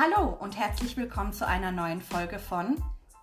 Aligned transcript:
Hallo 0.00 0.36
und 0.38 0.56
herzlich 0.56 0.96
willkommen 0.96 1.32
zu 1.32 1.44
einer 1.44 1.72
neuen 1.72 2.00
Folge 2.00 2.38
von 2.38 2.80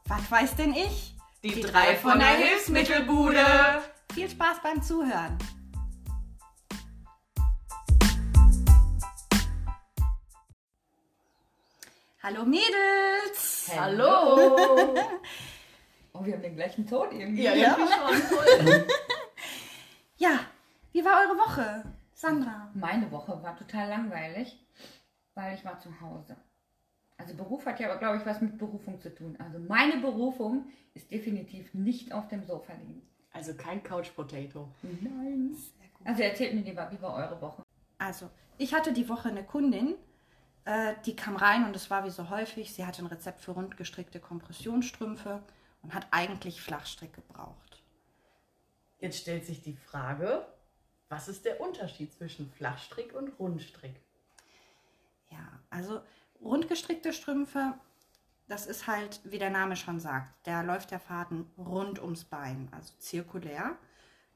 Was 0.09 0.29
weiß 0.29 0.57
denn 0.57 0.73
ich? 0.73 1.15
Die, 1.41 1.61
drei 1.61 1.95
von 1.95 2.19
der 2.19 2.35
Hilfsmittelbude. 2.35 3.45
Viel 4.13 4.29
Spaß 4.29 4.61
beim 4.61 4.81
Zuhören. 4.83 5.37
Hallo 12.21 12.43
Mädels! 12.43 13.71
Hallo. 13.73 14.57
Oh, 16.11 16.25
wir 16.25 16.33
haben 16.33 16.41
den 16.41 16.55
gleichen 16.57 16.85
Ton 16.85 17.09
irgendwie. 17.13 17.43
Ja, 17.43 17.53
ja. 17.53 17.77
Ja, 20.17 20.39
wie 20.91 21.05
war 21.05 21.21
eure 21.21 21.37
Woche? 21.37 21.85
Sandra. 22.13 22.69
Meine 22.73 23.09
Woche 23.11 23.41
war 23.41 23.55
total 23.55 23.87
langweilig, 23.87 24.59
weil 25.35 25.55
ich 25.55 25.63
war 25.63 25.79
zu 25.79 26.01
Hause. 26.01 26.35
Also 27.17 27.35
Beruf 27.35 27.65
hat 27.65 27.79
ja 27.79 27.89
aber, 27.89 27.99
glaube 27.99 28.17
ich, 28.17 28.25
was 28.25 28.41
mit 28.41 28.57
Berufung 28.57 28.99
zu 28.99 29.13
tun. 29.13 29.37
Also 29.39 29.59
meine 29.59 29.97
Berufung 29.97 30.65
ist 30.93 31.09
definitiv 31.11 31.73
nicht 31.73 32.11
auf 32.13 32.27
dem 32.27 32.43
Sofa 32.43 32.73
liegen. 32.73 33.01
Also 33.31 33.53
kein 33.53 33.83
Couch 33.83 34.13
Potato. 34.15 34.69
Nein. 34.81 35.55
Also 36.03 36.23
erzählt 36.23 36.53
mir 36.53 36.61
lieber, 36.61 36.89
wie 36.91 37.01
war 37.01 37.15
eure 37.15 37.41
Woche? 37.41 37.63
Also, 37.97 38.29
ich 38.57 38.73
hatte 38.73 38.93
die 38.93 39.09
Woche 39.09 39.29
eine 39.29 39.43
Kundin, 39.43 39.95
äh, 40.65 40.93
die 41.05 41.15
kam 41.15 41.35
rein 41.35 41.65
und 41.65 41.75
es 41.75 41.89
war 41.89 42.05
wie 42.05 42.09
so 42.09 42.29
häufig, 42.29 42.73
sie 42.73 42.85
hatte 42.85 43.01
ein 43.03 43.07
Rezept 43.07 43.41
für 43.41 43.51
rundgestrickte 43.51 44.19
Kompressionsstrümpfe 44.19 45.41
und 45.81 45.93
hat 45.93 46.07
eigentlich 46.11 46.61
Flachstrick 46.61 47.13
gebraucht. 47.13 47.83
Jetzt 48.99 49.19
stellt 49.19 49.45
sich 49.45 49.61
die 49.61 49.75
Frage, 49.75 50.45
was 51.09 51.27
ist 51.27 51.45
der 51.45 51.61
Unterschied 51.61 52.13
zwischen 52.13 52.49
Flachstrick 52.51 53.13
und 53.13 53.39
Rundstrick? 53.39 53.95
Ja, 55.29 55.59
also 55.69 56.01
rundgestrickte 56.45 57.11
Strümpfe, 57.11 57.73
das 58.47 58.67
ist 58.67 58.87
halt, 58.87 59.19
wie 59.23 59.39
der 59.39 59.49
Name 59.49 59.75
schon 59.75 59.99
sagt, 59.99 60.31
da 60.43 60.61
läuft 60.61 60.91
der 60.91 60.99
Faden 60.99 61.47
rund 61.57 61.99
ums 62.01 62.25
Bein, 62.25 62.69
also 62.71 62.93
zirkulär. 62.99 63.75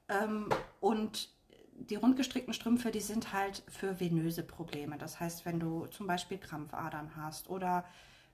Ähm, 0.10 0.50
und 0.80 1.30
die 1.74 1.96
rundgestrickten 1.96 2.54
Strümpfe, 2.54 2.92
die 2.92 3.00
sind 3.00 3.32
halt 3.32 3.64
für 3.70 4.00
venöse 4.00 4.44
Probleme. 4.44 4.98
Das 4.98 5.20
heißt, 5.20 5.46
wenn 5.46 5.60
du 5.60 5.86
zum 5.88 6.08
Beispiel 6.08 6.40
Krampfadern 6.40 7.16
hast 7.16 7.50
oder 7.50 7.86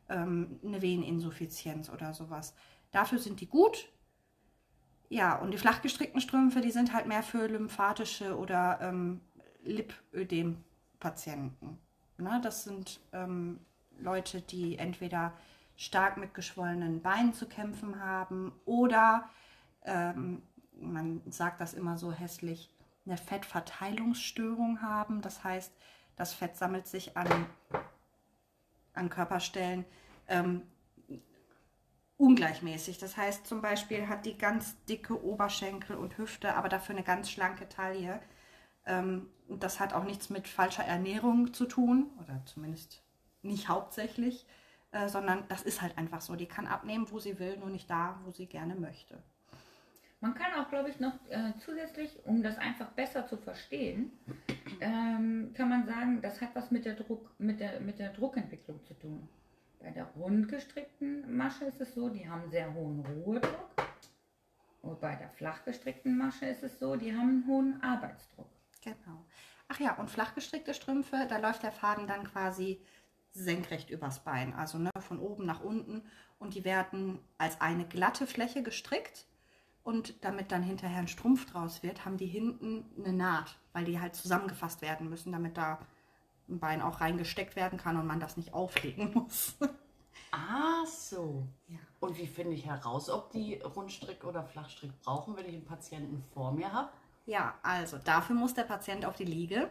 ähm, 0.09 0.59
eine 0.63 0.81
Veneninsuffizienz 0.81 1.89
oder 1.89 2.13
sowas, 2.13 2.55
dafür 2.91 3.19
sind 3.19 3.41
die 3.41 3.47
gut. 3.47 3.89
Ja, 5.09 5.37
und 5.37 5.51
die 5.51 5.57
flachgestrickten 5.57 6.21
Strümpfe, 6.21 6.61
die 6.61 6.71
sind 6.71 6.93
halt 6.93 7.05
mehr 7.05 7.21
für 7.21 7.47
lymphatische 7.47 8.37
oder 8.37 8.79
ähm, 8.81 9.21
Lipödem-Patienten. 9.63 11.84
Ne, 12.17 12.39
das 12.41 12.63
sind 12.63 12.99
ähm, 13.11 13.59
Leute, 13.99 14.41
die 14.41 14.77
entweder 14.77 15.33
stark 15.75 16.17
mit 16.17 16.33
geschwollenen 16.33 17.01
Beinen 17.01 17.33
zu 17.33 17.47
kämpfen 17.47 17.99
haben 18.01 18.53
oder, 18.65 19.29
ähm, 19.83 20.41
man 20.79 21.21
sagt 21.29 21.59
das 21.61 21.73
immer 21.73 21.97
so 21.97 22.11
hässlich, 22.11 22.69
eine 23.05 23.17
Fettverteilungsstörung 23.17 24.81
haben. 24.81 25.21
Das 25.21 25.43
heißt, 25.43 25.71
das 26.15 26.33
Fett 26.33 26.55
sammelt 26.57 26.87
sich 26.87 27.15
an, 27.17 27.45
an 28.93 29.09
Körperstellen 29.09 29.85
ähm, 30.27 30.63
ungleichmäßig. 32.17 32.97
Das 32.97 33.17
heißt 33.17 33.45
zum 33.45 33.61
Beispiel 33.61 34.07
hat 34.07 34.25
die 34.25 34.37
ganz 34.37 34.75
dicke 34.85 35.21
Oberschenkel 35.23 35.97
und 35.97 36.17
Hüfte, 36.17 36.55
aber 36.55 36.69
dafür 36.69 36.95
eine 36.95 37.03
ganz 37.03 37.29
schlanke 37.29 37.67
Taille. 37.67 38.21
Ähm, 38.85 39.27
das 39.49 39.79
hat 39.79 39.93
auch 39.93 40.03
nichts 40.03 40.29
mit 40.29 40.47
falscher 40.47 40.83
Ernährung 40.83 41.53
zu 41.53 41.65
tun, 41.65 42.09
oder 42.23 42.41
zumindest 42.45 43.03
nicht 43.41 43.69
hauptsächlich, 43.69 44.45
äh, 44.91 45.07
sondern 45.07 45.43
das 45.49 45.61
ist 45.61 45.81
halt 45.81 45.97
einfach 45.97 46.21
so. 46.21 46.35
Die 46.35 46.47
kann 46.47 46.67
abnehmen, 46.67 47.07
wo 47.11 47.19
sie 47.19 47.39
will, 47.39 47.57
nur 47.57 47.69
nicht 47.69 47.89
da, 47.89 48.19
wo 48.23 48.31
sie 48.31 48.47
gerne 48.47 48.75
möchte. 48.75 49.21
Man 50.21 50.33
kann 50.33 50.53
auch, 50.53 50.69
glaube 50.69 50.89
ich, 50.89 50.99
noch 50.99 51.13
äh, 51.29 51.53
zusätzlich, 51.59 52.17
um 52.25 52.41
das 52.41 52.57
einfach 52.57 52.89
besser 52.91 53.27
zu 53.27 53.37
verstehen, 53.37 54.11
ähm, 54.79 55.51
kann 55.53 55.69
man 55.69 55.85
sagen, 55.85 56.21
das 56.21 56.41
hat 56.41 56.55
was 56.55 56.71
mit 56.71 56.85
der, 56.85 56.95
Druck, 56.95 57.29
mit, 57.37 57.59
der, 57.59 57.79
mit 57.79 57.99
der 57.99 58.11
Druckentwicklung 58.11 58.83
zu 58.85 58.95
tun. 58.95 59.27
Bei 59.79 59.91
der 59.91 60.05
rundgestrickten 60.15 61.37
Masche 61.37 61.65
ist 61.65 61.79
es 61.79 61.93
so, 61.93 62.09
die 62.09 62.27
haben 62.27 62.49
sehr 62.49 62.73
hohen 62.73 63.05
Ruhedruck. 63.05 63.69
Und 64.81 64.99
bei 64.99 65.15
der 65.15 65.29
flachgestrickten 65.29 66.17
Masche 66.17 66.47
ist 66.47 66.63
es 66.63 66.79
so, 66.79 66.95
die 66.95 67.13
haben 67.13 67.29
einen 67.29 67.47
hohen 67.47 67.83
Arbeitsdruck. 67.83 68.34
Ach 69.75 69.79
ja, 69.79 69.95
und 69.95 70.09
flachgestrickte 70.09 70.73
Strümpfe, 70.73 71.25
da 71.27 71.37
läuft 71.37 71.63
der 71.63 71.71
Faden 71.71 72.07
dann 72.07 72.23
quasi 72.23 72.81
senkrecht 73.31 73.89
übers 73.89 74.23
Bein, 74.23 74.53
also 74.53 74.77
ne, 74.77 74.89
von 74.99 75.19
oben 75.19 75.45
nach 75.45 75.61
unten. 75.61 76.03
Und 76.39 76.55
die 76.55 76.63
werden 76.63 77.19
als 77.37 77.59
eine 77.59 77.85
glatte 77.85 78.25
Fläche 78.25 78.63
gestrickt. 78.63 79.25
Und 79.83 80.23
damit 80.23 80.51
dann 80.51 80.63
hinterher 80.63 80.99
ein 80.99 81.07
Strumpf 81.07 81.45
draus 81.45 81.83
wird, 81.83 82.05
haben 82.05 82.17
die 82.17 82.25
hinten 82.25 82.85
eine 82.97 83.13
Naht, 83.13 83.57
weil 83.73 83.85
die 83.85 83.99
halt 83.99 84.15
zusammengefasst 84.15 84.81
werden 84.81 85.09
müssen, 85.09 85.31
damit 85.31 85.57
da 85.57 85.79
ein 86.49 86.59
Bein 86.59 86.81
auch 86.81 87.01
reingesteckt 87.01 87.55
werden 87.55 87.77
kann 87.77 87.97
und 87.97 88.07
man 88.07 88.19
das 88.19 88.37
nicht 88.37 88.53
auflegen 88.53 89.13
muss. 89.13 89.55
Ah, 90.31 90.85
so. 90.85 91.47
Ja. 91.67 91.77
Und 91.99 92.17
wie 92.17 92.27
finde 92.27 92.55
ich 92.55 92.65
heraus, 92.65 93.09
ob 93.09 93.31
die 93.31 93.55
Rundstrick 93.55 94.23
oder 94.23 94.43
Flachstrick 94.43 94.99
brauchen, 95.01 95.35
wenn 95.35 95.45
ich 95.45 95.53
einen 95.53 95.65
Patienten 95.65 96.23
vor 96.33 96.51
mir 96.51 96.71
habe? 96.71 96.89
Ja, 97.25 97.57
also 97.63 97.97
dafür 97.97 98.35
muss 98.35 98.53
der 98.53 98.63
Patient 98.63 99.05
auf 99.05 99.15
die 99.15 99.25
Liege 99.25 99.69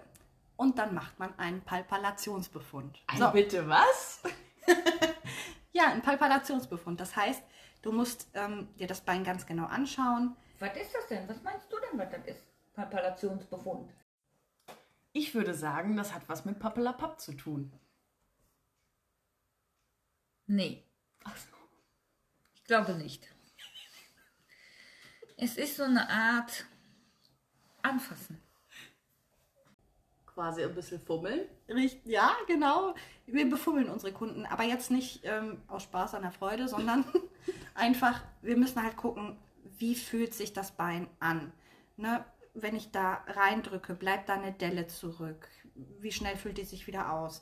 und 0.56 0.78
dann 0.78 0.94
macht 0.94 1.18
man 1.18 1.36
einen 1.38 1.62
Palpalationsbefund. 1.62 2.98
So. 3.16 3.30
Bitte 3.30 3.68
was? 3.68 4.22
Ja, 5.74 5.88
ein 5.88 6.02
Palpalationsbefund. 6.02 7.00
Das 7.00 7.16
heißt, 7.16 7.42
du 7.82 7.90
musst 7.90 8.28
ähm, 8.34 8.68
dir 8.78 8.86
das 8.86 9.00
Bein 9.00 9.24
ganz 9.24 9.44
genau 9.44 9.66
anschauen. 9.66 10.36
Was 10.60 10.76
ist 10.76 10.94
das 10.94 11.08
denn? 11.08 11.28
Was 11.28 11.42
meinst 11.42 11.70
du 11.70 11.76
denn, 11.80 11.98
was 11.98 12.10
das 12.10 12.24
ist? 12.26 12.44
Palpalationsbefund. 12.74 13.92
Ich 15.12 15.34
würde 15.34 15.52
sagen, 15.52 15.96
das 15.96 16.14
hat 16.14 16.28
was 16.28 16.44
mit 16.44 16.60
Pappelapapp 16.60 17.20
zu 17.20 17.32
tun. 17.32 17.72
Nee. 20.46 20.84
Ich 22.54 22.64
glaube 22.64 22.94
nicht. 22.94 23.28
Es 25.36 25.56
ist 25.56 25.76
so 25.76 25.82
eine 25.82 26.08
Art 26.08 26.66
Anfassen. 27.84 28.40
Quasi 30.26 30.64
ein 30.64 30.74
bisschen 30.74 31.00
fummeln. 31.00 31.42
Richt- 31.68 32.04
Ja, 32.06 32.34
genau. 32.48 32.94
Wir 33.26 33.48
befummeln 33.48 33.88
unsere 33.88 34.12
Kunden, 34.12 34.46
aber 34.46 34.64
jetzt 34.64 34.90
nicht 34.90 35.20
ähm, 35.24 35.62
aus 35.68 35.84
Spaß 35.84 36.14
an 36.14 36.22
der 36.22 36.32
Freude, 36.32 36.66
sondern 36.66 37.04
einfach, 37.74 38.20
wir 38.42 38.56
müssen 38.56 38.82
halt 38.82 38.96
gucken, 38.96 39.38
wie 39.78 39.94
fühlt 39.94 40.34
sich 40.34 40.52
das 40.52 40.72
Bein 40.72 41.06
an. 41.20 41.52
Ne? 41.96 42.24
Wenn 42.54 42.74
ich 42.74 42.90
da 42.90 43.22
reindrücke, 43.28 43.94
bleibt 43.94 44.28
da 44.28 44.34
eine 44.34 44.52
Delle 44.52 44.88
zurück. 44.88 45.48
Wie 46.00 46.12
schnell 46.12 46.36
fühlt 46.36 46.58
die 46.58 46.64
sich 46.64 46.86
wieder 46.88 47.12
aus? 47.12 47.40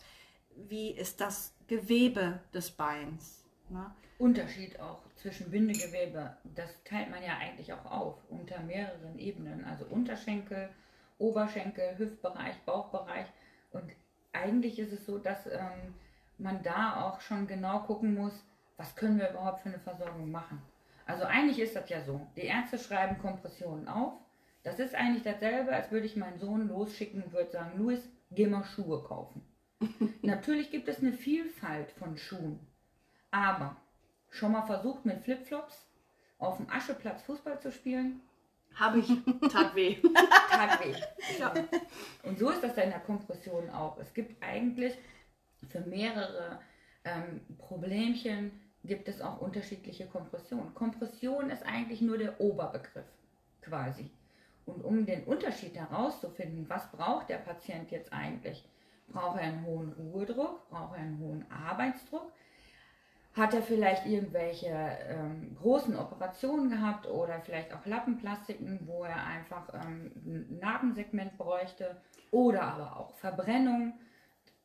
Wie 0.57 0.91
ist 0.91 1.21
das 1.23 1.55
Gewebe 1.69 2.41
des 2.53 2.71
Beins? 2.71 3.43
Ne? 3.71 3.91
Unterschied 4.19 4.79
auch 4.81 5.01
zwischen 5.23 5.51
Bindegewebe, 5.51 6.37
das 6.57 6.83
teilt 6.85 7.11
man 7.11 7.23
ja 7.23 7.39
eigentlich 7.39 7.73
auch 7.73 7.85
auf 7.87 8.19
unter 8.29 8.61
mehreren 8.61 9.19
Ebenen. 9.19 9.65
Also 9.65 9.85
Unterschenkel, 9.87 10.69
Oberschenkel, 11.19 11.97
Hüftbereich, 11.97 12.57
Bauchbereich. 12.67 13.27
Und 13.71 13.93
eigentlich 14.33 14.79
ist 14.79 14.93
es 14.93 15.07
so, 15.07 15.19
dass 15.19 15.47
ähm, 15.47 15.95
man 16.39 16.63
da 16.63 17.03
auch 17.05 17.21
schon 17.21 17.47
genau 17.47 17.81
gucken 17.81 18.15
muss, 18.15 18.45
was 18.77 18.97
können 18.97 19.19
wir 19.19 19.31
überhaupt 19.31 19.61
für 19.61 19.69
eine 19.69 19.79
Versorgung 19.79 20.31
machen. 20.31 20.61
Also 21.07 21.25
eigentlich 21.25 21.61
ist 21.61 21.77
das 21.77 21.89
ja 21.89 22.03
so. 22.03 22.27
Die 22.37 22.43
Ärzte 22.43 22.79
schreiben 22.79 23.19
Kompressionen 23.19 23.87
auf. 23.87 24.15
Das 24.65 24.79
ist 24.79 24.95
eigentlich 24.95 25.23
dasselbe, 25.23 25.73
als 25.73 25.91
würde 25.91 26.07
ich 26.07 26.17
meinen 26.17 26.39
Sohn 26.39 26.69
losschicken 26.69 27.23
und 27.23 27.33
würde 27.33 27.51
sagen, 27.51 27.79
Luis, 27.79 28.09
geh 28.31 28.47
mal 28.47 28.65
Schuhe 28.65 29.03
kaufen. 29.05 29.43
Natürlich 30.23 30.71
gibt 30.71 30.89
es 30.89 31.01
eine 31.01 31.13
Vielfalt 31.13 31.91
von 31.93 32.17
Schuhen. 32.17 32.61
Aber 33.31 33.77
schon 34.33 34.53
mal 34.53 34.63
versucht 34.63 35.05
mit 35.05 35.21
Flipflops 35.21 35.87
auf 36.39 36.57
dem 36.57 36.69
Ascheplatz 36.69 37.23
Fußball 37.23 37.61
zu 37.61 37.71
spielen? 37.71 38.21
Habe 38.75 38.99
ich. 38.99 39.09
Tat 39.53 39.75
weh. 39.75 39.97
Tat 40.51 40.81
weh. 40.85 40.95
Ja. 41.39 41.53
Und 42.23 42.39
so 42.39 42.51
ist 42.51 42.65
das 42.65 42.75
ja 42.77 42.85
in 42.85 42.91
der 42.91 43.01
Kompression 43.01 43.71
auch. 43.71 43.99
Es 43.99 44.13
gibt 44.15 44.43
eigentlich 44.43 44.97
für 45.69 45.81
mehrere 45.81 46.59
ähm, 47.05 47.43
Problemchen 47.59 48.61
gibt 48.85 49.09
es 49.09 49.21
auch 49.21 49.41
unterschiedliche 49.41 50.07
Kompressionen. 50.07 50.75
Kompression 50.75 51.51
ist 51.51 51.65
eigentlich 51.65 52.01
nur 52.01 52.19
der 52.19 52.41
Oberbegriff 52.41 53.07
quasi. 53.61 54.11
Und 54.65 54.85
um 54.85 55.07
den 55.07 55.25
Unterschied 55.25 55.77
herauszufinden, 55.77 56.69
was 56.69 56.91
braucht 56.91 57.29
der 57.29 57.39
Patient 57.39 57.91
jetzt 57.91 58.13
eigentlich? 58.13 58.65
Braucht 59.09 59.39
er 59.39 59.45
einen 59.45 59.65
hohen 59.65 59.93
Ruhedruck? 59.93 60.69
Braucht 60.71 60.97
er 60.97 61.03
einen 61.03 61.19
hohen 61.19 61.45
Arbeitsdruck? 61.51 62.33
Hat 63.35 63.55
er 63.55 63.63
vielleicht 63.63 64.05
irgendwelche 64.05 64.69
ähm, 64.69 65.57
großen 65.57 65.97
Operationen 65.97 66.69
gehabt 66.69 67.07
oder 67.07 67.41
vielleicht 67.41 67.73
auch 67.73 67.87
Lappenplastiken, 67.87 68.81
wo 68.87 69.05
er 69.05 69.25
einfach 69.25 69.73
ähm, 69.73 70.13
ein 70.27 70.59
Narbensegment 70.61 71.39
bräuchte 71.39 71.97
oder 72.31 72.63
aber 72.63 72.97
auch 72.99 73.15
Verbrennung? 73.15 73.95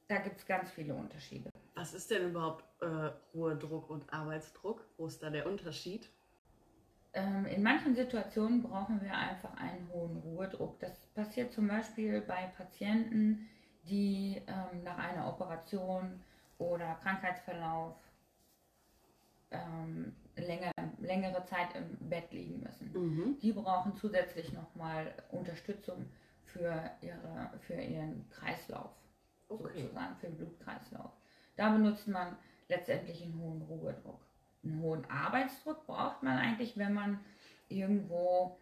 Da 0.10 0.18
gibt 0.18 0.40
es 0.40 0.46
ganz 0.46 0.70
viele 0.72 0.96
Unterschiede. 0.96 1.50
Was 1.76 1.94
ist 1.94 2.12
denn 2.12 2.30
überhaupt 2.32 2.66
äh, 2.82 3.12
Ruhedruck 3.34 3.90
und 3.90 4.12
Arbeitsdruck? 4.12 4.86
Wo 4.98 5.08
ist 5.08 5.24
da 5.24 5.30
der 5.30 5.48
Unterschied? 5.48 6.10
Ähm, 7.14 7.46
in 7.46 7.64
manchen 7.64 7.96
Situationen 7.96 8.64
brauchen 8.64 9.02
wir 9.02 9.14
einfach 9.14 9.56
einen 9.58 9.90
hohen 9.94 10.18
Ruhedruck. 10.18 10.80
Das 10.80 11.08
passiert 11.16 11.54
zum 11.54 11.68
Beispiel 11.70 12.20
bei 12.20 12.52
Patienten, 12.58 13.48
die 13.84 14.42
ähm, 14.48 14.84
nach 14.84 14.98
einer 14.98 15.28
Operation 15.30 16.22
oder 16.58 16.96
Krankheitsverlauf 17.02 17.96
ähm, 19.52 20.16
länger, 20.36 20.72
längere 21.00 21.44
Zeit 21.46 21.70
im 21.76 22.10
Bett 22.10 22.32
liegen 22.32 22.62
müssen. 22.62 22.92
Mhm. 22.94 23.40
Die 23.40 23.54
brauchen 23.54 23.96
zusätzlich 23.96 24.54
nochmal 24.54 25.14
Unterstützung 25.32 26.06
für, 26.46 26.92
ihre, 27.02 27.52
für 27.62 27.76
ihren 27.76 28.30
Kreislauf, 28.30 28.92
Okay. 29.50 29.84
sozusagen 29.84 30.16
für 30.18 30.28
den 30.28 30.38
Blutkreislauf. 30.38 31.12
Da 31.56 31.72
benutzt 31.72 32.08
man 32.08 32.38
letztendlich 32.68 33.24
einen 33.24 33.40
hohen 33.40 33.62
Ruhedruck. 33.62 34.20
Einen 34.64 34.82
hohen 34.82 35.10
Arbeitsdruck 35.10 35.86
braucht 35.88 36.24
man 36.24 36.38
eigentlich, 36.38 36.78
wenn 36.78 36.94
man 36.94 37.20
irgendwo 37.70 38.58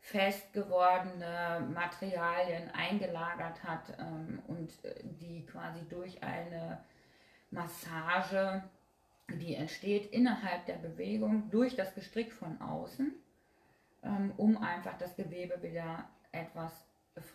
fest 0.00 0.52
gewordene 0.52 1.68
Materialien 1.74 2.70
eingelagert 2.70 3.62
hat 3.62 3.98
ähm, 3.98 4.42
und 4.46 4.84
äh, 4.84 4.94
die 5.20 5.44
quasi 5.44 5.86
durch 5.88 6.22
eine 6.22 6.82
Massage, 7.50 8.62
die 9.38 9.54
entsteht 9.54 10.12
innerhalb 10.12 10.66
der 10.66 10.74
Bewegung 10.74 11.50
durch 11.50 11.76
das 11.76 11.94
Gestrick 11.94 12.32
von 12.32 12.60
außen, 12.60 13.12
ähm, 14.02 14.32
um 14.36 14.58
einfach 14.58 14.96
das 14.98 15.14
Gewebe 15.16 15.62
wieder 15.62 16.08
etwas 16.32 16.72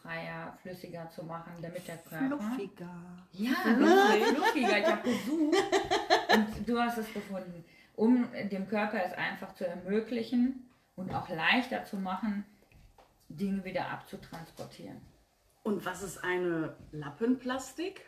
freier, 0.02 0.58
flüssiger 0.62 1.10
zu 1.10 1.24
machen, 1.24 1.54
damit 1.62 1.88
der 1.88 1.98
Körper 1.98 2.38
Fluffiger. 2.38 3.26
ja, 3.34 3.54
fluffiger. 3.54 4.78
Ich 4.80 4.86
habe 4.86 5.10
gesucht 5.10 5.58
und 6.34 6.68
du 6.70 6.80
hast 6.80 6.98
es 6.98 7.14
gefunden. 7.14 7.64
Um 7.96 8.28
dem 8.52 8.68
Körper 8.68 9.04
es 9.04 9.14
einfach 9.14 9.54
zu 9.54 9.68
ermöglichen 9.68 10.70
und 10.96 11.14
auch 11.14 11.30
leichter 11.30 11.86
zu 11.86 11.98
machen, 11.98 12.46
Dinge 13.30 13.64
wieder 13.64 13.90
abzutransportieren. 13.90 15.02
Und 15.64 15.86
was 15.86 16.04
ist 16.04 16.24
eine 16.24 16.76
Lappenplastik? 16.92 18.02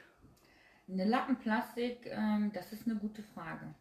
Eine 0.90 1.06
Lappenplastik, 1.06 2.06
ähm, 2.12 2.52
das 2.54 2.72
ist 2.72 2.88
eine 2.88 2.96
gute 2.98 3.22
Frage. 3.24 3.74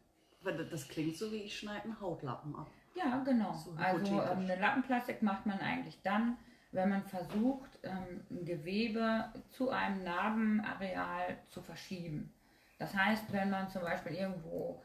Das- 0.70 0.88
klingt 0.88 1.16
so 1.16 1.32
wie 1.32 1.42
ich 1.42 1.58
schneide 1.58 1.84
einen 1.84 2.00
Hautlappen 2.00 2.54
ab. 2.54 2.68
Ja, 2.94 3.22
genau. 3.24 3.52
So 3.52 3.72
also 3.76 4.22
ähm, 4.22 4.38
eine 4.40 4.56
Lappenplastik 4.56 5.22
macht 5.22 5.44
man 5.46 5.58
eigentlich 5.58 6.00
dann, 6.02 6.36
wenn 6.72 6.88
man 6.88 7.02
versucht, 7.04 7.70
ähm, 7.82 8.24
ein 8.30 8.44
Gewebe 8.44 9.32
zu 9.50 9.70
einem 9.70 10.04
Narbenareal 10.04 11.36
zu 11.50 11.62
verschieben. 11.62 12.32
Das 12.78 12.94
heißt, 12.94 13.32
wenn 13.32 13.50
man 13.50 13.68
zum 13.68 13.82
Beispiel 13.82 14.12
irgendwo 14.12 14.82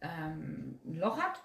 ähm, 0.00 0.80
ein 0.84 0.96
Loch 0.96 1.18
hat, 1.20 1.40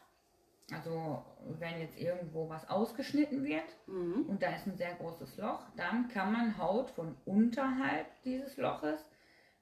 also 0.71 1.23
wenn 1.59 1.79
jetzt 1.79 1.97
irgendwo 1.97 2.49
was 2.49 2.67
ausgeschnitten 2.69 3.43
wird 3.43 3.75
Mhm. 3.87 4.25
und 4.29 4.41
da 4.41 4.49
ist 4.55 4.67
ein 4.67 4.77
sehr 4.77 4.95
großes 4.95 5.37
Loch, 5.37 5.61
dann 5.75 6.07
kann 6.09 6.31
man 6.33 6.57
Haut 6.57 6.89
von 6.91 7.15
unterhalb 7.25 8.07
dieses 8.23 8.57
Loches 8.57 9.05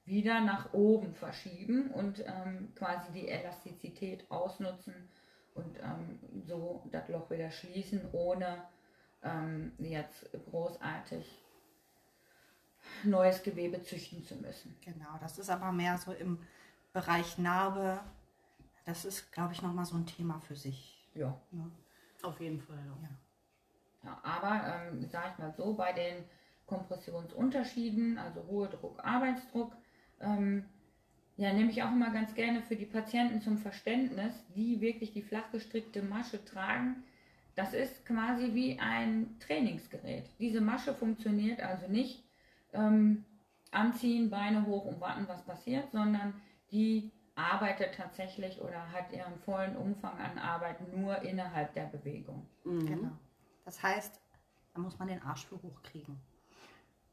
wieder 0.08 0.40
nach 0.40 0.72
oben 0.72 1.14
verschieben 1.14 1.90
und 1.90 2.20
ähm, 2.20 2.72
quasi 2.74 3.12
die 3.12 3.28
Elastizität 3.28 4.30
ausnutzen 4.30 4.94
und 5.54 5.78
ähm, 5.78 6.18
so 6.46 6.82
das 6.90 7.08
Loch 7.08 7.30
wieder 7.30 7.50
schließen, 7.50 8.00
ohne 8.12 8.64
ähm, 9.22 9.72
jetzt 9.78 10.30
großartig 10.50 11.26
neues 13.04 13.42
Gewebe 13.42 13.82
züchten 13.82 14.24
zu 14.24 14.36
müssen. 14.36 14.76
Genau, 14.82 15.18
das 15.20 15.38
ist 15.38 15.50
aber 15.50 15.72
mehr 15.72 15.98
so 15.98 16.12
im 16.12 16.38
Bereich 16.92 17.38
Narbe. 17.38 18.00
Das 18.84 19.04
ist, 19.04 19.32
glaube 19.32 19.52
ich, 19.52 19.62
nochmal 19.62 19.84
so 19.84 19.96
ein 19.96 20.06
Thema 20.06 20.40
für 20.40 20.56
sich. 20.56 21.06
Ja. 21.14 21.38
Ne? 21.50 21.70
Auf 22.22 22.40
jeden 22.40 22.60
Fall. 22.60 22.78
Ja. 23.02 23.08
Ja, 24.04 24.20
aber 24.22 24.86
ähm, 24.86 25.06
sag 25.10 25.32
ich 25.32 25.38
mal 25.38 25.52
so, 25.56 25.74
bei 25.74 25.92
den 25.92 26.24
Kompressionsunterschieden, 26.66 28.18
also 28.18 28.40
Ruhedruck, 28.42 29.02
Arbeitsdruck, 29.04 29.76
ähm, 30.20 30.64
ja, 31.36 31.52
nehme 31.52 31.70
ich 31.70 31.82
auch 31.82 31.92
immer 31.92 32.10
ganz 32.10 32.34
gerne 32.34 32.62
für 32.62 32.76
die 32.76 32.86
Patienten 32.86 33.40
zum 33.40 33.58
Verständnis, 33.58 34.34
die 34.56 34.80
wirklich 34.80 35.12
die 35.12 35.22
flach 35.22 35.50
gestrickte 35.52 36.02
Masche 36.02 36.44
tragen. 36.44 37.04
Das 37.54 37.74
ist 37.74 38.04
quasi 38.04 38.54
wie 38.54 38.78
ein 38.78 39.36
Trainingsgerät. 39.40 40.24
Diese 40.38 40.60
Masche 40.60 40.94
funktioniert 40.94 41.60
also 41.60 41.86
nicht 41.86 42.24
ähm, 42.72 43.24
anziehen, 43.70 44.30
Beine 44.30 44.66
hoch 44.66 44.84
und 44.84 45.00
warten, 45.00 45.28
was 45.28 45.44
passiert, 45.44 45.90
sondern 45.92 46.34
die 46.70 47.12
arbeitet 47.36 47.94
tatsächlich 47.94 48.60
oder 48.60 48.90
hat 48.92 49.12
ihren 49.12 49.38
vollen 49.38 49.76
Umfang 49.76 50.18
an 50.18 50.38
Arbeit 50.38 50.92
nur 50.96 51.22
innerhalb 51.22 51.72
der 51.74 51.86
Bewegung. 51.86 52.46
Mhm. 52.64 52.86
Genau. 52.86 53.10
Das 53.64 53.82
heißt, 53.82 54.20
da 54.74 54.80
muss 54.80 54.98
man 54.98 55.08
den 55.08 55.22
Arsch 55.22 55.46
für 55.46 55.62
hochkriegen. 55.62 56.20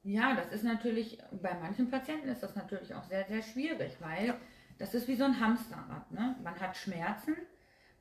Ja, 0.06 0.36
das 0.36 0.52
ist 0.52 0.64
natürlich, 0.64 1.18
bei 1.42 1.56
manchen 1.56 1.90
Patienten 1.90 2.30
ist 2.30 2.44
das 2.44 2.56
natürlich 2.56 2.94
auch 2.94 3.06
sehr, 3.06 3.26
sehr 3.26 3.42
schwierig, 3.42 3.98
weil 4.00 4.36
das 4.78 4.94
ist 4.94 5.08
wie 5.08 5.16
so 5.16 5.24
ein 5.24 5.40
Hamsterrad. 5.40 6.12
Ne? 6.12 6.36
Man 6.44 6.60
hat 6.60 6.78
Schmerzen, 6.78 7.36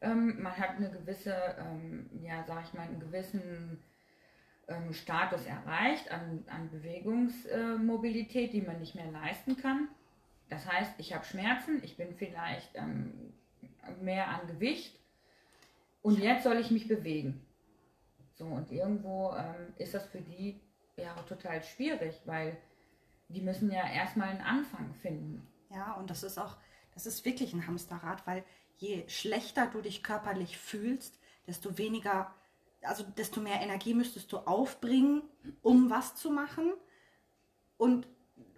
ähm, 0.03 0.43
man 0.43 0.55
hat 0.55 0.77
eine 0.77 0.91
gewisse, 0.91 1.35
ähm, 1.59 2.11
ja, 2.23 2.45
sag 2.47 2.63
ich 2.65 2.75
mal, 2.75 2.83
einen 2.83 3.01
gewissen 3.01 3.83
ähm, 4.69 4.93
Status 4.93 5.47
erreicht 5.47 6.11
an, 6.11 6.45
an 6.49 6.69
Bewegungsmobilität, 6.71 8.53
die 8.53 8.61
man 8.61 8.81
nicht 8.81 8.95
mehr 8.95 9.11
leisten 9.11 9.57
kann. 9.57 9.89
Das 10.51 10.71
heißt, 10.71 10.93
ich 10.99 11.15
habe 11.15 11.25
Schmerzen, 11.25 11.83
ich 11.83 11.97
bin 11.97 12.15
vielleicht 12.15 12.69
ähm, 12.75 13.33
mehr 14.03 14.29
an 14.29 14.47
Gewicht 14.47 15.01
und 16.03 16.19
jetzt 16.19 16.45
soll 16.45 16.59
ich 16.59 16.71
mich 16.71 16.87
bewegen. 16.87 17.41
So, 18.35 18.45
und 18.45 18.71
irgendwo 18.71 19.33
ähm, 19.33 19.73
ist 19.79 19.95
das 19.95 20.05
für 20.07 20.21
die 20.21 20.61
ja 20.97 21.15
total 21.23 21.63
schwierig, 21.63 22.21
weil 22.25 22.57
die 23.29 23.41
müssen 23.41 23.71
ja 23.71 23.89
erstmal 23.89 24.29
einen 24.29 24.41
Anfang 24.41 24.95
finden. 24.95 25.47
Ja, 25.71 25.95
und 25.95 26.11
das 26.11 26.23
ist 26.23 26.39
auch, 26.39 26.57
das 26.93 27.07
ist 27.07 27.25
wirklich 27.25 27.53
ein 27.53 27.67
Hamsterrad, 27.67 28.27
weil 28.27 28.45
je 28.77 29.09
schlechter 29.09 29.67
du 29.67 29.81
dich 29.81 30.03
körperlich 30.03 30.59
fühlst, 30.59 31.19
desto 31.47 31.79
weniger, 31.79 32.33
also 32.83 33.05
desto 33.17 33.41
mehr 33.41 33.61
Energie 33.61 33.95
müsstest 33.95 34.33
du 34.33 34.39
aufbringen, 34.39 35.23
um 35.63 35.91
was 35.91 36.15
zu 36.15 36.31
machen. 36.31 36.73
Und 37.77 38.07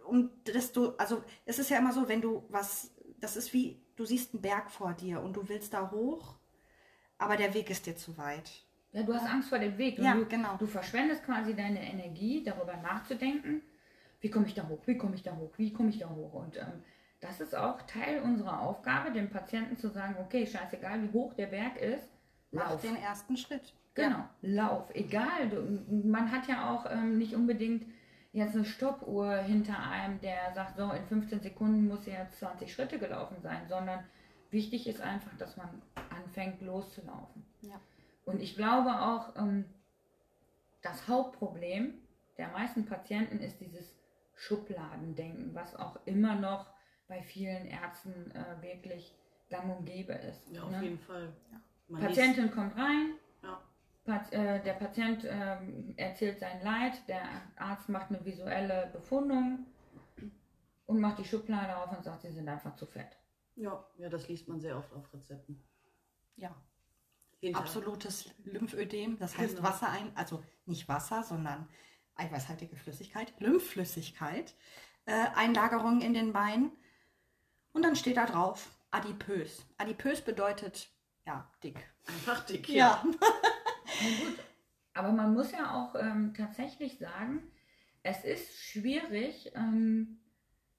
um 0.05 0.31
desto, 0.45 0.95
also 0.97 1.23
es 1.47 1.59
ist 1.59 1.71
ja 1.71 1.79
immer 1.79 1.93
so, 1.93 2.09
wenn 2.09 2.21
du 2.21 2.45
was, 2.49 2.93
das 3.19 3.37
ist 3.37 3.53
wie, 3.53 3.81
du 3.97 4.05
siehst 4.05 4.35
einen 4.35 4.43
Berg 4.43 4.71
vor 4.71 4.93
dir 4.93 5.21
und 5.21 5.35
du 5.35 5.49
willst 5.49 5.73
da 5.73 5.91
hoch, 5.91 6.37
aber 7.19 7.37
der 7.37 7.55
Weg 7.55 7.71
ist 7.71 7.87
dir 7.87 7.97
zu 7.97 8.17
weit. 8.19 8.66
Ja, 8.97 9.03
du 9.03 9.13
hast 9.13 9.27
Angst 9.31 9.51
vor 9.51 9.59
dem 9.59 9.77
Weg. 9.77 9.99
Ja, 9.99 10.15
du, 10.15 10.25
genau. 10.25 10.57
Du 10.57 10.67
verschwendest 10.67 11.23
quasi 11.23 11.55
deine 11.55 11.83
Energie, 11.87 12.43
darüber 12.43 12.79
nachzudenken, 12.79 13.61
wie 14.23 14.31
komme 14.31 14.47
ich 14.47 14.55
da 14.55 14.67
hoch, 14.67 14.81
wie 14.87 14.97
komme 14.97 15.15
ich 15.15 15.23
da 15.23 15.37
hoch, 15.37 15.51
wie 15.59 15.71
komme 15.71 15.91
ich 15.91 15.99
da 15.99 16.09
hoch. 16.09 16.33
Und 16.33 16.57
ähm, 16.57 16.83
das 17.21 17.43
ist 17.43 17.55
auch 17.55 17.83
Teil 17.83 18.23
unserer 18.23 18.63
Aufgabe, 18.63 19.13
dem 19.13 19.29
Patienten 19.29 19.77
zu 19.77 19.91
sagen, 19.91 20.17
okay, 20.19 20.47
scheißegal, 20.47 21.03
wie 21.03 21.13
hoch 21.13 21.35
der 21.35 21.49
Berg 21.49 21.77
ist, 21.77 22.09
Mach 22.53 22.71
lauf. 22.71 22.81
den 22.81 22.97
ersten 22.97 23.37
Schritt. 23.37 23.75
Genau, 23.93 24.25
lauf. 24.41 24.89
Egal. 24.95 25.51
Du, 25.51 26.09
man 26.09 26.33
hat 26.33 26.49
ja 26.49 26.71
auch 26.71 26.91
ähm, 26.91 27.19
nicht 27.19 27.35
unbedingt 27.35 27.85
jetzt 28.33 28.55
eine 28.55 28.65
Stoppuhr 28.65 29.37
hinter 29.37 29.79
einem, 29.79 30.23
der 30.23 30.55
sagt, 30.55 30.79
so 30.79 30.91
in 30.91 31.05
15 31.05 31.43
Sekunden 31.43 31.87
muss 31.87 32.07
jetzt 32.07 32.39
20 32.39 32.73
Schritte 32.73 32.99
gelaufen 32.99 33.37
sein, 33.43 33.69
sondern 33.69 34.05
wichtig 34.51 34.87
ist 34.87 35.03
einfach, 35.03 35.37
dass 35.37 35.59
man 35.59 35.69
anfängt 36.11 36.63
loszulaufen. 36.63 37.45
Ja. 37.61 37.79
Und 38.27 38.43
ich 38.43 38.57
glaube 38.57 38.91
auch, 39.01 39.35
ähm, 39.37 39.65
das 40.83 41.09
Hauptproblem 41.09 41.95
der 42.37 42.49
meisten 42.49 42.85
Patienten 42.85 43.39
ist 43.41 43.61
dieses 43.61 43.97
Schubladendenken, 44.35 45.55
was 45.55 45.75
auch 45.75 45.99
immer 46.05 46.35
noch 46.35 46.67
bei 47.09 47.23
vielen 47.23 47.67
Ärzten 47.67 48.31
äh, 48.33 48.61
wirklich 48.61 49.17
gang 49.49 49.75
und 49.79 49.87
gäbe 49.87 50.13
ist. 50.13 50.51
Ja, 50.53 50.65
auf 50.65 50.71
ne? 50.71 50.83
jeden 50.83 50.99
Fall. 50.99 51.33
Ja. 51.89 51.99
Patientin 51.99 52.51
kommt 52.51 52.77
rein, 52.77 53.15
Ja. 53.43 53.63
Pat- 54.05 54.33
äh, 54.33 54.61
der 54.63 54.75
Patient 54.75 55.25
ähm, 55.25 55.95
erzählt 55.97 56.41
sein 56.41 56.63
Leid, 56.63 57.09
der 57.09 57.23
Arzt 57.57 57.89
macht 57.89 58.11
eine 58.11 58.25
visuelle 58.25 58.91
Befundung 58.93 59.67
und 60.87 61.01
macht 61.01 61.19
die 61.21 61.25
Schublade 61.25 61.77
auf 61.77 61.97
und 61.97 62.05
sagt, 62.05 62.23
sie 62.23 62.33
sind 62.33 62.49
einfach 62.49 62.75
zu 62.77 62.87
fett. 62.87 63.17
Ja, 63.55 63.87
ja, 63.99 64.09
das 64.09 64.29
liest 64.29 64.49
man 64.49 64.61
sehr 64.61 64.77
oft 64.77 64.93
auf 64.93 65.13
Rezepten. 65.15 65.63
Ja, 66.37 66.55
Hinter- 67.41 67.61
absolutes 67.61 68.31
Lymphödem, 68.45 69.19
das 69.19 69.37
heißt 69.37 69.57
Genau. 69.57 69.69
Wasser 69.69 69.91
ein, 69.91 70.11
also 70.17 70.43
nicht 70.65 70.89
Wasser, 70.89 71.23
sondern 71.23 71.69
eiweißhaltige 72.15 72.77
Flüssigkeit, 72.77 73.35
Lymphflüssigkeit, 73.41 74.55
äh, 75.05 75.27
Einlagerung 75.35 76.01
in 76.01 76.15
den 76.15 76.33
Beinen 76.33 76.73
und 77.73 77.83
dann 77.83 77.95
steht 77.97 78.17
da 78.17 78.27
drauf 78.27 78.71
adipös. 78.91 79.67
Adipös 79.77 80.23
bedeutet 80.23 80.89
ja 81.27 81.51
dick. 81.63 81.77
Einfach 82.07 82.45
dick. 82.47 82.69
Ja, 82.69 83.05
Na 83.15 84.25
gut, 84.25 84.39
aber 84.95 85.13
man 85.13 85.35
muss 85.35 85.53
ja 85.53 85.75
auch 85.75 85.95
ähm, 86.01 86.33
tatsächlich 86.35 86.99
sagen, 86.99 87.43
es 88.03 88.25
ist 88.25 88.57
schwierig, 88.65 89.53
ähm, 89.55 90.21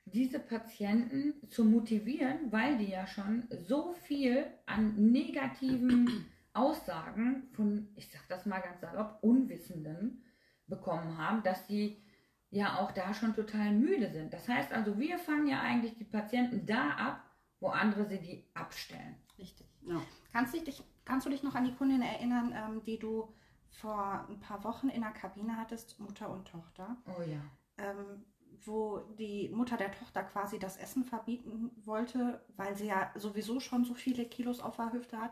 diese 0.05 0.39
Patienten 0.39 1.33
zu 1.49 1.65
motivieren, 1.65 2.51
weil 2.51 2.77
die 2.77 2.89
ja 2.89 3.05
schon 3.05 3.47
so 3.51 3.93
viel 4.07 4.45
an 4.65 4.95
negativen 5.11 6.25
Aussagen 6.57 7.49
von, 7.53 7.89
ich 7.95 8.09
sag 8.11 8.27
das 8.29 8.45
mal 8.45 8.59
ganz 8.59 8.81
salopp, 8.81 9.19
Unwissenden 9.21 10.23
bekommen 10.67 11.17
haben, 11.17 11.43
dass 11.43 11.67
die 11.67 12.03
ja 12.49 12.79
auch 12.79 12.91
da 12.91 13.13
schon 13.13 13.35
total 13.35 13.71
müde 13.71 14.09
sind. 14.11 14.33
Das 14.33 14.47
heißt 14.47 14.71
also, 14.73 14.97
wir 14.97 15.19
fangen 15.19 15.47
ja 15.47 15.61
eigentlich 15.61 15.97
die 15.97 16.05
Patienten 16.05 16.65
da 16.65 16.91
ab, 16.91 17.23
wo 17.59 17.67
andere 17.67 18.07
sie 18.07 18.19
die 18.19 18.49
abstellen. 18.53 19.15
Richtig. 19.37 19.67
Ja. 19.81 20.01
Kannst, 20.31 20.53
du 20.53 20.61
dich, 20.61 20.83
kannst 21.05 21.25
du 21.25 21.29
dich 21.29 21.43
noch 21.43 21.55
an 21.55 21.65
die 21.65 21.75
Kundin 21.75 22.01
erinnern, 22.01 22.53
ähm, 22.55 22.83
die 22.83 22.97
du 22.97 23.33
vor 23.69 24.25
ein 24.29 24.39
paar 24.39 24.63
Wochen 24.63 24.89
in 24.89 25.01
der 25.01 25.11
Kabine 25.11 25.57
hattest, 25.57 25.99
Mutter 25.99 26.29
und 26.29 26.47
Tochter? 26.47 26.97
Oh 27.05 27.21
ja. 27.21 27.41
Ähm, 27.77 28.25
wo 28.65 28.99
die 29.19 29.49
Mutter 29.49 29.77
der 29.77 29.91
Tochter 29.91 30.23
quasi 30.23 30.57
das 30.57 30.77
Essen 30.77 31.03
verbieten 31.03 31.71
wollte, 31.85 32.43
weil 32.55 32.75
sie 32.75 32.87
ja 32.87 33.11
sowieso 33.15 33.59
schon 33.59 33.85
so 33.85 33.93
viele 33.93 34.25
Kilos 34.25 34.59
auf 34.59 34.77
der 34.77 34.93
Hüfte 34.93 35.19
hat. 35.19 35.31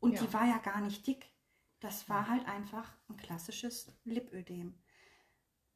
Und 0.00 0.12
Ja. 0.14 0.22
die 0.22 0.32
war 0.32 0.46
ja 0.46 0.58
gar 0.58 0.80
nicht 0.80 1.06
dick. 1.06 1.30
Das 1.80 2.08
war 2.08 2.28
halt 2.28 2.46
einfach 2.46 2.92
ein 3.08 3.16
klassisches 3.16 3.92
Lipödem. 4.04 4.74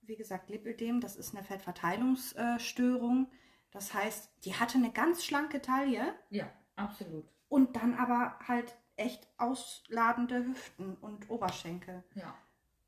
Wie 0.02 0.16
gesagt, 0.16 0.50
Lipödem, 0.50 1.00
das 1.00 1.16
ist 1.16 1.34
eine 1.34 1.44
Fettverteilungsstörung. 1.44 3.30
Das 3.70 3.94
heißt, 3.94 4.30
die 4.44 4.54
hatte 4.54 4.78
eine 4.78 4.92
ganz 4.92 5.24
schlanke 5.24 5.60
Taille 5.62 6.14
Ja, 6.30 6.50
absolut. 6.76 7.24
und 7.48 7.76
dann 7.76 7.94
aber 7.94 8.38
halt 8.46 8.76
echt 8.96 9.26
ausladende 9.38 10.44
Hüften 10.44 10.96
und 10.96 11.28
Oberschenkel. 11.30 12.04
Ja. 12.14 12.34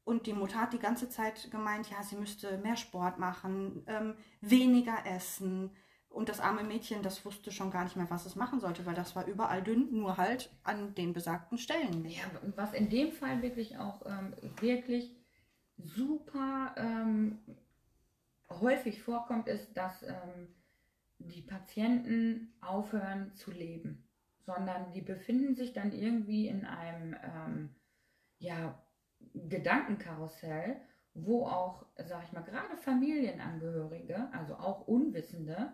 Und 0.05 0.27
die 0.29 0.33
Mutter 0.35 0.61
hat 0.61 0.73
die 0.73 0.79
ganze 0.79 1.09
Zeit 1.09 1.51
gemeint, 1.51 1.91
ja, 1.91 2.01
sie 2.05 2.15
müsste 2.17 2.59
mehr 2.59 2.77
Sport 2.77 3.19
machen, 3.19 3.83
ähm, 3.89 4.17
weniger 4.41 5.05
essen. 5.07 5.75
Und 6.09 6.29
das 6.31 6.41
arme 6.41 6.65
Mädchen, 6.65 7.03
das 7.03 7.25
wusste 7.25 7.53
schon 7.53 7.71
gar 7.71 7.85
nicht 7.85 7.97
mehr, 7.97 8.11
was 8.11 8.25
es 8.25 8.37
machen 8.37 8.61
sollte, 8.61 8.87
weil 8.87 8.95
das 8.95 9.15
war 9.15 9.27
überall 9.27 9.63
dünn, 9.63 9.89
nur 9.93 10.17
halt 10.17 10.51
an 10.63 10.95
den 10.95 11.13
besagten 11.13 11.59
Stellen. 11.59 12.07
Ja, 12.07 12.25
was 12.55 12.73
in 12.73 12.89
dem 12.89 13.13
Fall 13.13 13.43
wirklich 13.43 13.79
auch 13.79 14.05
ähm, 14.07 14.35
wirklich 14.61 15.15
super 15.77 16.75
ähm, 16.79 17.39
häufig 18.49 19.03
vorkommt, 19.03 19.49
ist, 19.49 19.77
dass 19.77 20.03
ähm, 20.03 20.55
die 21.19 21.43
Patienten 21.43 22.55
aufhören 22.61 23.35
zu 23.35 23.51
leben, 23.51 24.09
sondern 24.39 24.93
die 24.93 25.03
befinden 25.03 25.55
sich 25.55 25.73
dann 25.73 25.93
irgendwie 25.93 26.49
in 26.49 26.65
einem 26.65 27.17
ähm, 27.23 27.75
ja, 28.39 28.83
Gedankenkarussell, 29.35 30.81
wo 31.15 31.47
auch, 31.47 31.87
sag 31.97 32.25
ich 32.25 32.33
mal, 32.33 32.43
gerade 32.43 32.77
Familienangehörige, 32.77 34.29
also 34.33 34.57
auch 34.57 34.87
Unwissende, 34.87 35.73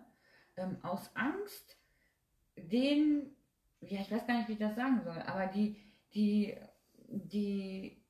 ähm, 0.57 0.77
aus 0.83 1.11
Angst 1.15 1.77
den, 2.57 3.35
ja, 3.81 4.01
ich 4.01 4.11
weiß 4.11 4.27
gar 4.27 4.39
nicht, 4.39 4.49
wie 4.49 4.53
ich 4.53 4.59
das 4.59 4.77
sagen 4.77 5.03
soll, 5.05 5.19
aber 5.23 5.47
die, 5.47 5.77
die, 6.15 6.55
die, 7.09 8.03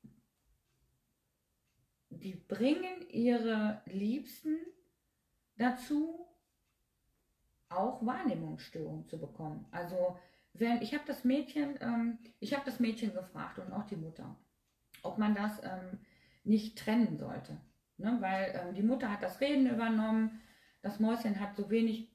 die 2.09 2.35
bringen 2.35 3.07
ihre 3.09 3.81
Liebsten 3.85 4.57
dazu, 5.57 6.27
auch 7.69 8.05
Wahrnehmungsstörungen 8.05 9.07
zu 9.07 9.19
bekommen. 9.19 9.65
Also 9.71 10.17
wenn 10.53 10.81
ich 10.81 10.93
habe 10.93 11.03
das 11.07 11.23
Mädchen, 11.23 11.77
ähm, 11.81 12.19
ich 12.39 12.53
habe 12.53 12.65
das 12.65 12.79
Mädchen 12.79 13.13
gefragt 13.13 13.57
und 13.59 13.71
auch 13.73 13.85
die 13.87 13.95
Mutter, 13.95 14.35
ob 15.01 15.17
man 15.17 15.33
das 15.33 15.59
ähm, 15.63 15.99
nicht 16.43 16.77
trennen 16.77 17.17
sollte, 17.17 17.57
ne? 17.97 18.17
weil 18.19 18.53
ähm, 18.55 18.75
die 18.75 18.83
Mutter 18.83 19.11
hat 19.11 19.23
das 19.23 19.41
Reden 19.41 19.67
übernommen, 19.67 20.41
das 20.81 20.99
Mäuschen 20.99 21.39
hat 21.39 21.55
so 21.55 21.69
wenig 21.69 22.12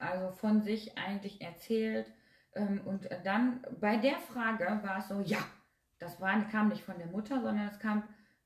also 0.00 0.32
von 0.32 0.62
sich 0.62 0.96
eigentlich 0.98 1.40
erzählt 1.40 2.12
ähm, 2.54 2.80
und 2.84 3.08
dann 3.24 3.64
bei 3.80 3.96
der 3.96 4.18
Frage 4.18 4.64
war 4.82 4.98
es 4.98 5.08
so, 5.08 5.20
ja, 5.20 5.38
das 5.98 6.20
war, 6.20 6.42
kam 6.48 6.68
nicht 6.68 6.82
von 6.82 6.98
der 6.98 7.06
Mutter, 7.06 7.40
sondern 7.40 7.68
es 7.68 7.78
kam 7.78 8.02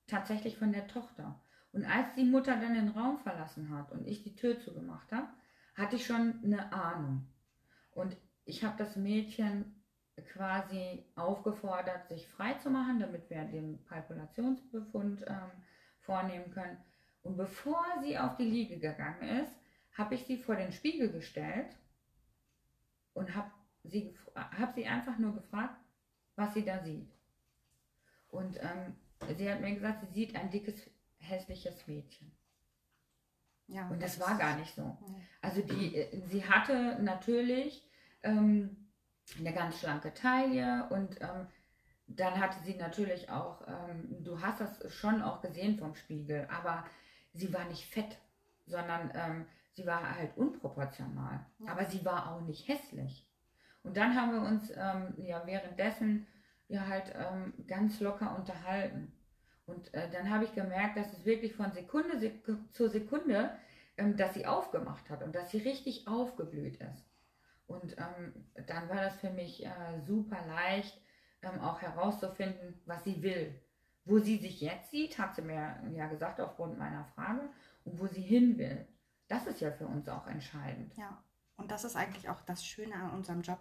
tatsächlich 0.07 0.57
von 0.57 0.73
der 0.73 0.87
Tochter. 0.87 1.41
Und 1.73 1.85
als 1.85 2.15
die 2.15 2.25
Mutter 2.25 2.57
dann 2.57 2.75
den 2.75 2.89
Raum 2.91 3.19
verlassen 3.19 3.71
hat 3.77 3.91
und 3.93 4.07
ich 4.07 4.23
die 4.23 4.37
Tür 4.37 4.61
zugemacht 4.61 5.11
habe, 5.13 5.29
hatte 5.75 5.97
ich 5.97 6.07
schon 6.07 6.41
eine 6.45 6.73
Ahnung. 6.73 7.27
Und 7.93 8.17
ich 8.45 8.63
habe 8.63 8.77
das 8.77 8.97
Mädchen 8.97 9.83
quasi 10.33 11.05
aufgefordert, 11.17 12.09
sich 12.09 12.29
frei 12.29 12.55
zu 12.55 12.71
machen, 12.71 13.01
damit 13.01 13.29
wir 13.31 13.45
den 13.45 13.85
Palpulationsbefund 13.87 15.25
ähm, 15.27 15.51
vornehmen 16.01 16.51
können. 16.53 16.77
Und 17.23 17.37
bevor 17.37 17.85
sie 18.03 18.19
auf 18.19 18.37
die 18.37 18.45
Liege 18.45 18.79
gegangen 18.79 19.41
ist, 19.41 19.53
habe 19.95 20.15
ich 20.15 20.25
sie 20.27 20.39
vor 20.39 20.57
den 20.57 20.73
Spiegel 20.73 21.11
gestellt 21.11 21.77
und 23.13 23.35
habe 23.35 23.51
sie, 23.85 24.17
hab 24.35 24.75
sie 24.75 24.87
einfach 24.87 25.19
nur 25.19 25.35
gefragt, 25.35 25.77
was 26.37 26.55
sie 26.55 26.65
da 26.65 26.83
sieht. 26.83 27.09
Und 28.29 28.59
ähm, 28.61 28.97
sie 29.37 29.51
hat 29.51 29.61
mir 29.61 29.73
gesagt, 29.75 30.01
sie 30.07 30.13
sieht 30.13 30.35
ein 30.37 30.51
dickes, 30.51 30.91
hässliches 31.19 31.87
Mädchen. 31.87 32.33
Ja, 33.69 33.89
Und 33.89 34.03
das 34.03 34.15
ist- 34.15 34.21
war 34.21 34.37
gar 34.37 34.57
nicht 34.57 34.75
so. 34.75 34.83
Ja. 34.83 34.99
Also 35.43 35.63
die, 35.63 35.95
äh, 35.97 36.21
sie 36.27 36.45
hatte 36.47 37.01
natürlich 37.03 37.89
ähm, 38.23 38.89
eine 39.39 39.53
ganz 39.55 39.79
schlanke 39.79 40.13
Taille 40.13 40.89
und 40.91 41.21
ähm, 41.21 41.47
dann 42.07 42.39
hatte 42.39 42.63
sie 42.65 42.75
natürlich 42.75 43.31
auch, 43.31 43.67
ähm, 43.67 44.23
du 44.23 44.41
hast 44.41 44.61
das 44.61 44.93
schon 44.95 45.23
auch 45.23 45.41
gesehen 45.41 45.79
vom 45.79 45.95
Spiegel, 45.95 46.47
aber 46.51 46.85
sie 47.33 47.53
war 47.55 47.65
nicht 47.67 47.87
fett, 47.87 48.19
sondern 48.67 49.11
ähm, 49.15 49.47
sie 49.75 49.87
war 49.87 50.16
halt 50.16 50.37
unproportional. 50.37 51.45
Ja. 51.59 51.73
Aber 51.73 51.85
sie 51.85 52.04
war 52.04 52.33
auch 52.33 52.40
nicht 52.43 52.66
hässlich. 52.69 53.28
Und 53.83 53.97
dann 53.97 54.14
haben 54.16 54.33
wir 54.33 54.49
uns 54.49 54.71
ähm, 54.71 55.14
ja 55.26 55.47
währenddessen 55.47 56.26
ja 56.69 56.87
halt 56.87 57.12
ähm, 57.14 57.52
ganz 57.66 58.00
locker 58.00 58.37
unterhalten. 58.37 59.12
Und 59.66 59.93
äh, 59.95 60.11
dann 60.11 60.31
habe 60.31 60.45
ich 60.45 60.54
gemerkt, 60.54 60.97
dass 60.97 61.12
es 61.12 61.25
wirklich 61.25 61.54
von 61.54 61.73
Sekunde 61.73 62.19
Sek 62.19 62.45
zur 62.71 62.88
Sekunde, 62.88 63.57
ähm, 63.97 64.16
dass 64.16 64.35
sie 64.35 64.47
aufgemacht 64.47 65.11
hat 65.11 65.23
und 65.23 65.35
dass 65.35 65.50
sie 65.50 65.59
richtig 65.59 66.09
aufgeblüht 66.09 66.81
ist. 66.81 67.04
Und 67.66 67.97
ähm, 67.99 68.47
dann 68.66 68.88
war 68.88 68.97
das 68.97 69.16
für 69.16 69.31
mich 69.31 69.64
äh, 69.64 70.00
super 70.07 70.38
leicht, 70.47 71.00
ähm, 71.43 71.61
auch 71.61 71.81
herauszufinden, 71.83 72.81
was 72.87 73.04
sie 73.04 73.23
will. 73.23 73.61
Wo 74.04 74.19
sie 74.19 74.37
sich 74.37 74.61
jetzt 74.61 74.90
sieht, 74.90 75.19
hat 75.19 75.35
sie 75.35 75.43
mir 75.43 75.83
ja 75.95 76.07
gesagt 76.09 76.40
aufgrund 76.40 76.78
meiner 76.78 77.07
Frage, 77.14 77.49
und 77.85 77.99
wo 77.99 78.07
sie 78.07 78.21
hin 78.21 78.59
will. 78.59 78.87
Das 79.28 79.47
ist 79.47 79.61
ja 79.61 79.73
für 79.73 79.87
uns 79.87 80.09
auch 80.09 80.26
entscheidend. 80.26 80.97
Ja, 80.97 81.23
und 81.57 81.71
das 81.71 81.85
ist 81.85 81.97
eigentlich 81.97 82.28
auch 82.28 82.40
das 82.43 82.64
Schöne 82.64 82.95
an 82.95 83.11
unserem 83.12 83.43
Job, 83.43 83.59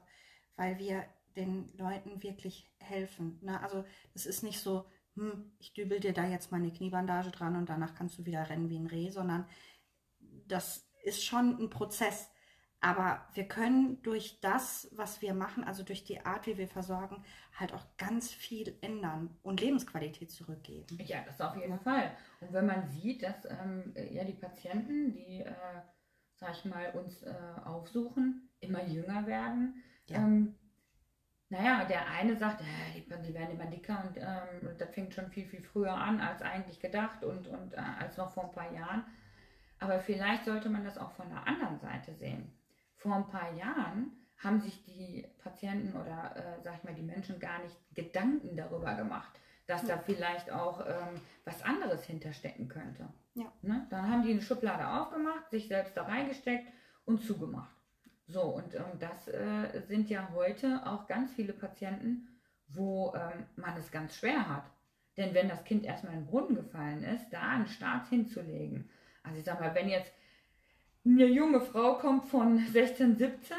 weil 0.55 0.77
wir 0.79 1.05
den 1.35 1.71
Leuten 1.77 2.21
wirklich 2.21 2.71
helfen. 2.79 3.39
Ne? 3.41 3.59
Also 3.61 3.85
es 4.13 4.25
ist 4.25 4.43
nicht 4.43 4.59
so, 4.59 4.85
hm, 5.15 5.51
ich 5.59 5.73
dübel 5.73 5.99
dir 5.99 6.13
da 6.13 6.25
jetzt 6.25 6.51
mal 6.51 6.57
eine 6.57 6.71
Kniebandage 6.71 7.31
dran 7.31 7.55
und 7.55 7.69
danach 7.69 7.95
kannst 7.95 8.17
du 8.17 8.25
wieder 8.25 8.49
rennen 8.49 8.69
wie 8.69 8.77
ein 8.77 8.87
Reh, 8.87 9.09
sondern 9.09 9.47
das 10.47 10.87
ist 11.03 11.23
schon 11.23 11.59
ein 11.59 11.69
Prozess. 11.69 12.29
Aber 12.83 13.25
wir 13.33 13.47
können 13.47 14.01
durch 14.03 14.41
das, 14.41 14.89
was 14.91 15.21
wir 15.21 15.33
machen, 15.33 15.63
also 15.63 15.83
durch 15.83 16.03
die 16.03 16.25
Art, 16.25 16.47
wie 16.47 16.57
wir 16.57 16.67
versorgen, 16.67 17.23
halt 17.57 17.73
auch 17.73 17.85
ganz 17.97 18.31
viel 18.31 18.77
ändern 18.81 19.37
und 19.41 19.61
Lebensqualität 19.61 20.31
zurückgeben. 20.31 20.99
Ja, 20.99 21.21
das 21.25 21.39
auf 21.41 21.55
jeden 21.55 21.71
Ja. 21.71 21.77
Fall. 21.79 22.11
Und 22.41 22.51
wenn 22.53 22.65
man 22.65 22.85
sieht, 22.89 23.23
dass 23.23 23.45
ähm, 23.45 23.93
ja 24.11 24.25
die 24.25 24.33
Patienten, 24.33 25.13
die, 25.13 25.41
äh, 25.41 25.81
sag 26.35 26.51
ich 26.57 26.65
mal, 26.65 26.91
uns 26.91 27.23
äh, 27.23 27.33
aufsuchen, 27.63 28.49
immer 28.59 28.83
jünger 28.85 29.25
werden, 29.27 29.81
Ja. 30.07 30.17
ähm, 30.17 30.55
naja, 31.49 31.85
der 31.85 32.07
eine 32.09 32.35
sagt, 32.35 32.61
äh, 32.61 32.65
die, 32.95 33.01
die 33.27 33.33
werden 33.33 33.51
immer 33.51 33.67
dicker 33.69 34.03
und 34.07 34.17
ähm, 34.17 34.77
das 34.77 34.93
fängt 34.93 35.13
schon 35.13 35.29
viel, 35.31 35.47
viel 35.47 35.61
früher 35.63 35.93
an 35.93 36.19
als 36.19 36.41
eigentlich 36.41 36.79
gedacht 36.81 37.23
und, 37.23 37.47
und 37.47 37.73
äh, 37.73 37.77
als 37.77 38.17
noch 38.17 38.31
vor 38.33 38.45
ein 38.45 38.51
paar 38.51 38.71
Jahren. 38.73 39.05
Aber 39.79 39.99
vielleicht 39.99 40.45
sollte 40.45 40.69
man 40.69 40.83
das 40.83 40.97
auch 40.97 41.11
von 41.11 41.29
der 41.29 41.47
anderen 41.47 41.79
Seite 41.79 42.15
sehen. 42.15 42.51
Vor 43.03 43.15
ein 43.15 43.27
paar 43.27 43.53
Jahren 43.53 44.13
haben 44.37 44.61
sich 44.61 44.81
die 44.85 45.27
Patienten 45.43 45.93
oder, 45.93 46.35
äh, 46.35 46.63
sag 46.63 46.77
ich 46.77 46.83
mal, 46.85 46.93
die 46.93 47.01
Menschen 47.01 47.37
gar 47.37 47.61
nicht 47.61 47.75
Gedanken 47.93 48.55
darüber 48.55 48.95
gemacht, 48.95 49.39
dass 49.67 49.81
da 49.85 49.95
Ja. 49.95 49.97
vielleicht 49.99 50.49
auch 50.51 50.85
ähm, 50.87 51.19
was 51.43 51.61
anderes 51.63 52.05
hinterstecken 52.05 52.69
könnte. 52.69 53.09
Ja. 53.35 53.51
Ne? 53.61 53.85
Dann 53.89 54.09
haben 54.09 54.23
die 54.23 54.31
eine 54.31 54.41
Schublade 54.41 54.87
aufgemacht, 54.87 55.49
sich 55.49 55.67
selbst 55.67 55.97
da 55.97 56.03
reingesteckt 56.03 56.65
und 57.05 57.23
zugemacht. 57.23 57.75
So, 58.27 58.41
und 58.41 58.73
ähm, 58.73 58.99
das 58.99 59.27
äh, 59.27 59.81
sind 59.87 60.09
ja 60.09 60.29
heute 60.33 60.81
auch 60.85 61.07
ganz 61.07 61.33
viele 61.33 61.51
Patienten, 61.51 62.29
wo 62.69 63.13
ähm, 63.15 63.45
man 63.57 63.75
es 63.77 63.91
ganz 63.91 64.15
schwer 64.15 64.47
hat. 64.47 64.63
Denn 65.17 65.33
wenn 65.33 65.49
das 65.49 65.65
Kind 65.65 65.83
erstmal 65.83 66.13
in 66.13 66.21
den 66.21 66.27
Brunnen 66.27 66.55
gefallen 66.55 67.03
ist, 67.03 67.29
da 67.31 67.41
einen 67.49 67.67
Start 67.67 68.07
hinzulegen. 68.07 68.89
Also 69.23 69.39
ich 69.39 69.45
sag 69.45 69.59
mal, 69.59 69.75
wenn 69.75 69.89
jetzt 69.89 70.11
eine 71.05 71.25
junge 71.25 71.61
Frau 71.61 71.97
kommt 71.97 72.25
von 72.25 72.59
16, 72.59 73.17
17, 73.17 73.57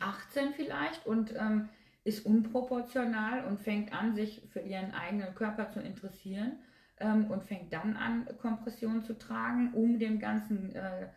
18 0.00 0.54
vielleicht 0.54 1.06
und 1.06 1.34
ähm, 1.36 1.68
ist 2.04 2.26
unproportional 2.26 3.46
und 3.46 3.60
fängt 3.60 3.92
an, 3.92 4.14
sich 4.14 4.42
für 4.52 4.60
ihren 4.60 4.92
eigenen 4.92 5.34
Körper 5.34 5.70
zu 5.70 5.80
interessieren 5.80 6.58
ähm, 6.98 7.30
und 7.30 7.44
fängt 7.44 7.72
dann 7.72 7.96
an, 7.96 8.28
Kompression 8.40 9.02
zu 9.02 9.18
tragen, 9.18 9.72
um 9.72 9.98
dem 9.98 10.18
Ganzen 10.18 10.74
äh, 10.74 11.08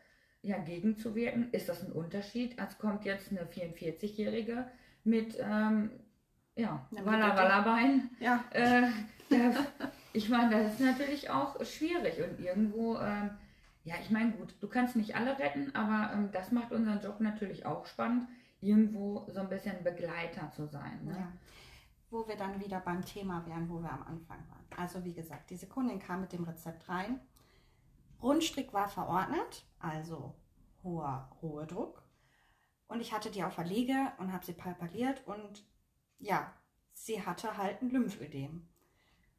ja, 0.41 0.57
gegenzuwirken. 0.59 1.51
Ist 1.51 1.67
das 1.67 1.83
ein 1.83 1.91
Unterschied, 1.91 2.57
als 2.59 2.77
kommt 2.77 3.03
jetzt 3.05 3.31
eine 3.31 3.41
44-Jährige 3.41 4.67
mit, 5.03 5.37
ähm, 5.39 5.91
ja, 6.55 6.87
Ja, 6.91 7.05
Walla 7.05 7.35
Walla 7.35 7.61
Bein. 7.61 8.09
Ja, 8.19 8.43
Äh, 8.51 8.83
da, 9.29 9.51
ich 10.13 10.29
meine, 10.29 10.63
das 10.63 10.73
ist 10.73 10.79
natürlich 10.79 11.29
auch 11.29 11.63
schwierig 11.65 12.21
und 12.21 12.39
irgendwo, 12.39 12.97
ähm, 12.97 13.31
ja, 13.87 13.95
ich 14.01 14.09
meine, 14.09 14.33
gut, 14.33 14.53
du 14.59 14.67
kannst 14.67 14.97
nicht 14.97 15.15
alle 15.15 15.39
retten, 15.39 15.73
aber 15.73 16.13
ähm, 16.13 16.29
das 16.33 16.51
macht 16.51 16.73
unseren 16.73 16.99
Job 16.99 17.21
natürlich 17.21 17.65
auch 17.65 17.85
spannend, 17.85 18.27
irgendwo 18.59 19.25
so 19.31 19.39
ein 19.39 19.47
bisschen 19.47 19.81
Begleiter 19.81 20.51
zu 20.51 20.67
sein. 20.67 21.05
Ne? 21.05 21.13
Ja. 21.17 21.31
Wo 22.09 22.27
wir 22.27 22.35
dann 22.35 22.59
wieder 22.59 22.81
beim 22.81 23.05
Thema 23.05 23.45
wären, 23.45 23.69
wo 23.69 23.79
wir 23.79 23.89
am 23.89 24.03
Anfang 24.03 24.39
waren. 24.49 24.65
Also 24.75 25.05
wie 25.05 25.13
gesagt, 25.13 25.49
diese 25.51 25.67
Kundin 25.67 25.99
kam 25.99 26.19
mit 26.19 26.33
dem 26.33 26.43
Rezept 26.43 26.89
rein. 26.89 27.21
Rundstrick 28.21 28.73
war 28.73 28.89
verordnet, 28.89 29.65
also 29.79 30.35
hoher 30.83 31.31
Ruhedruck. 31.41 32.03
Und 32.87 32.99
ich 32.99 33.13
hatte 33.13 33.31
die 33.31 33.45
auf 33.45 33.55
der 33.55 33.65
Liege 33.65 34.11
und 34.17 34.33
habe 34.33 34.45
sie 34.45 34.53
palpaliert 34.53 35.25
und 35.25 35.63
ja, 36.19 36.51
sie 36.91 37.25
hatte 37.25 37.57
halt 37.57 37.81
ein 37.81 37.89
Lymphödem. 37.89 38.67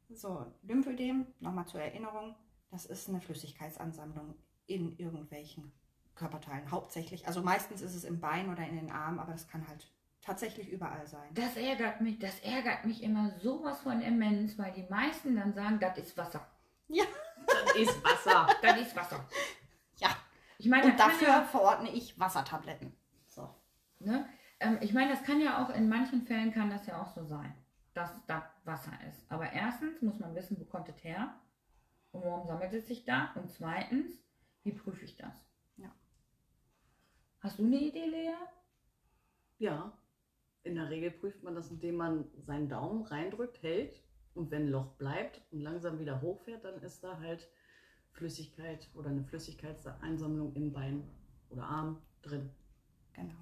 So, 0.09 0.51
Lymphödem, 0.63 1.27
nochmal 1.39 1.67
zur 1.67 1.81
Erinnerung, 1.81 2.35
das 2.69 2.85
ist 2.85 3.09
eine 3.09 3.21
Flüssigkeitsansammlung 3.21 4.35
in 4.67 4.97
irgendwelchen 4.97 5.71
Körperteilen, 6.15 6.69
hauptsächlich. 6.69 7.27
Also 7.27 7.41
meistens 7.41 7.81
ist 7.81 7.95
es 7.95 8.03
im 8.03 8.19
Bein 8.19 8.51
oder 8.51 8.65
in 8.65 8.75
den 8.75 8.91
Armen, 8.91 9.19
aber 9.19 9.31
das 9.31 9.47
kann 9.47 9.67
halt 9.67 9.91
tatsächlich 10.21 10.69
überall 10.69 11.07
sein. 11.07 11.33
Das 11.33 11.55
ärgert 11.55 12.01
mich, 12.01 12.19
das 12.19 12.39
ärgert 12.41 12.85
mich 12.85 13.01
immer 13.01 13.31
sowas 13.39 13.79
von 13.79 14.01
immens, 14.01 14.57
weil 14.57 14.71
die 14.73 14.85
meisten 14.89 15.35
dann 15.35 15.53
sagen, 15.53 15.79
das 15.79 15.97
ist 15.97 16.17
Wasser. 16.17 16.45
Ja. 16.87 17.05
Das 17.47 17.75
ist 17.75 18.03
Wasser. 18.03 18.47
Das 18.61 18.77
ist 18.79 18.95
Wasser. 18.95 19.25
Ja. 19.95 20.09
Ich 20.57 20.67
meine, 20.67 20.91
Und 20.91 20.99
dafür 20.99 21.27
ja, 21.27 21.43
verordne 21.43 21.89
ich 21.89 22.19
Wassertabletten. 22.19 22.93
So. 23.27 23.49
ne, 23.99 24.27
ähm, 24.59 24.77
ich 24.81 24.93
meine, 24.93 25.11
das 25.11 25.23
kann 25.23 25.39
ja 25.39 25.63
auch 25.63 25.69
in 25.69 25.87
manchen 25.87 26.23
Fällen 26.23 26.51
kann 26.51 26.69
das 26.69 26.85
ja 26.85 27.01
auch 27.01 27.09
so 27.15 27.23
sein, 27.23 27.53
dass 27.93 28.11
das 28.27 28.43
Wasser 28.65 28.91
ist. 29.07 29.31
Aber 29.31 29.51
erstens 29.51 30.01
muss 30.01 30.19
man 30.19 30.35
wissen, 30.35 30.59
wo 30.59 30.65
kommt 30.65 30.89
es 30.89 31.03
her 31.03 31.33
und 32.11 32.23
warum 32.23 32.47
sammelt 32.47 32.73
es 32.73 32.87
sich 32.87 33.05
da? 33.05 33.31
Und 33.35 33.49
zweitens, 33.49 34.11
wie 34.63 34.71
prüfe 34.71 35.05
ich 35.05 35.15
das? 35.17 35.35
Ja. 35.77 35.91
Hast 37.39 37.59
du 37.59 37.63
eine 37.63 37.79
Idee, 37.79 38.05
Lea? 38.05 38.33
Ja. 39.57 39.93
In 40.63 40.75
der 40.75 40.89
Regel 40.89 41.11
prüft 41.11 41.43
man 41.43 41.55
das, 41.55 41.71
indem 41.71 41.95
man 41.95 42.25
seinen 42.37 42.67
Daumen 42.67 43.03
reindrückt, 43.03 43.63
hält 43.63 44.03
und 44.33 44.51
wenn 44.51 44.63
ein 44.63 44.69
Loch 44.69 44.93
bleibt 44.97 45.41
und 45.51 45.61
langsam 45.61 45.99
wieder 45.99 46.21
hochfährt, 46.21 46.63
dann 46.63 46.81
ist 46.81 47.03
da 47.03 47.19
halt 47.19 47.47
Flüssigkeit 48.11 48.87
oder 48.93 49.09
eine 49.09 49.23
Flüssigkeitseinsammlung 49.23 50.53
im 50.55 50.73
Bein 50.73 51.03
oder 51.49 51.63
Arm 51.63 52.01
drin. 52.21 52.49
Genau. 53.13 53.33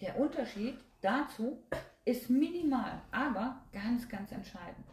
Der 0.00 0.18
Unterschied 0.18 0.78
dazu 1.00 1.62
ist 2.04 2.28
minimal, 2.28 3.00
aber 3.10 3.62
ganz, 3.72 4.08
ganz 4.08 4.32
entscheidend. 4.32 4.86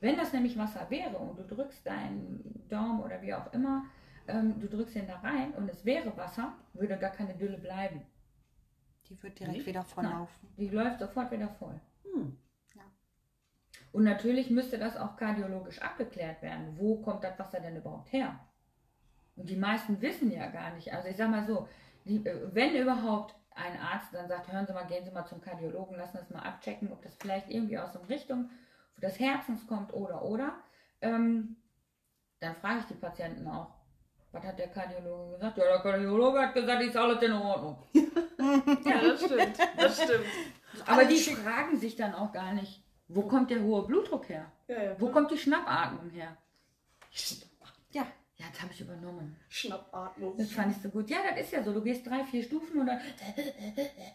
Wenn 0.00 0.16
das 0.16 0.32
nämlich 0.32 0.56
Wasser 0.56 0.88
wäre 0.88 1.16
und 1.18 1.38
du 1.38 1.44
drückst 1.44 1.86
deinen 1.86 2.64
Daumen 2.68 3.00
oder 3.00 3.20
wie 3.22 3.34
auch 3.34 3.52
immer, 3.52 3.84
ähm, 4.28 4.58
du 4.58 4.68
drückst 4.68 4.96
ihn 4.96 5.06
da 5.06 5.18
rein 5.18 5.52
und 5.52 5.68
es 5.68 5.84
wäre 5.84 6.16
Wasser, 6.16 6.54
würde 6.72 6.98
gar 6.98 7.10
keine 7.10 7.34
Dülle 7.34 7.58
bleiben. 7.58 8.02
Die 9.08 9.22
wird 9.22 9.38
direkt 9.38 9.56
Nicht? 9.56 9.66
wieder 9.66 9.82
volllaufen. 9.82 10.48
Die 10.56 10.68
läuft 10.68 11.00
sofort 11.00 11.30
wieder 11.30 11.48
voll. 11.48 11.80
Hm. 12.04 12.38
Und 13.92 14.04
natürlich 14.04 14.50
müsste 14.50 14.78
das 14.78 14.96
auch 14.96 15.16
kardiologisch 15.16 15.82
abgeklärt 15.82 16.42
werden. 16.42 16.78
Wo 16.78 17.00
kommt 17.02 17.24
das 17.24 17.38
Wasser 17.38 17.60
denn 17.60 17.76
überhaupt 17.76 18.12
her? 18.12 18.38
Und 19.36 19.48
die 19.48 19.56
meisten 19.56 20.00
wissen 20.00 20.30
ja 20.30 20.46
gar 20.48 20.74
nicht. 20.74 20.92
Also 20.92 21.08
ich 21.08 21.16
sag 21.16 21.30
mal 21.30 21.44
so, 21.44 21.68
die, 22.04 22.24
äh, 22.24 22.54
wenn 22.54 22.76
überhaupt 22.76 23.34
ein 23.54 23.78
Arzt 23.78 24.14
dann 24.14 24.28
sagt, 24.28 24.50
hören 24.52 24.66
Sie 24.66 24.72
mal, 24.72 24.86
gehen 24.86 25.04
Sie 25.04 25.10
mal 25.10 25.26
zum 25.26 25.40
Kardiologen, 25.40 25.96
lassen 25.96 26.18
das 26.18 26.30
mal 26.30 26.40
abchecken, 26.40 26.92
ob 26.92 27.02
das 27.02 27.16
vielleicht 27.16 27.50
irgendwie 27.50 27.78
aus 27.78 27.92
der 27.92 28.08
Richtung 28.08 28.50
des 29.00 29.18
Herzens 29.18 29.66
kommt 29.66 29.92
oder 29.92 30.22
oder, 30.22 30.58
ähm, 31.00 31.56
dann 32.40 32.54
frage 32.56 32.80
ich 32.80 32.86
die 32.86 32.94
Patienten 32.94 33.46
auch, 33.46 33.74
was 34.32 34.44
hat 34.44 34.58
der 34.58 34.68
Kardiologe 34.68 35.32
gesagt? 35.34 35.58
Ja, 35.58 35.64
der 35.64 35.80
Kardiologe 35.80 36.40
hat 36.40 36.54
gesagt, 36.54 36.82
ist 36.82 36.96
alles 36.96 37.22
in 37.22 37.32
Ordnung. 37.32 37.78
Ja, 38.84 39.02
das 39.02 39.22
stimmt. 39.22 39.58
Das 39.76 40.02
stimmt. 40.02 40.24
Aber 40.86 41.04
die 41.04 41.18
fragen 41.18 41.78
sich 41.78 41.94
dann 41.94 42.14
auch 42.14 42.32
gar 42.32 42.54
nicht, 42.54 42.82
wo 43.08 43.22
kommt 43.22 43.50
der 43.50 43.60
hohe 43.60 43.86
Blutdruck 43.86 44.30
her? 44.30 44.50
Ja, 44.66 44.82
ja, 44.82 45.00
Wo 45.00 45.08
kommt 45.08 45.30
die 45.30 45.36
Schnappatmung 45.36 46.08
her? 46.10 46.36
Ja, 47.90 48.06
Ja, 48.40 48.46
das 48.50 48.62
habe 48.62 48.72
ich 48.72 48.80
übernommen. 48.80 49.36
Schnappatmung. 49.50 50.34
Das 50.38 50.50
fand 50.50 50.74
ich 50.74 50.82
so 50.82 50.88
gut. 50.88 51.10
Ja, 51.10 51.18
das 51.30 51.40
ist 51.40 51.52
ja 51.52 51.62
so. 51.62 51.74
Du 51.74 51.82
gehst 51.82 52.06
drei, 52.06 52.24
vier 52.24 52.42
Stufen 52.42 52.80
und 52.80 52.86
dann 52.86 52.98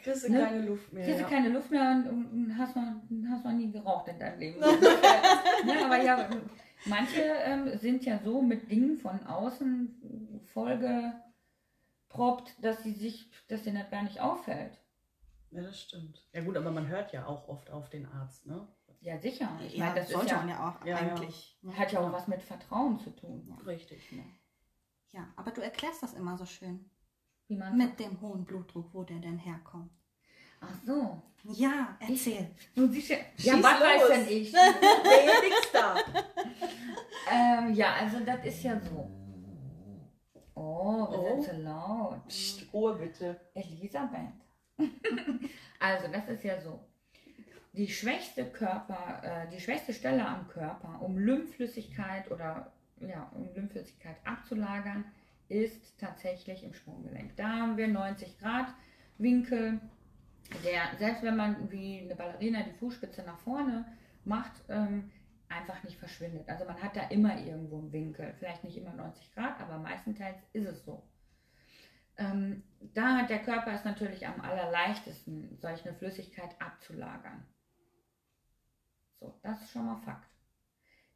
Kriegst 0.01 0.27
du 0.27 0.31
Ne? 0.31 0.39
keine 0.39 0.61
Luft 0.65 0.91
mehr. 0.91 1.03
kriegst 1.03 1.19
du 1.19 1.23
ja. 1.23 1.29
keine 1.29 1.49
Luft 1.49 1.69
mehr 1.69 1.91
und, 1.91 2.07
und 2.31 2.57
hast, 2.57 2.75
noch, 2.75 3.03
hast 3.29 3.45
noch 3.45 3.51
nie 3.51 3.71
geraucht 3.71 4.07
in 4.07 4.17
deinem 4.17 4.39
Leben. 4.39 4.59
ja, 5.67 5.85
aber 5.85 6.01
ja, 6.01 6.27
manche 6.85 7.21
ähm, 7.21 7.77
sind 7.77 8.03
ja 8.03 8.17
so 8.17 8.41
mit 8.41 8.71
Dingen 8.71 8.97
von 8.97 9.23
außen 9.27 10.41
vollgeproppt, 10.53 12.55
dass 12.63 12.81
sie 12.81 12.93
sich, 12.93 13.29
dass 13.47 13.61
denen 13.61 13.77
das 13.77 13.91
gar 13.91 14.01
nicht 14.01 14.19
auffällt. 14.21 14.79
Ja, 15.51 15.61
das 15.61 15.79
stimmt. 15.79 16.25
Ja 16.33 16.41
gut, 16.41 16.57
aber 16.57 16.71
man 16.71 16.87
hört 16.87 17.13
ja 17.13 17.27
auch 17.27 17.47
oft 17.47 17.69
auf 17.69 17.91
den 17.91 18.07
Arzt, 18.07 18.47
ne? 18.47 18.67
Ja, 19.05 19.19
sicher. 19.19 19.47
Ich 19.63 19.75
ja 19.75 19.85
meine, 19.85 19.99
das 19.99 20.07
ist 20.09 20.13
sollte 20.15 20.31
ja, 20.31 20.37
man 20.37 20.49
ja 20.49 20.67
auch 20.67 20.85
Ja, 20.85 20.99
ja. 20.99 21.13
eigentlich. 21.13 21.59
hat 21.77 21.91
ja 21.91 21.99
auch 21.99 22.11
was 22.11 22.27
mit 22.27 22.41
Vertrauen 22.41 22.97
zu 22.99 23.11
tun. 23.15 23.55
Richtig. 23.65 24.11
Ne? 24.11 24.23
Ja, 25.11 25.27
aber 25.35 25.51
du 25.51 25.61
erklärst 25.61 26.01
das 26.01 26.13
immer 26.15 26.35
so 26.37 26.45
schön. 26.45 26.89
Wie 27.47 27.55
man 27.55 27.77
Mit 27.77 27.99
dem 27.99 28.19
hohen 28.19 28.43
Blutdruck, 28.45 28.89
wo 28.93 29.03
der 29.03 29.19
denn 29.19 29.37
herkommt. 29.37 29.91
Ach 30.59 30.73
so. 30.83 31.21
Ja, 31.43 31.95
erzähl. 31.99 32.49
Nun 32.73 32.91
siehst 32.91 33.11
du, 33.11 33.13
ja, 33.37 33.53
was 33.61 33.79
weiß 33.79 34.07
denn 34.09 34.27
ich? 34.27 34.51
Nee, 35.03 35.49
nix 35.49 35.71
da. 35.71 35.95
ähm, 37.31 37.75
ja, 37.75 37.93
also 37.93 38.19
das 38.25 38.43
ist 38.45 38.63
ja 38.63 38.79
so. 38.81 39.07
Oh, 40.55 41.07
wir 41.11 41.19
Oh. 41.19 41.41
sind 41.43 41.43
zu 41.43 41.61
laut. 41.61 42.27
Psst, 42.27 42.73
Ruhe 42.73 42.95
bitte. 42.95 43.39
Elisabeth. 43.53 44.33
also, 45.79 46.07
das 46.11 46.27
ist 46.29 46.43
ja 46.43 46.59
so. 46.59 46.79
Die 47.75 47.89
schwächste 47.89 48.45
Körper, 48.45 49.21
äh, 49.21 49.49
die 49.49 49.59
schwächste 49.59 49.93
Stelle 49.93 50.25
am 50.25 50.47
Körper, 50.47 51.01
um 51.01 51.17
Lymphflüssigkeit 51.17 52.31
oder 52.31 52.71
ja, 53.01 53.29
um 53.35 53.53
Lymphflüssigkeit 53.53 54.15
abzulagern, 54.23 55.03
ist 55.49 55.99
tatsächlich 55.99 56.63
im 56.63 56.73
Sprunggelenk. 56.73 57.35
Da 57.35 57.49
haben 57.49 57.75
wir 57.75 57.89
90 57.89 58.39
Grad 58.39 58.67
Winkel, 59.17 59.81
der 60.63 60.97
selbst 60.97 61.21
wenn 61.23 61.35
man 61.35 61.69
wie 61.69 61.99
eine 61.99 62.15
Ballerina 62.15 62.63
die 62.63 62.77
Fußspitze 62.79 63.23
nach 63.23 63.39
vorne 63.39 63.85
macht, 64.23 64.53
ähm, 64.69 65.11
einfach 65.49 65.83
nicht 65.83 65.97
verschwindet. 65.97 66.47
Also 66.47 66.63
man 66.63 66.81
hat 66.81 66.95
da 66.95 67.09
immer 67.09 67.37
irgendwo 67.37 67.79
einen 67.79 67.91
Winkel. 67.91 68.33
Vielleicht 68.39 68.63
nicht 68.63 68.77
immer 68.77 68.93
90 68.93 69.33
Grad, 69.33 69.59
aber 69.59 69.79
meistenteils 69.79 70.37
ist 70.53 70.65
es 70.65 70.85
so. 70.85 71.03
Ähm, 72.17 72.63
da 72.93 73.17
hat 73.17 73.29
der 73.29 73.39
Körper 73.39 73.73
es 73.73 73.83
natürlich 73.83 74.25
am 74.25 74.39
allerleichtesten, 74.39 75.57
solch 75.59 75.85
eine 75.85 75.93
Flüssigkeit 75.93 76.55
abzulagern. 76.61 77.45
So, 79.25 79.33
das 79.41 79.59
ist 79.63 79.71
schon 79.71 79.85
mal 79.85 79.97
Fakt. 79.97 80.29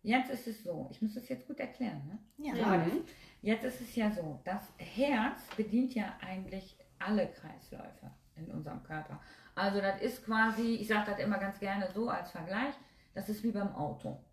Jetzt 0.01 0.31
ist 0.31 0.47
es 0.47 0.63
so, 0.63 0.87
ich 0.89 1.01
muss 1.01 1.13
das 1.13 1.29
jetzt 1.29 1.45
gut 1.45 1.59
erklären, 1.59 2.01
ne? 2.07 2.19
Ja, 2.37 2.55
Ja. 2.55 2.77
Das, 2.77 2.93
jetzt 3.41 3.65
ist 3.65 3.81
es 3.81 3.95
ja 3.95 4.09
so, 4.09 4.39
das 4.45 4.73
Herz 4.77 5.41
bedient 5.55 5.93
ja 5.93 6.17
eigentlich 6.21 6.77
alle 6.97 7.27
Kreisläufe 7.27 8.11
in 8.35 8.49
unserem 8.49 8.81
Körper. 8.83 9.21
Also 9.53 9.79
das 9.81 10.01
ist 10.01 10.25
quasi, 10.25 10.75
ich 10.75 10.87
sage 10.87 11.11
das 11.11 11.19
immer 11.19 11.37
ganz 11.37 11.59
gerne 11.59 11.87
so 11.93 12.09
als 12.09 12.31
Vergleich, 12.31 12.73
das 13.13 13.29
ist 13.29 13.43
wie 13.43 13.51
beim 13.51 13.75
Auto. 13.75 14.23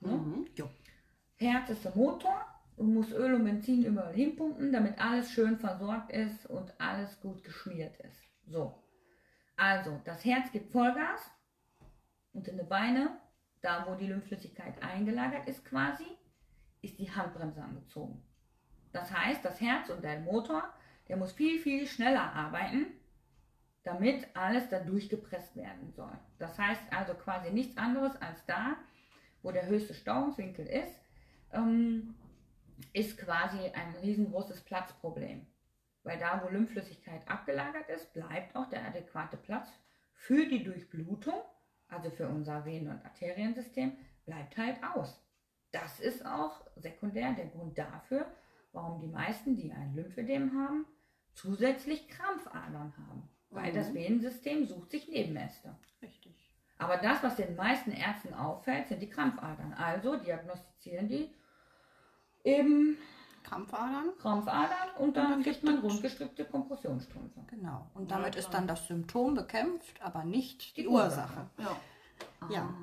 Ne? 0.00 0.10
Mhm. 0.10 0.46
Herz 1.36 1.70
ist 1.70 1.84
der 1.84 1.94
Motor 1.94 2.44
und 2.76 2.94
muss 2.94 3.12
Öl 3.12 3.34
und 3.34 3.44
Benzin 3.44 3.84
überall 3.84 4.14
hinpumpen, 4.14 4.72
damit 4.72 4.98
alles 4.98 5.30
schön 5.30 5.58
versorgt 5.58 6.10
ist 6.10 6.46
und 6.46 6.72
alles 6.80 7.20
gut 7.20 7.44
geschmiert 7.44 7.96
ist. 7.98 8.24
So. 8.46 8.82
Also, 9.56 10.00
das 10.04 10.24
Herz 10.24 10.50
gibt 10.50 10.72
Vollgas 10.72 11.30
und 12.32 12.48
in 12.48 12.58
die 12.58 12.64
Beine, 12.64 13.19
da 13.62 13.86
wo 13.86 13.94
die 13.94 14.06
Lymphflüssigkeit 14.06 14.82
eingelagert 14.82 15.48
ist 15.48 15.64
quasi, 15.64 16.06
ist 16.82 16.98
die 16.98 17.10
Handbremse 17.10 17.62
angezogen. 17.62 18.22
Das 18.92 19.12
heißt, 19.12 19.44
das 19.44 19.60
Herz 19.60 19.90
und 19.90 20.02
der 20.02 20.20
Motor, 20.20 20.62
der 21.08 21.16
muss 21.16 21.32
viel, 21.32 21.58
viel 21.58 21.86
schneller 21.86 22.32
arbeiten, 22.32 22.86
damit 23.82 24.26
alles 24.34 24.68
da 24.68 24.78
durchgepresst 24.80 25.56
werden 25.56 25.92
soll. 25.92 26.18
Das 26.38 26.58
heißt 26.58 26.82
also 26.92 27.14
quasi 27.14 27.50
nichts 27.50 27.76
anderes 27.76 28.20
als 28.20 28.44
da, 28.46 28.76
wo 29.42 29.52
der 29.52 29.66
höchste 29.66 29.94
Stauungswinkel 29.94 30.66
ist, 30.66 31.00
ähm, 31.52 32.14
ist 32.92 33.18
quasi 33.18 33.58
ein 33.58 33.94
riesengroßes 34.02 34.62
Platzproblem. 34.62 35.46
Weil 36.02 36.18
da, 36.18 36.42
wo 36.42 36.48
Lymphflüssigkeit 36.48 37.28
abgelagert 37.28 37.88
ist, 37.88 38.12
bleibt 38.12 38.56
auch 38.56 38.68
der 38.68 38.86
adäquate 38.86 39.36
Platz 39.36 39.68
für 40.14 40.46
die 40.46 40.64
Durchblutung, 40.64 41.42
also 41.90 42.10
für 42.10 42.28
unser 42.28 42.64
Venen- 42.64 42.88
und 42.90 43.04
Arteriensystem, 43.04 43.92
bleibt 44.24 44.56
halt 44.56 44.76
aus. 44.94 45.20
Das 45.72 46.00
ist 46.00 46.24
auch 46.26 46.60
sekundär 46.76 47.32
der 47.32 47.46
Grund 47.46 47.78
dafür, 47.78 48.26
warum 48.72 49.00
die 49.00 49.08
meisten, 49.08 49.56
die 49.56 49.72
ein 49.72 49.94
Lymphödem 49.94 50.52
haben, 50.52 50.86
zusätzlich 51.34 52.08
Krampfadern 52.08 52.92
haben. 52.96 53.28
Weil 53.50 53.72
Mhm. 53.72 53.76
das 53.76 53.94
Venensystem 53.94 54.66
sucht 54.66 54.90
sich 54.90 55.08
Nebenäste. 55.08 55.76
Richtig. 56.02 56.34
Aber 56.78 56.96
das, 56.96 57.22
was 57.22 57.36
den 57.36 57.56
meisten 57.56 57.92
Ärzten 57.92 58.32
auffällt, 58.32 58.88
sind 58.88 59.02
die 59.02 59.10
Krampfadern. 59.10 59.72
Also 59.74 60.16
diagnostizieren 60.16 61.08
die 61.08 61.30
eben 62.44 62.96
Krampfadern. 63.50 64.10
Krampfadern 64.20 64.88
und 64.98 65.16
dann, 65.16 65.30
dann 65.30 65.42
kriegt 65.42 65.60
gibt 65.60 65.64
man 65.64 65.78
es- 65.78 65.82
rundgestrickte 65.92 66.44
Kompressionsstrümpfe. 66.44 67.40
Genau. 67.48 67.90
Und 67.94 68.08
Ja, 68.10 68.16
damit 68.16 68.32
klar. 68.32 68.44
ist 68.44 68.50
dann 68.54 68.66
das 68.68 68.86
Symptom 68.86 69.34
bekämpft, 69.34 70.00
aber 70.02 70.24
nicht 70.24 70.76
die, 70.76 70.82
Die 70.82 70.88
Ursache. 70.88 71.40
Ursache. 71.58 71.76
Ja. 72.48 72.48
Ja. 72.50 72.74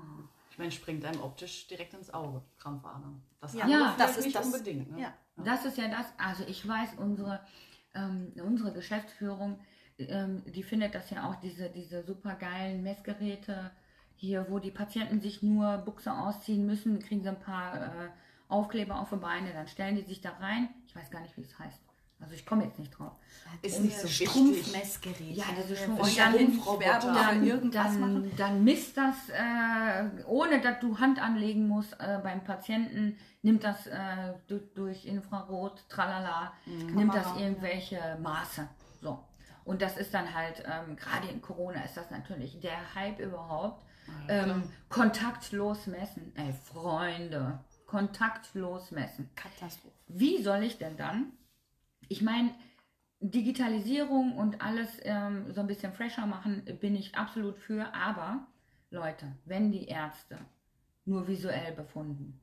Ich 0.51 0.57
meine, 0.57 0.71
springt 0.71 1.05
einem 1.05 1.21
optisch 1.21 1.67
direkt 1.67 1.93
ins 1.93 2.13
Auge, 2.13 2.41
Krampfadern. 2.59 3.21
Das 3.39 3.53
Ja, 3.53 3.67
Ja, 3.67 3.95
das 3.97 4.17
ist 4.17 4.25
nicht 4.25 4.35
das- 4.35 4.45
unbedingt. 4.47 4.91
Ne? 4.91 5.01
ja. 5.01 5.13
Das 5.37 5.65
ist 5.65 5.77
ja 5.77 5.87
das, 5.87 6.07
also 6.17 6.43
ich 6.47 6.67
weiß, 6.67 6.95
unsere, 6.97 7.39
ähm, 7.93 8.33
unsere 8.43 8.73
Geschäftsführung, 8.73 9.59
ähm, 9.99 10.43
die 10.47 10.63
findet 10.63 10.95
das 10.95 11.09
ja 11.11 11.29
auch, 11.29 11.35
diese, 11.35 11.69
diese 11.69 12.03
super 12.03 12.33
geilen 12.35 12.81
Messgeräte 12.83 13.71
hier, 14.15 14.47
wo 14.49 14.57
die 14.57 14.71
Patienten 14.71 15.21
sich 15.21 15.43
nur 15.43 15.77
Buchse 15.77 16.11
ausziehen 16.11 16.65
müssen, 16.65 16.99
kriegen 16.99 17.21
sie 17.21 17.29
ein 17.29 17.39
paar 17.39 17.75
äh, 17.75 18.09
Aufkleber 18.49 18.99
auf 18.99 19.09
die 19.09 19.17
Beine, 19.17 19.51
dann 19.53 19.67
stellen 19.67 19.95
die 19.95 20.03
sich 20.03 20.21
da 20.21 20.31
rein. 20.39 20.69
Ich 20.87 20.95
weiß 20.95 21.09
gar 21.11 21.21
nicht, 21.21 21.35
wie 21.37 21.41
es 21.41 21.57
heißt. 21.59 21.81
Also 22.19 22.33
ich 22.33 22.47
komme 22.47 22.63
jetzt 22.63 22.79
nicht 22.79 22.89
drauf. 22.97 23.11
Ist 23.61 23.79
nicht 23.81 23.95
so. 23.99 24.07
Strumpfmessgerät. 24.07 25.35
Ja, 25.37 25.43
das 25.55 25.69
ist 25.69 25.83
schon- 25.85 25.97
und 25.99 26.17
dann- 26.17 26.33
Dann, 27.21 27.43
dann, 27.71 28.31
dann 28.37 28.63
misst 28.63 28.97
das, 28.97 29.15
äh, 29.29 30.23
ohne 30.25 30.59
dass 30.61 30.79
du 30.79 30.97
Hand 30.99 31.21
anlegen 31.21 31.67
musst 31.67 31.93
äh, 31.99 32.19
beim 32.23 32.43
Patienten, 32.43 33.17
nimmt 33.43 33.63
das 33.63 33.85
äh, 33.85 34.33
durch, 34.73 35.05
Infrarot, 35.05 35.83
tralala, 35.89 36.53
nimmt 36.65 37.13
das 37.13 37.27
irgendwelche 37.39 38.17
Maße. 38.21 38.67
So. 39.01 39.23
Und 39.63 39.81
das 39.83 39.97
ist 39.97 40.11
dann 40.13 40.33
halt, 40.33 40.63
ähm, 40.65 40.95
gerade 40.95 41.27
in 41.27 41.39
Corona 41.41 41.83
ist 41.83 41.97
das 41.97 42.09
natürlich 42.09 42.59
der 42.61 42.95
Hype 42.95 43.19
überhaupt. 43.19 43.83
Ähm, 44.29 44.63
kontaktlos 44.89 45.85
messen. 45.87 46.31
Ey, 46.35 46.53
Freunde, 46.63 47.59
kontaktlos 47.87 48.91
messen. 48.91 49.29
Katastrophe. 49.35 49.95
Wie 50.07 50.43
soll 50.43 50.63
ich 50.63 50.77
denn 50.77 50.97
dann? 50.97 51.31
Ich 52.09 52.21
meine, 52.21 52.53
Digitalisierung 53.19 54.37
und 54.37 54.61
alles 54.61 54.99
ähm, 55.01 55.51
so 55.51 55.61
ein 55.61 55.67
bisschen 55.67 55.93
fresher 55.93 56.27
machen, 56.27 56.63
bin 56.79 56.95
ich 56.95 57.15
absolut 57.15 57.57
für. 57.57 57.93
Aber 57.95 58.45
Leute, 58.91 59.33
wenn 59.45 59.71
die 59.71 59.87
Ärzte 59.87 60.37
nur 61.05 61.27
visuell 61.27 61.73
befunden 61.73 62.39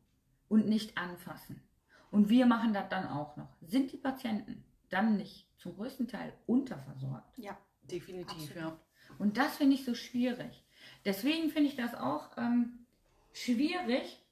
und 0.49 0.67
nicht 0.67 0.99
anfassen 0.99 1.63
und 2.11 2.29
wir 2.29 2.47
machen 2.47 2.75
das 2.75 2.89
dann 2.89 3.07
auch 3.07 3.37
noch, 3.37 3.55
sind 3.63 3.93
die 3.93 3.99
Patienten 3.99 4.65
dann 4.89 5.17
nicht 5.17 5.47
zum 5.59 5.77
größten 5.77 6.09
Teil 6.09 6.33
unterversorgt? 6.47 7.39
Ja. 7.39 7.57
Definitiv, 7.83 8.51
Absolut. 8.51 8.57
ja. 8.57 8.79
Und 9.19 9.37
das 9.37 9.57
finde 9.57 9.75
ich 9.75 9.85
so 9.85 9.95
schwierig. 9.95 10.65
Deswegen 11.05 11.51
finde 11.51 11.69
ich 11.69 11.77
das 11.77 11.95
auch 11.95 12.31
ähm, 12.39 12.87
schwierig 13.33 14.24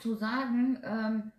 zu 0.00 0.14
sagen, 0.14 0.78
ähm, 0.84 1.32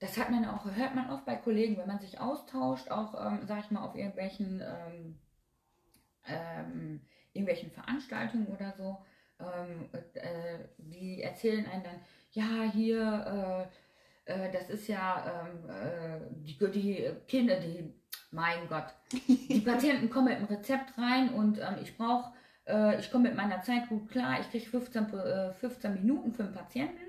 das 0.00 0.16
hat 0.16 0.30
man 0.30 0.44
auch, 0.44 0.64
hört 0.64 0.94
man 0.94 1.10
oft 1.10 1.24
bei 1.24 1.36
Kollegen, 1.36 1.76
wenn 1.76 1.88
man 1.88 1.98
sich 1.98 2.20
austauscht, 2.20 2.90
auch, 2.90 3.14
ähm, 3.14 3.40
sag 3.46 3.64
ich 3.64 3.70
mal, 3.70 3.84
auf 3.84 3.96
irgendwelchen, 3.96 4.62
ähm, 4.62 5.18
ähm, 6.26 7.00
irgendwelchen 7.32 7.70
Veranstaltungen 7.70 8.46
oder 8.46 8.74
so, 8.76 8.98
ähm, 9.40 9.88
äh, 10.14 10.58
die 10.78 11.22
erzählen 11.22 11.66
einem 11.66 11.82
dann, 11.82 12.00
ja, 12.32 12.70
hier, 12.70 13.68
äh, 14.26 14.32
äh, 14.32 14.52
das 14.52 14.70
ist 14.70 14.88
ja, 14.88 15.46
ähm, 15.46 15.70
äh, 15.70 16.20
die, 16.44 16.58
die 16.70 17.10
Kinder, 17.26 17.58
die, 17.58 17.92
mein 18.30 18.68
Gott, 18.68 18.94
die 19.28 19.60
Patienten 19.60 20.10
kommen 20.10 20.26
mit 20.26 20.36
einem 20.36 20.46
Rezept 20.46 20.96
rein 20.98 21.30
und 21.30 21.58
ähm, 21.58 21.76
ich 21.82 21.96
brauche, 21.96 22.32
äh, 22.66 23.00
ich 23.00 23.10
komme 23.10 23.28
mit 23.28 23.36
meiner 23.36 23.62
Zeit 23.62 23.88
gut 23.88 24.08
klar, 24.08 24.38
ich 24.40 24.50
kriege 24.50 24.66
15, 24.66 25.14
äh, 25.14 25.52
15 25.54 25.94
Minuten 25.94 26.32
für 26.32 26.44
einen 26.44 26.54
Patienten 26.54 27.07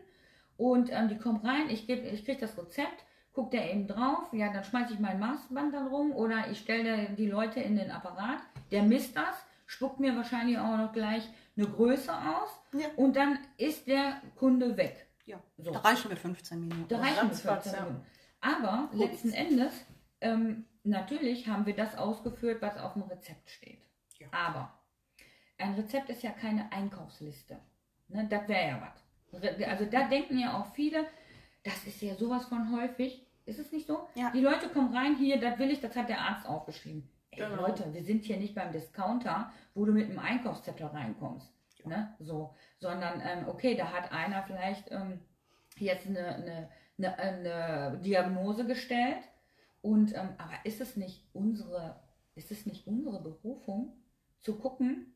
und 0.59 0.91
ähm, 0.91 1.07
die 1.07 1.17
kommen 1.17 1.39
rein, 1.45 1.69
ich, 1.69 1.87
geb- 1.87 2.03
ich 2.03 2.25
kriege 2.25 2.41
das 2.41 2.57
Rezept, 2.57 3.05
guckt 3.33 3.53
der 3.53 3.71
eben 3.73 3.87
drauf, 3.87 4.27
ja, 4.33 4.51
dann 4.51 4.63
schmeiße 4.65 4.93
ich 4.93 4.99
mein 4.99 5.19
Maßband 5.19 5.73
dann 5.73 5.87
rum 5.87 6.11
oder 6.11 6.49
ich 6.51 6.59
stelle 6.59 7.09
die 7.17 7.27
Leute 7.27 7.61
in 7.61 7.77
den 7.77 7.89
Apparat, 7.91 8.39
der 8.71 8.83
misst 8.83 9.15
das, 9.15 9.35
spuckt 9.65 9.99
mir 10.01 10.15
wahrscheinlich 10.17 10.57
auch 10.59 10.75
noch 10.77 10.91
gleich 10.91 11.27
eine 11.55 11.67
Größe 11.67 12.11
aus 12.13 12.49
Ja. 12.73 12.87
und 12.97 13.15
dann 13.15 13.39
ist 13.57 13.87
der 13.87 14.21
Kunde 14.35 14.75
weg. 14.75 15.07
Ja. 15.25 15.39
So. 15.57 15.71
Da 15.71 15.79
reichen 15.79 16.09
mir 16.09 16.17
15 16.17 16.59
Minuten. 16.59 16.85
Da 16.89 16.97
reichen 16.99 17.15
mir 17.15 17.31
Ratzfatz, 17.31 17.63
15 17.69 17.73
ja. 17.73 17.85
Minuten. 17.85 18.05
Aber 18.41 18.89
letzten 18.93 19.31
Endes, 19.31 19.73
ähm, 20.21 20.65
natürlich 20.83 21.47
haben 21.47 21.65
wir 21.65 21.75
das 21.75 21.95
ausgeführt, 21.97 22.61
was 22.61 22.77
auf 22.77 22.93
dem 22.93 23.03
Rezept 23.03 23.49
steht. 23.49 23.81
Ja. 24.19 24.27
Aber 24.31 24.73
ein 25.57 25.75
Rezept 25.75 26.09
ist 26.09 26.23
ja 26.23 26.31
keine 26.31 26.69
Einkaufsliste. 26.71 27.59
Ne, 28.07 28.27
das 28.29 28.47
wäre 28.47 28.67
ja 28.69 28.81
was. 28.81 29.03
Also 29.31 29.85
da 29.85 30.07
denken 30.07 30.39
ja 30.39 30.59
auch 30.59 30.73
viele, 30.73 31.05
das 31.63 31.85
ist 31.85 32.01
ja 32.01 32.15
sowas 32.15 32.45
von 32.45 32.71
häufig. 32.71 33.25
Ist 33.45 33.59
es 33.59 33.71
nicht 33.71 33.87
so? 33.87 34.07
Ja. 34.15 34.31
Die 34.31 34.41
Leute 34.41 34.69
kommen 34.69 34.95
rein, 34.95 35.15
hier, 35.15 35.39
das 35.39 35.57
will 35.57 35.71
ich, 35.71 35.81
das 35.81 35.95
hat 35.95 36.09
der 36.09 36.21
Arzt 36.21 36.47
aufgeschrieben. 36.47 37.09
Ey, 37.31 37.39
Genau. 37.39 37.67
Leute, 37.67 37.93
wir 37.93 38.03
sind 38.03 38.25
hier 38.25 38.37
nicht 38.37 38.55
beim 38.55 38.71
Discounter, 38.71 39.51
wo 39.73 39.85
du 39.85 39.91
mit 39.91 40.09
einem 40.09 40.19
Einkaufszettel 40.19 40.87
reinkommst. 40.87 41.51
Ne? 41.85 42.13
So, 42.19 42.53
sondern, 42.79 43.21
ähm, 43.25 43.47
okay, 43.47 43.75
da 43.75 43.91
hat 43.91 44.11
einer 44.11 44.43
vielleicht 44.43 44.91
ähm, 44.91 45.19
jetzt 45.77 46.07
eine, 46.07 46.35
eine, 46.35 46.69
eine, 46.97 47.19
eine 47.19 47.99
Diagnose 48.03 48.65
gestellt. 48.65 49.23
Und, 49.81 50.13
ähm, 50.13 50.29
aber 50.37 50.65
ist 50.65 50.81
es 50.81 50.97
nicht 50.97 51.27
unsere, 51.33 51.99
ist 52.35 52.51
es 52.51 52.65
nicht 52.65 52.85
unsere 52.85 53.21
Berufung, 53.21 53.93
zu 54.41 54.57
gucken, 54.57 55.13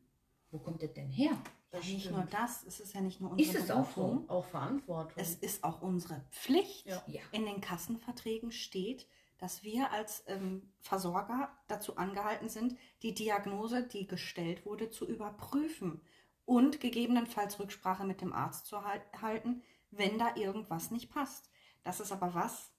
wo 0.50 0.58
kommt 0.58 0.82
das 0.82 0.92
denn 0.94 1.10
her? 1.10 1.32
Ja, 1.74 1.80
Das 1.80 1.88
nicht 1.88 2.00
stimmt. 2.04 2.16
nur 2.16 2.26
das, 2.26 2.62
es 2.64 2.80
ist 2.80 2.94
ja 2.94 3.00
nicht 3.00 3.20
nur 3.20 3.32
unsere 3.32 3.56
Ist 3.58 3.64
es 3.64 3.70
auch 3.70 3.90
so? 3.90 4.24
Auch 4.28 4.44
Verantwortung. 4.46 5.12
es 5.16 5.34
ist 5.34 5.64
auch 5.64 5.82
unsere 5.82 6.20
Pflicht. 6.30 6.86
Ja. 6.86 7.02
In 7.32 7.44
den 7.46 7.60
Kassenverträgen 7.60 8.50
steht, 8.52 9.06
dass 9.38 9.62
wir 9.64 9.90
als 9.90 10.22
ähm, 10.28 10.72
Versorger 10.80 11.50
dazu 11.66 11.96
angehalten 11.96 12.48
sind, 12.48 12.76
die 13.02 13.14
Diagnose, 13.14 13.82
die 13.86 14.06
gestellt 14.06 14.64
wurde, 14.64 14.90
zu 14.90 15.06
überprüfen 15.06 16.00
und 16.46 16.80
gegebenenfalls 16.80 17.58
Rücksprache 17.58 18.04
mit 18.04 18.20
dem 18.20 18.32
Arzt 18.32 18.66
zu 18.66 18.82
hal- 18.84 19.02
halten, 19.20 19.62
wenn 19.90 20.18
da 20.18 20.36
irgendwas 20.36 20.90
nicht 20.90 21.10
passt. 21.10 21.50
Das 21.82 22.00
ist 22.00 22.12
aber 22.12 22.34
was, 22.34 22.70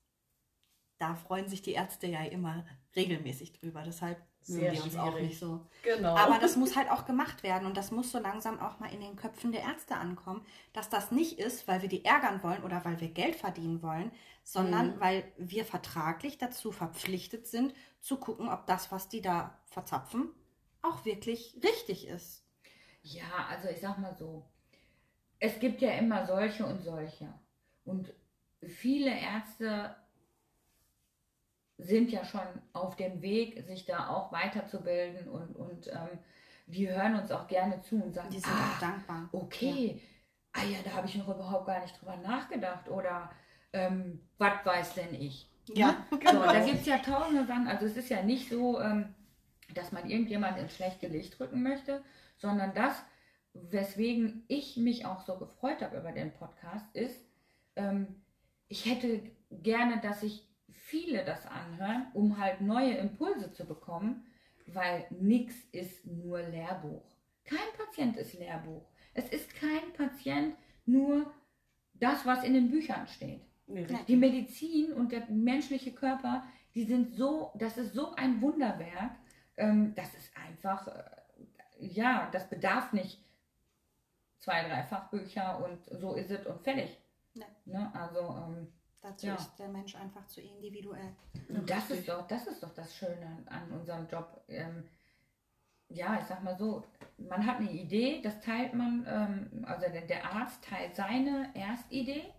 da 0.97 1.15
freuen 1.15 1.49
sich 1.49 1.61
die 1.61 1.73
Ärzte 1.73 2.07
ja 2.07 2.23
immer 2.23 2.65
regelmäßig 2.95 3.53
drüber. 3.53 3.83
Deshalb 3.83 4.21
Sehr 4.47 4.71
die 4.71 4.79
uns 4.79 4.95
auch 4.95 5.19
nicht 5.19 5.39
so. 5.39 5.65
genau. 5.81 6.15
Aber 6.15 6.39
das 6.39 6.55
muss 6.55 6.75
halt 6.75 6.89
auch 6.91 7.05
gemacht 7.05 7.43
werden 7.43 7.65
und 7.67 7.75
das 7.77 7.91
muss 7.91 8.11
so 8.11 8.19
langsam 8.19 8.59
auch 8.59 8.79
mal 8.79 8.93
in 8.93 9.01
den 9.01 9.15
Köpfen 9.15 9.51
der 9.51 9.63
Ärzte 9.63 9.95
ankommen, 9.95 10.45
dass 10.73 10.89
das 10.89 11.11
nicht 11.11 11.39
ist, 11.39 11.67
weil 11.67 11.81
wir 11.81 11.89
die 11.89 12.05
ärgern 12.05 12.41
wollen 12.43 12.63
oder 12.63 12.85
weil 12.85 12.99
wir 13.01 13.09
Geld 13.09 13.35
verdienen 13.35 13.81
wollen, 13.81 14.11
sondern 14.43 14.93
Mhm. 14.95 14.99
weil 14.99 15.23
wir 15.37 15.65
vertraglich 15.65 16.37
dazu 16.37 16.71
verpflichtet 16.71 17.47
sind, 17.47 17.73
zu 18.01 18.17
gucken, 18.17 18.49
ob 18.49 18.67
das, 18.67 18.91
was 18.91 19.09
die 19.09 19.21
da 19.21 19.57
verzapfen, 19.67 20.29
auch 20.81 21.05
wirklich 21.05 21.59
richtig 21.63 22.07
ist. 22.07 22.43
Ja, 23.03 23.47
also 23.49 23.67
ich 23.69 23.79
sag 23.81 23.97
mal 23.99 24.15
so, 24.15 24.45
es 25.39 25.59
gibt 25.59 25.81
ja 25.81 25.91
immer 25.93 26.25
solche 26.25 26.65
und 26.65 26.81
solche. 26.81 27.33
Und 27.85 28.13
viele 28.67 29.11
Ärzte 29.11 29.95
sind 31.77 32.11
ja 32.11 32.23
schon 32.23 32.41
auf 32.73 32.95
dem 32.95 33.21
Weg, 33.21 33.63
sich 33.65 33.85
da 33.85 34.09
auch 34.09 34.31
weiterzubilden 34.31 35.27
und, 35.27 35.55
und 35.55 35.87
ähm, 35.87 36.19
die 36.67 36.89
hören 36.89 37.15
uns 37.15 37.31
auch 37.31 37.47
gerne 37.47 37.81
zu 37.81 38.01
und 38.01 38.13
sagen, 38.13 38.29
Die 38.29 38.39
sind 38.39 38.53
ah, 38.53 38.73
auch 38.73 38.79
dankbar. 38.79 39.29
okay, 39.31 40.01
ah 40.53 40.63
ja, 40.63 40.79
da 40.83 40.93
habe 40.93 41.07
ich 41.07 41.15
noch 41.15 41.27
überhaupt 41.27 41.67
gar 41.67 41.81
nicht 41.81 41.99
drüber 41.99 42.17
nachgedacht 42.17 42.89
oder 42.89 43.29
ähm, 43.73 44.21
was 44.37 44.65
weiß 44.65 44.93
denn 44.95 45.13
ich? 45.13 45.49
Ja, 45.73 46.05
So, 46.11 46.17
da 46.43 46.59
gibt 46.65 46.81
es 46.81 46.85
ja 46.85 46.97
tausende 46.99 47.45
Sachen. 47.45 47.67
Also 47.67 47.85
es 47.85 47.97
ist 47.97 48.09
ja 48.09 48.23
nicht 48.23 48.49
so, 48.49 48.79
ähm, 48.79 49.13
dass 49.73 49.91
man 49.91 50.09
irgendjemand 50.09 50.57
ins 50.57 50.75
schlechte 50.75 51.07
Licht 51.07 51.39
rücken 51.39 51.61
möchte, 51.61 52.03
sondern 52.37 52.73
das, 52.73 53.03
weswegen 53.53 54.43
ich 54.47 54.77
mich 54.77 55.05
auch 55.05 55.21
so 55.21 55.37
gefreut 55.37 55.81
habe 55.81 55.97
über 55.97 56.11
den 56.11 56.33
Podcast, 56.33 56.85
ist, 56.95 57.19
ähm, 57.75 58.23
ich 58.67 58.85
hätte 58.85 59.21
gerne, 59.51 59.99
dass 60.01 60.21
sich 60.21 60.47
viele 60.75 61.23
das 61.25 61.45
anhören, 61.47 62.07
um 62.13 62.37
halt 62.37 62.61
neue 62.61 62.95
Impulse 62.95 63.51
zu 63.53 63.65
bekommen, 63.65 64.25
weil 64.67 65.05
nichts 65.09 65.55
ist 65.71 66.05
nur 66.05 66.41
Lehrbuch. 66.41 67.03
Kein 67.45 67.67
Patient 67.77 68.17
ist 68.17 68.33
Lehrbuch. 68.33 68.85
Es 69.13 69.29
ist 69.29 69.53
kein 69.55 69.93
Patient 69.93 70.55
nur 70.85 71.31
das, 71.93 72.25
was 72.25 72.43
in 72.43 72.53
den 72.53 72.69
Büchern 72.69 73.07
steht. 73.07 73.41
Nee. 73.67 73.87
Die 74.07 74.15
Medizin 74.15 74.93
und 74.93 75.11
der 75.11 75.25
menschliche 75.27 75.91
Körper, 75.91 76.43
die 76.75 76.83
sind 76.83 77.15
so, 77.15 77.51
das 77.55 77.77
ist 77.77 77.93
so 77.93 78.13
ein 78.15 78.41
Wunderwerk. 78.41 79.11
Ähm, 79.57 79.93
das 79.95 80.13
ist 80.13 80.31
einfach, 80.37 80.87
äh, 80.87 81.03
ja, 81.79 82.29
das 82.31 82.49
bedarf 82.49 82.93
nicht 82.93 83.23
zwei, 84.39 84.67
drei 84.67 84.83
Fachbücher 84.83 85.63
und 85.63 85.99
so 85.99 86.15
ist 86.15 86.29
es 86.29 86.45
und 86.45 86.61
fertig. 86.61 86.97
Nee. 87.33 87.45
Ne? 87.65 87.91
Also, 87.95 88.19
ähm, 88.19 88.67
Dazu 89.05 89.27
Ja. 89.27 89.35
ist 89.35 89.55
der 89.59 89.67
Mensch 89.67 89.95
einfach 89.95 90.25
zu 90.25 90.41
individuell. 90.41 91.15
Und 91.47 91.69
das 91.69 91.91
ist 91.91 92.09
doch, 92.09 92.25
das 92.27 92.47
ist 92.47 92.63
doch 92.63 92.73
das 92.73 92.95
Schöne 92.95 93.23
an, 93.25 93.47
an 93.47 93.71
unserem 93.71 94.07
Job. 94.07 94.43
Ähm, 94.47 94.83
ja, 95.89 96.17
ich 96.19 96.25
sag 96.25 96.43
mal 96.43 96.57
so, 96.57 96.83
man 97.19 97.45
hat 97.45 97.57
eine 97.57 97.71
Idee, 97.71 98.19
das 98.23 98.41
teilt 98.41 98.73
man, 98.73 99.05
ähm, 99.07 99.65
also 99.67 99.85
der, 99.91 100.07
der 100.07 100.25
Arzt 100.33 100.63
teilt 100.63 100.95
seine 100.95 101.51
Erstidee 101.53 102.33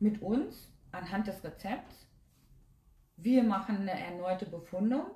mit 0.00 0.20
uns 0.20 0.72
anhand 0.90 1.28
des 1.28 1.44
Rezepts. 1.44 2.08
Wir 3.16 3.44
machen 3.44 3.76
eine 3.76 3.92
erneute 3.92 4.46
Befundung, 4.46 5.06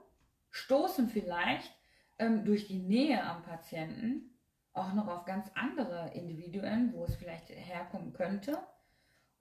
stoßen 0.50 1.08
vielleicht 1.08 1.74
ähm, 2.20 2.44
durch 2.44 2.68
die 2.68 2.78
Nähe 2.78 3.20
am 3.24 3.42
Patienten 3.42 4.38
auch 4.72 4.92
noch 4.92 5.08
auf 5.08 5.24
ganz 5.24 5.50
andere 5.56 6.12
Individuen, 6.14 6.92
wo 6.94 7.04
es 7.06 7.16
vielleicht 7.16 7.48
herkommen 7.48 8.12
könnte. 8.12 8.56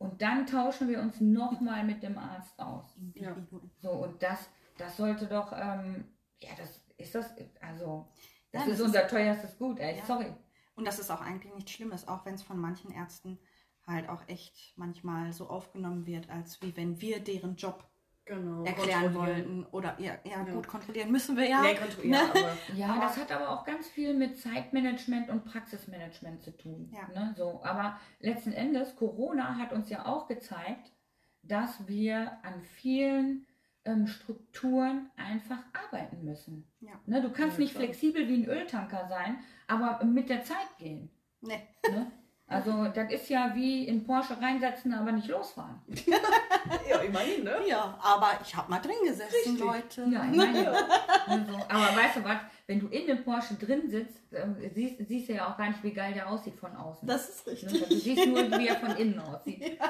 Und 0.04 0.22
dann 0.22 0.46
tauschen 0.46 0.89
wir 0.89 1.00
uns 1.00 1.22
nochmal 1.22 1.84
mit 1.86 2.04
dem 2.04 2.18
Arzt 2.18 2.60
aus. 2.60 2.96
Individuell. 2.98 3.62
So, 3.82 3.89
und 3.92 4.22
das, 4.22 4.50
das 4.78 4.98
sollte 4.98 5.28
doch, 5.28 5.54
ähm, 5.56 6.06
ja, 6.42 6.50
das 6.58 6.82
ist 6.98 7.16
das, 7.16 7.34
also, 7.62 8.10
das 8.52 8.66
Ja, 8.66 8.72
ist 8.72 8.80
das 8.80 8.86
unser 8.88 9.08
teuerstes 9.08 9.58
Gut, 9.58 9.80
ey, 9.80 9.98
Ja. 9.98 10.06
sorry. 10.06 10.34
Und 10.76 10.86
das 10.86 11.00
ist 11.00 11.10
auch 11.10 11.22
eigentlich 11.22 11.54
nichts 11.54 11.72
Schlimmes, 11.72 12.08
auch 12.08 12.26
wenn 12.26 12.34
es 12.36 12.44
von 12.44 12.60
manchen 12.60 12.92
Ärzten 12.92 13.39
halt 13.88 14.10
auch 14.10 14.28
echt 14.28 14.74
manchmal 14.78 15.32
so 15.32 15.48
aufgenommen 15.50 16.06
wird, 16.06 16.30
als 16.30 16.62
wie 16.62 16.76
wenn 16.76 17.00
wir 17.00 17.20
deren 17.24 17.56
Job 17.56 17.89
Genau. 18.25 18.63
erklären 18.63 19.13
wollten. 19.15 19.65
Oder 19.71 19.95
ja, 19.99 20.13
ja, 20.23 20.45
Ja. 20.45 20.53
gut, 20.53 20.65
kontrollieren 20.67 21.12
müssen 21.12 21.36
wir 21.36 21.49
ja. 21.49 21.62
Nee, 21.62 21.75
kontrollieren, 21.75 22.12
Ne? 22.12 22.29
aber 22.29 22.57
Ja, 22.75 22.88
Aber- 22.93 23.01
das 23.01 23.17
hat 23.17 23.31
aber 23.31 23.49
auch 23.49 23.65
ganz 23.65 23.88
viel 23.89 24.13
mit 24.13 24.38
Zeitmanagement 24.39 25.29
und 25.29 25.43
Praxismanagement 25.43 26.41
zu 26.41 26.55
tun. 26.55 26.89
Ja. 26.93 27.07
Ne? 27.13 27.33
So, 27.38 27.62
aber 27.63 27.99
letzten 28.19 28.53
Endes, 28.53 28.95
Corona 28.95 29.57
hat 29.57 29.73
uns 29.73 29.89
ja 29.89 30.05
auch 30.05 30.27
gezeigt, 30.27 30.93
dass 31.41 31.86
wir 31.88 32.31
an 32.43 32.62
vielen 32.62 33.45
ähm, 33.86 34.07
Strukturen 34.07 35.12
einfach 35.17 35.59
arbeiten 35.73 36.23
müssen. 36.23 36.65
Ja. 36.79 36.93
Ne? 37.05 37.21
Du 37.21 37.29
kannst 37.29 37.57
Ja, 37.57 37.63
nicht 37.65 37.75
flexibel 37.75 38.29
wie 38.29 38.43
ein 38.43 38.45
Öltanker 38.49 39.07
sein, 39.09 39.39
aber 39.67 40.01
mit 40.05 40.29
der 40.29 40.43
Zeit 40.45 40.77
gehen. 40.77 41.09
Nee. 41.41 41.67
Ne? 41.91 42.09
Also 42.45 42.86
das 42.93 43.12
ist 43.12 43.29
ja 43.29 43.51
wie 43.56 43.88
in 43.88 44.03
Porsche 44.03 44.39
reinsetzen, 44.39 44.93
aber 44.93 45.12
nicht 45.13 45.27
losfahren. 45.27 45.82
ja, 46.89 46.97
immerhin, 46.97 47.43
ne? 47.45 47.56
Ja, 47.67 47.97
aber 48.01 48.32
ich 48.43 48.53
habe 48.56 48.69
mal 48.69 48.79
drin 48.79 48.95
gesessen, 49.06 49.34
Richtig. 49.34 49.60
Leute. 49.60 50.06
Ja, 50.12 50.25
ich 50.29 50.36
meine, 50.38 50.69
also, 50.69 51.56
aber 51.69 51.95
weißt 51.97 52.17
du 52.17 52.23
was, 52.25 52.38
wenn 52.67 52.79
du 52.79 52.88
in 52.88 53.08
dem 53.08 53.23
Porsche 53.23 53.56
drin 53.56 53.89
sitzt, 53.89 54.19
ähm, 54.34 54.56
siehst, 54.73 55.08
siehst 55.08 55.29
du 55.29 55.34
ja 55.34 55.51
auch 55.51 55.58
gar 55.58 55.69
nicht, 55.69 55.82
wie 55.84 55.93
geil 55.93 56.13
der 56.13 56.29
aussieht 56.29 56.56
von 56.56 56.75
außen. 56.75 57.08
Das 57.08 57.29
ist 57.29 57.47
Ne? 57.47 57.53
richtig. 57.53 57.88
Du 57.89 57.95
siehst 57.95 58.27
nur, 58.27 58.51
wie 58.60 58.67
er 58.67 58.75
von 58.75 58.95
innen 58.97 59.19
aussieht. 59.19 59.79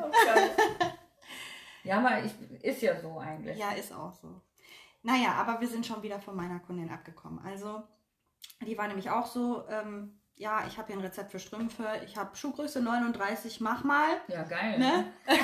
So. 0.00 0.08
Ja, 1.84 1.98
aber 1.98 2.22
ich, 2.24 2.32
ist 2.62 2.82
ja 2.82 2.98
so 3.00 3.18
eigentlich. 3.18 3.58
Ja, 3.58 3.72
ist 3.72 3.92
auch 3.92 4.12
so. 4.12 4.40
Naja, 5.02 5.32
aber 5.32 5.60
wir 5.60 5.68
sind 5.68 5.84
schon 5.86 6.02
wieder 6.02 6.18
von 6.20 6.36
meiner 6.36 6.60
Kundin 6.60 6.90
abgekommen. 6.90 7.40
Also, 7.44 7.82
die 8.66 8.76
war 8.78 8.86
nämlich 8.88 9.10
auch 9.10 9.26
so, 9.26 9.64
ähm, 9.68 10.20
ja, 10.42 10.64
ich 10.66 10.76
habe 10.76 10.88
hier 10.88 10.96
ein 10.96 11.04
Rezept 11.04 11.30
für 11.30 11.38
Strümpfe, 11.38 11.86
ich 12.04 12.16
habe 12.16 12.34
Schuhgröße 12.36 12.80
39, 12.82 13.60
mach 13.60 13.84
mal. 13.84 14.08
Ja, 14.28 14.42
geil. 14.42 14.78
Ne? 14.78 15.12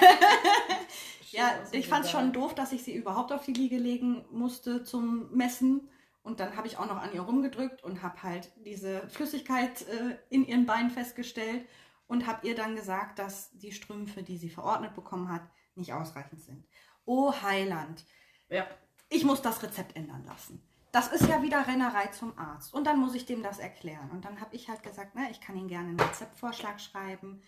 Ja, 1.30 1.52
ich 1.72 1.88
fand 1.88 2.06
es 2.06 2.10
schon 2.10 2.32
doof, 2.32 2.54
dass 2.54 2.72
ich 2.72 2.82
sie 2.82 2.94
überhaupt 2.94 3.32
auf 3.32 3.44
die 3.44 3.52
Liege 3.52 3.76
legen 3.76 4.24
musste 4.30 4.82
zum 4.82 5.30
Messen. 5.30 5.90
Und 6.22 6.40
dann 6.40 6.56
habe 6.56 6.66
ich 6.66 6.78
auch 6.78 6.86
noch 6.86 6.96
an 6.96 7.12
ihr 7.12 7.20
rumgedrückt 7.20 7.84
und 7.84 8.02
habe 8.02 8.22
halt 8.22 8.50
diese 8.64 9.06
Flüssigkeit 9.10 9.82
äh, 9.88 10.16
in 10.30 10.46
ihren 10.46 10.64
Beinen 10.64 10.90
festgestellt 10.90 11.66
und 12.06 12.26
habe 12.26 12.46
ihr 12.48 12.54
dann 12.54 12.76
gesagt, 12.76 13.18
dass 13.18 13.50
die 13.52 13.72
Strümpfe, 13.72 14.22
die 14.22 14.38
sie 14.38 14.48
verordnet 14.48 14.94
bekommen 14.94 15.30
hat, 15.30 15.42
nicht 15.74 15.92
ausreichend 15.92 16.40
sind. 16.40 16.64
Oh 17.04 17.32
Heiland, 17.42 18.06
Ja. 18.48 18.66
ich 19.10 19.24
muss 19.24 19.42
das 19.42 19.62
Rezept 19.62 19.96
ändern 19.96 20.24
lassen. 20.24 20.62
Das 20.92 21.08
ist 21.12 21.28
ja 21.28 21.42
wieder 21.42 21.66
Rennerei 21.66 22.06
zum 22.06 22.38
Arzt. 22.38 22.72
Und 22.72 22.84
dann 22.86 22.98
muss 22.98 23.14
ich 23.14 23.26
dem 23.26 23.42
das 23.42 23.58
erklären. 23.58 24.10
Und 24.10 24.24
dann 24.24 24.40
habe 24.40 24.56
ich 24.56 24.68
halt 24.68 24.82
gesagt, 24.82 25.14
ne, 25.14 25.30
ich 25.30 25.40
kann 25.40 25.56
Ihnen 25.56 25.68
gerne 25.68 25.88
einen 25.88 26.00
Rezeptvorschlag 26.00 26.80
schreiben. 26.80 27.42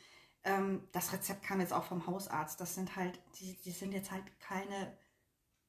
Ähm, 0.45 0.87
das 0.93 1.13
Rezept 1.13 1.43
kam 1.43 1.61
jetzt 1.61 1.73
auch 1.73 1.85
vom 1.85 2.07
Hausarzt. 2.07 2.61
Das 2.61 2.75
sind 2.75 2.97
halt, 2.97 3.19
die, 3.39 3.57
die 3.65 3.71
sind 3.71 3.93
jetzt 3.93 4.11
halt 4.11 4.25
keine 4.41 4.97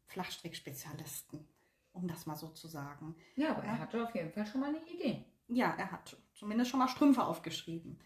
Flachstrickspezialisten, 0.07 1.47
um 1.93 2.07
das 2.07 2.25
mal 2.25 2.35
so 2.35 2.49
zu 2.49 2.67
sagen. 2.67 3.15
Ja, 3.35 3.51
aber 3.51 3.63
er 3.63 3.79
hatte 3.79 4.03
auf 4.03 4.13
jeden 4.13 4.31
Fall 4.31 4.45
schon 4.45 4.61
mal 4.61 4.69
eine 4.69 4.85
Idee. 4.87 5.25
Ja, 5.47 5.73
er 5.77 5.91
hat 5.91 6.17
zumindest 6.33 6.71
schon 6.71 6.79
mal 6.79 6.87
Strümpfe 6.87 7.23
aufgeschrieben. 7.23 7.99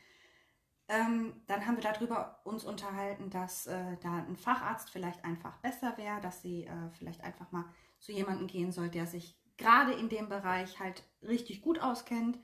Ähm, 0.87 1.41
dann 1.47 1.65
haben 1.65 1.77
wir 1.77 1.83
darüber 1.83 2.41
uns 2.43 2.63
unterhalten, 2.63 3.31
dass 3.31 3.65
äh, 3.65 3.97
da 4.01 4.17
ein 4.17 4.35
Facharzt 4.35 4.91
vielleicht 4.91 5.25
einfach 5.25 5.57
besser 5.57 5.97
wäre, 5.97 6.21
dass 6.21 6.43
sie 6.43 6.65
äh, 6.65 6.89
vielleicht 6.91 7.23
einfach 7.23 7.51
mal 7.51 7.65
zu 7.99 8.11
jemandem 8.11 8.45
gehen 8.45 8.71
soll, 8.71 8.89
der 8.89 9.07
sich 9.07 9.35
gerade 9.57 9.93
in 9.93 10.09
dem 10.09 10.29
Bereich 10.29 10.79
halt 10.79 11.03
richtig 11.21 11.61
gut 11.61 11.79
auskennt. 11.79 12.37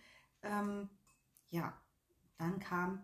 Ähm, 0.43 0.89
ja, 1.50 1.74
dann 2.38 2.60
kam, 2.60 3.04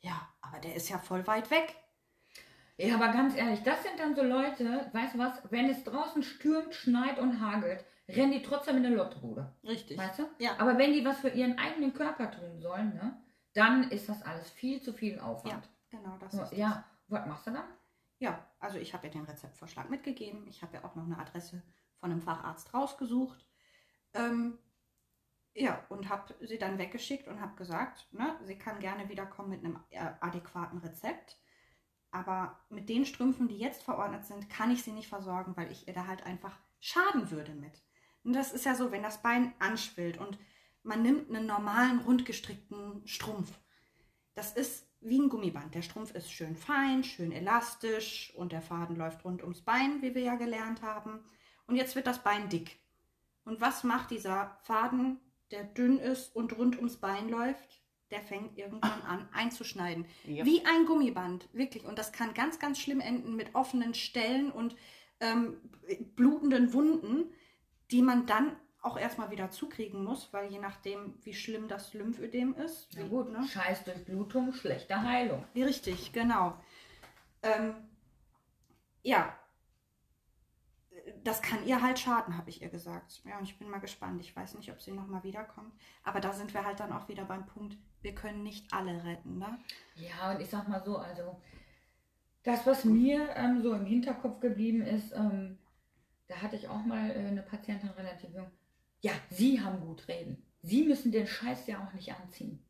ja, 0.00 0.28
aber 0.40 0.58
der 0.60 0.74
ist 0.76 0.88
ja 0.88 0.98
voll 0.98 1.26
weit 1.26 1.50
weg. 1.50 1.74
Ja, 2.76 2.94
aber 2.94 3.08
ganz 3.08 3.36
ehrlich, 3.36 3.62
das 3.62 3.82
sind 3.82 3.98
dann 3.98 4.14
so 4.14 4.22
Leute, 4.22 4.88
weißt 4.92 5.14
du 5.14 5.18
was, 5.18 5.42
wenn 5.50 5.68
es 5.68 5.84
draußen 5.84 6.22
stürmt, 6.22 6.74
schneit 6.74 7.18
und 7.18 7.38
hagelt, 7.40 7.84
rennen 8.08 8.32
die 8.32 8.40
trotzdem 8.42 8.78
in 8.78 8.86
eine 8.86 8.94
Lottobude. 8.96 9.54
Richtig. 9.64 9.98
Weißt 9.98 10.18
du? 10.20 10.28
Ja. 10.38 10.52
Aber 10.58 10.78
wenn 10.78 10.92
die 10.94 11.04
was 11.04 11.18
für 11.18 11.28
ihren 11.28 11.58
eigenen 11.58 11.92
Körper 11.92 12.30
tun 12.30 12.58
sollen, 12.58 12.94
ne, 12.94 13.22
dann 13.52 13.90
ist 13.90 14.08
das 14.08 14.22
alles 14.22 14.48
viel 14.50 14.80
zu 14.80 14.94
viel 14.94 15.16
Ja, 15.16 15.22
Aufwand. 15.24 15.68
genau, 15.90 16.16
das 16.18 16.32
ist 16.32 16.52
ja, 16.52 16.68
das. 16.68 16.84
was 17.20 17.26
machst 17.26 17.46
du 17.46 17.50
dann? 17.50 17.64
Ja, 18.18 18.46
also 18.58 18.78
ich 18.78 18.94
habe 18.94 19.06
ihr 19.06 19.12
den 19.12 19.24
Rezeptvorschlag 19.24 19.90
mitgegeben. 19.90 20.46
Ich 20.46 20.62
habe 20.62 20.74
ja 20.76 20.84
auch 20.84 20.94
noch 20.94 21.04
eine 21.04 21.18
Adresse 21.18 21.62
von 22.00 22.10
einem 22.10 22.22
Facharzt 22.22 22.74
rausgesucht. 22.74 23.46
Ähm, 24.14 24.58
ja, 25.54 25.84
und 25.88 26.08
habe 26.08 26.34
sie 26.40 26.58
dann 26.58 26.78
weggeschickt 26.78 27.28
und 27.28 27.40
habe 27.40 27.56
gesagt, 27.56 28.08
ne, 28.12 28.38
sie 28.44 28.56
kann 28.56 28.80
gerne 28.80 29.08
wiederkommen 29.08 29.50
mit 29.50 29.64
einem 29.64 29.78
äh, 29.90 30.12
adäquaten 30.20 30.78
Rezept. 30.78 31.38
Aber 32.12 32.58
mit 32.70 32.88
den 32.88 33.04
Strümpfen, 33.04 33.46
die 33.46 33.58
jetzt 33.58 33.82
verordnet 33.82 34.24
sind, 34.24 34.50
kann 34.50 34.70
ich 34.70 34.82
sie 34.82 34.92
nicht 34.92 35.08
versorgen, 35.08 35.56
weil 35.56 35.70
ich 35.70 35.86
ihr 35.86 35.94
da 35.94 36.06
halt 36.06 36.24
einfach 36.24 36.58
schaden 36.80 37.30
würde 37.30 37.52
mit. 37.54 37.82
Und 38.24 38.32
das 38.32 38.52
ist 38.52 38.64
ja 38.64 38.74
so, 38.74 38.90
wenn 38.90 39.02
das 39.02 39.22
Bein 39.22 39.52
anschwillt 39.60 40.18
und 40.18 40.38
man 40.82 41.02
nimmt 41.02 41.28
einen 41.28 41.46
normalen, 41.46 42.00
rundgestrickten 42.00 43.06
Strumpf. 43.06 43.52
Das 44.34 44.52
ist 44.52 44.88
wie 45.00 45.18
ein 45.18 45.28
Gummiband. 45.28 45.74
Der 45.74 45.82
Strumpf 45.82 46.14
ist 46.14 46.32
schön 46.32 46.56
fein, 46.56 47.04
schön 47.04 47.32
elastisch 47.32 48.32
und 48.36 48.52
der 48.52 48.62
Faden 48.62 48.96
läuft 48.96 49.24
rund 49.24 49.42
ums 49.42 49.62
Bein, 49.62 50.02
wie 50.02 50.14
wir 50.14 50.22
ja 50.22 50.34
gelernt 50.36 50.82
haben. 50.82 51.20
Und 51.70 51.76
jetzt 51.76 51.94
wird 51.94 52.08
das 52.08 52.22
Bein 52.24 52.48
dick. 52.48 52.80
Und 53.44 53.60
was 53.60 53.84
macht 53.84 54.10
dieser 54.10 54.58
Faden, 54.64 55.20
der 55.52 55.62
dünn 55.62 55.98
ist 56.00 56.34
und 56.34 56.58
rund 56.58 56.76
ums 56.76 56.96
Bein 56.96 57.28
läuft? 57.28 57.80
Der 58.10 58.20
fängt 58.20 58.58
irgendwann 58.58 59.02
an 59.02 59.28
einzuschneiden. 59.32 60.04
Ja. 60.24 60.44
Wie 60.44 60.66
ein 60.66 60.84
Gummiband, 60.84 61.48
wirklich. 61.52 61.84
Und 61.84 61.96
das 61.96 62.10
kann 62.10 62.34
ganz, 62.34 62.58
ganz 62.58 62.80
schlimm 62.80 62.98
enden 62.98 63.36
mit 63.36 63.54
offenen 63.54 63.94
Stellen 63.94 64.50
und 64.50 64.74
ähm, 65.20 65.58
blutenden 66.16 66.72
Wunden, 66.72 67.32
die 67.92 68.02
man 68.02 68.26
dann 68.26 68.56
auch 68.82 68.98
erstmal 68.98 69.30
wieder 69.30 69.50
zukriegen 69.50 70.02
muss, 70.02 70.32
weil 70.32 70.50
je 70.50 70.58
nachdem, 70.58 71.14
wie 71.22 71.34
schlimm 71.34 71.68
das 71.68 71.94
Lymphödem 71.94 72.54
ist. 72.54 72.96
Wie, 72.96 73.08
gut, 73.08 73.30
ne? 73.30 73.46
Scheiß 73.46 73.84
Durchblutung, 73.84 74.52
schlechte 74.54 75.00
Heilung. 75.00 75.44
Richtig, 75.54 76.12
genau. 76.12 76.58
Ähm, 77.42 77.74
ja, 79.02 79.38
das 81.24 81.42
kann 81.42 81.66
ihr 81.66 81.82
halt 81.82 81.98
schaden, 81.98 82.36
habe 82.36 82.50
ich 82.50 82.62
ihr 82.62 82.68
gesagt. 82.68 83.22
Ja, 83.24 83.38
und 83.38 83.44
ich 83.44 83.58
bin 83.58 83.68
mal 83.68 83.78
gespannt. 83.78 84.20
Ich 84.20 84.34
weiß 84.34 84.54
nicht, 84.54 84.70
ob 84.70 84.80
sie 84.80 84.92
nochmal 84.92 85.22
wiederkommt. 85.22 85.72
Aber 86.02 86.20
da 86.20 86.32
sind 86.32 86.54
wir 86.54 86.64
halt 86.64 86.80
dann 86.80 86.92
auch 86.92 87.08
wieder 87.08 87.24
beim 87.24 87.46
Punkt, 87.46 87.76
wir 88.02 88.14
können 88.14 88.42
nicht 88.42 88.72
alle 88.72 89.04
retten, 89.04 89.38
ne? 89.38 89.58
Ja, 89.96 90.32
und 90.32 90.40
ich 90.40 90.48
sag 90.48 90.68
mal 90.68 90.82
so, 90.82 90.96
also 90.96 91.40
das, 92.42 92.66
was 92.66 92.84
mir 92.84 93.28
ähm, 93.36 93.62
so 93.62 93.74
im 93.74 93.84
Hinterkopf 93.84 94.40
geblieben 94.40 94.82
ist, 94.82 95.12
ähm, 95.12 95.58
da 96.28 96.36
hatte 96.36 96.56
ich 96.56 96.68
auch 96.68 96.84
mal 96.84 97.10
äh, 97.10 97.26
eine 97.26 97.42
Patientin 97.42 97.90
relativ 97.90 98.30
jung. 98.34 98.50
Ja, 99.02 99.12
Sie 99.30 99.60
haben 99.60 99.80
gut 99.80 100.08
reden. 100.08 100.46
Sie 100.62 100.84
müssen 100.84 101.12
den 101.12 101.26
Scheiß 101.26 101.66
ja 101.66 101.84
auch 101.84 101.92
nicht 101.92 102.12
anziehen. 102.14 102.62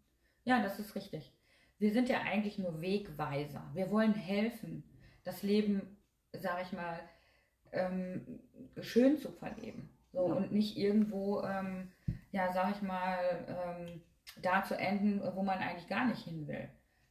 Ja, 0.45 0.63
das 0.63 0.79
ist 0.79 0.95
richtig. 0.95 1.33
Wir 1.79 1.93
sind 1.93 2.09
ja 2.09 2.21
eigentlich 2.21 2.59
nur 2.59 2.81
Wegweiser. 2.81 3.71
Wir 3.75 3.91
wollen 3.91 4.15
helfen, 4.15 4.85
das 5.25 5.43
Leben, 5.43 5.97
sag 6.33 6.63
ich 6.63 6.73
mal, 6.73 7.01
ähm, 7.73 8.41
schön 8.81 9.19
zu 9.19 9.31
verleben. 9.33 9.89
So, 10.13 10.27
Ja. 10.29 10.35
und 10.35 10.53
nicht 10.53 10.77
irgendwo, 10.77 11.43
ähm, 11.43 11.91
ja, 12.33 12.53
sag 12.53 12.71
ich 12.77 12.83
mal, 12.83 13.19
ähm, 13.49 14.03
da 14.43 14.63
zu 14.65 14.77
enden, 14.77 15.21
wo 15.35 15.43
man 15.43 15.59
eigentlich 15.59 15.89
gar 15.89 16.07
nicht 16.07 16.23
hin 16.25 16.47
will. 16.47 16.69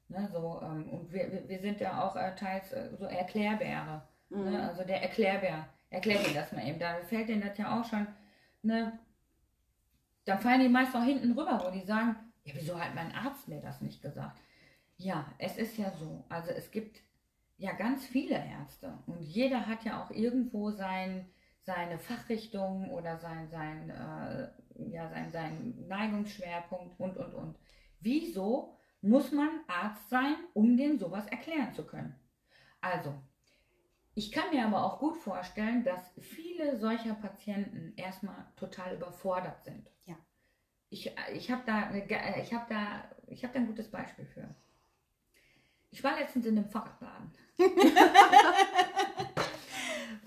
Ne, 0.09 0.27
so, 0.31 0.59
ähm, 0.63 0.89
und 0.89 1.11
wir, 1.11 1.31
wir- 1.31 1.47
wir 1.47 1.59
sind 1.59 1.79
ja 1.79 2.03
auch 2.03 2.15
äh, 2.15 2.33
teils 2.35 2.71
äh, 2.73 2.89
so 2.97 3.05
Erklärbäre. 3.05 4.01
Mhm. 4.29 4.51
Ne? 4.51 4.67
Also 4.67 4.83
der 4.83 5.01
Erklärbär. 5.03 5.67
Erklär 5.91 6.21
dir 6.23 6.33
das 6.33 6.51
mal 6.51 6.67
eben. 6.67 6.79
Da 6.79 6.95
fällt 7.07 7.29
denen 7.29 7.41
das 7.41 7.57
ja 7.57 7.79
auch 7.79 7.85
schon. 7.85 8.07
Ne? 8.63 8.97
Dann 10.25 10.39
fallen 10.39 10.61
die 10.61 10.69
meist 10.69 10.95
auch 10.95 11.03
hinten 11.03 11.31
rüber, 11.37 11.61
wo 11.65 11.71
die 11.71 11.85
sagen, 11.85 12.15
ja, 12.43 12.53
wieso 12.55 12.79
hat 12.79 12.93
mein 12.95 13.11
Arzt 13.13 13.47
mir 13.47 13.59
das 13.61 13.81
nicht 13.81 14.01
gesagt? 14.01 14.39
Ja, 14.97 15.25
es 15.37 15.57
ist 15.57 15.77
ja 15.77 15.91
so. 15.91 16.25
Also 16.29 16.51
es 16.51 16.71
gibt 16.71 17.01
ja 17.59 17.73
ganz 17.73 18.05
viele 18.05 18.35
Ärzte 18.35 18.97
und 19.05 19.21
jeder 19.21 19.67
hat 19.67 19.83
ja 19.83 20.03
auch 20.03 20.11
irgendwo 20.11 20.71
sein, 20.71 21.29
seine 21.61 21.99
Fachrichtung 21.99 22.89
oder 22.89 23.17
sein, 23.17 23.49
sein, 23.49 23.89
äh, 23.89 24.49
ja, 24.91 25.09
sein, 25.09 25.29
sein 25.29 25.75
Neigungsschwerpunkt 25.87 26.99
und, 26.99 27.17
und, 27.17 27.33
und. 27.33 27.59
Wieso 27.99 28.79
muss 29.01 29.31
man 29.31 29.49
Arzt 29.67 30.09
sein, 30.09 30.35
um 30.53 30.77
dem 30.77 30.97
sowas 30.97 31.27
erklären 31.27 31.73
zu 31.73 31.85
können? 31.85 32.15
Also, 32.79 33.13
ich 34.15 34.31
kann 34.31 34.49
mir 34.51 34.65
aber 34.65 34.83
auch 34.83 34.99
gut 34.99 35.17
vorstellen, 35.17 35.83
dass 35.83 36.13
viele 36.17 36.77
solcher 36.77 37.13
Patienten 37.15 37.93
erstmal 37.97 38.47
total 38.55 38.95
überfordert 38.95 39.63
sind. 39.63 39.89
Ja. 40.05 40.15
Ich, 40.89 41.13
ich 41.33 41.51
habe 41.51 41.63
da, 41.65 41.93
ich 41.93 42.53
hab 42.53 42.69
da, 42.69 43.03
ich 43.27 43.43
hab 43.43 43.51
da 43.51 43.59
ein 43.59 43.67
gutes 43.67 43.91
Beispiel 43.91 44.25
für. 44.25 44.55
Ich 45.91 46.03
war 46.03 46.19
letztens 46.19 46.45
in 46.45 46.57
einem 46.57 46.69
Fahrradladen. 46.69 47.31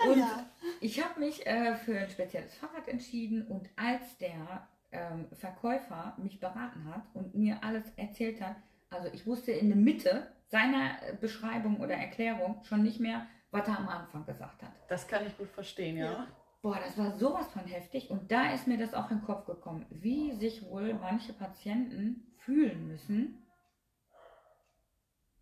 Und 0.07 0.19
ja. 0.19 0.47
ich 0.81 1.03
habe 1.03 1.21
mich 1.21 1.47
äh, 1.47 1.77
für 1.77 1.99
ein 1.99 2.11
spezielles 2.11 2.55
Fahrrad 2.55 2.89
entschieden 2.89 3.47
und 3.47 3.69
als 3.77 4.19
der 4.19 4.67
ähm, 4.91 5.29
Verkäufer 5.33 6.15
mich 6.19 6.41
beraten 6.41 6.87
hat 6.93 7.03
und 7.15 7.35
mir 7.35 7.63
alles 7.63 7.85
erzählt 7.97 8.41
hat, 8.41 8.57
also 8.91 9.09
ich 9.13 9.27
wusste 9.27 9.53
in 9.53 9.69
der 9.69 9.77
Mitte 9.77 10.27
seiner 10.49 10.97
Beschreibung 11.21 11.81
oder 11.81 11.95
Erklärung 11.95 12.63
schon 12.65 12.83
nicht 12.83 13.01
mehr, 13.01 13.27
was 13.51 13.67
er 13.69 13.79
am 13.79 13.89
Anfang 13.89 14.27
gesagt 14.27 14.63
hat. 14.63 14.73
Das 14.89 15.07
kann 15.07 15.27
ich 15.27 15.37
gut 15.39 15.51
verstehen, 15.51 15.97
ja. 15.97 16.13
Ja. 16.13 16.27
Boah, 16.61 16.79
das 16.85 16.97
war 16.97 17.11
sowas 17.19 17.49
von 17.49 17.65
heftig 17.65 18.11
und 18.11 18.31
da 18.31 18.53
ist 18.53 18.69
mir 18.69 18.79
das 18.79 18.95
auch 18.95 19.11
in 19.11 19.19
den 19.19 19.25
Kopf 19.25 19.47
gekommen, 19.47 19.87
wie 19.91 20.33
sich 20.33 20.65
wohl 20.65 20.95
manche 20.95 21.33
Patienten 21.33 22.33
fühlen 22.37 22.87
müssen, 22.87 23.42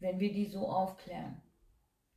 wenn 0.00 0.18
wir 0.18 0.32
die 0.32 0.46
so 0.46 0.68
aufklären. 0.68 1.40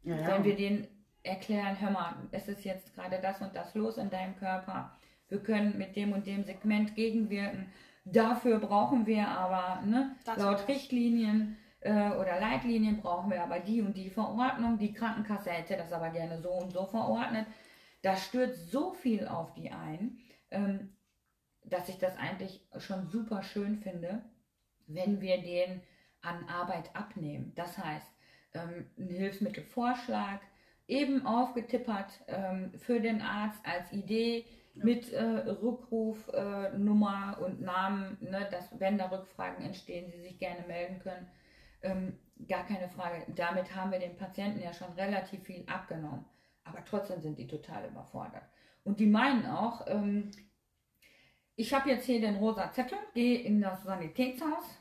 Ja, 0.04 0.28
Wenn 0.28 0.43
wir 0.43 0.56
denen 0.56 0.88
erklären, 1.24 1.80
hör 1.80 1.91
mal, 1.91 2.15
es 2.32 2.48
ist 2.48 2.65
jetzt 2.65 2.93
gerade 2.93 3.19
das 3.22 3.41
und 3.41 3.56
das 3.56 3.74
los 3.76 3.98
in 3.98 4.10
deinem 4.10 4.36
Körper, 4.36 4.98
wir 5.30 5.39
können 5.41 5.78
mit 5.78 5.96
dem 5.96 6.12
und 6.12 6.28
dem 6.28 6.43
Segment 6.43 6.96
gegenwirken, 6.96 7.72
dafür 8.06 8.60
brauchen 8.60 9.06
wir 9.06 9.28
aber, 9.28 9.82
ne, 9.86 10.15
Das 10.26 10.38
laut. 10.38 10.67
Richtlinien 10.67 11.58
äh, 11.80 12.12
oder 12.12 12.39
Leitlinien 12.39 13.02
brauchen 13.02 13.32
wir 13.32 13.41
aber 13.43 13.60
die 13.60 13.82
und 13.82 13.96
die 13.96 14.10
Verordnung, 14.10 14.78
die 14.78 14.93
Krankenkasse 14.93 15.52
hätte 15.52 15.78
das 15.78 15.93
aber 15.93 16.10
gerne 16.10 16.41
so 16.41 16.52
und 16.52 16.72
so 16.72 16.86
verordnet. 16.86 17.48
Da 18.02 18.17
stürzt 18.17 18.69
so 18.72 18.91
viel 18.93 19.28
auf 19.28 19.54
die 19.54 19.72
ein, 19.72 20.19
ähm, 20.52 20.96
dass 21.63 21.88
ich 21.88 21.98
das 21.98 22.17
eigentlich 22.17 22.67
schon 22.78 23.08
super 23.08 23.41
schön 23.43 23.78
finde, 23.78 24.22
wenn 24.88 25.22
wir 25.22 25.41
den 25.41 25.82
an 26.23 26.47
Arbeit 26.47 26.95
abnehmen. 26.95 27.51
Das 27.55 27.77
heißt, 27.77 28.07
ähm, 28.53 28.88
ein 28.97 29.09
Hilfsmittelvorschlag, 29.09 30.41
eben 30.88 31.25
aufgetippert 31.25 32.21
ähm, 32.27 32.73
für 32.77 32.99
den 32.99 33.21
Arzt 33.21 33.65
als 33.65 33.91
Idee 33.93 34.45
mit 34.75 35.13
äh, 35.13 35.21
Rückrufnummer 35.21 37.38
äh, 37.39 37.43
und 37.43 37.62
Namen, 37.62 38.17
ne, 38.21 38.47
dass 38.51 38.79
wenn 38.79 38.97
da 38.97 39.05
Rückfragen 39.05 39.63
entstehen, 39.63 40.12
sie 40.12 40.21
sich 40.21 40.39
gerne 40.39 40.65
melden 40.67 40.99
können. 40.99 41.27
Ähm, 41.83 42.17
gar 42.47 42.65
keine 42.65 42.89
Frage. 42.89 43.25
Damit 43.36 43.75
haben 43.75 43.91
wir 43.91 43.99
den 43.99 44.17
Patienten 44.17 44.62
ja 44.62 44.73
schon 44.73 44.91
relativ 44.93 45.43
viel 45.43 45.63
abgenommen. 45.67 46.25
Aber 46.63 46.83
trotzdem 46.86 47.21
sind 47.21 47.38
die 47.38 47.47
total 47.47 47.88
überfordert. 47.88 48.43
Und 48.83 48.99
die 48.99 49.05
meinen 49.05 49.45
auch, 49.45 49.86
ähm, 49.88 50.31
ich 51.55 51.73
habe 51.73 51.89
jetzt 51.89 52.05
hier 52.05 52.19
den 52.19 52.38
rosa 52.38 52.71
Zettel, 52.71 52.97
gehe 53.13 53.41
in 53.41 53.62
das 53.62 53.83
Sanitätshaus 53.83 54.79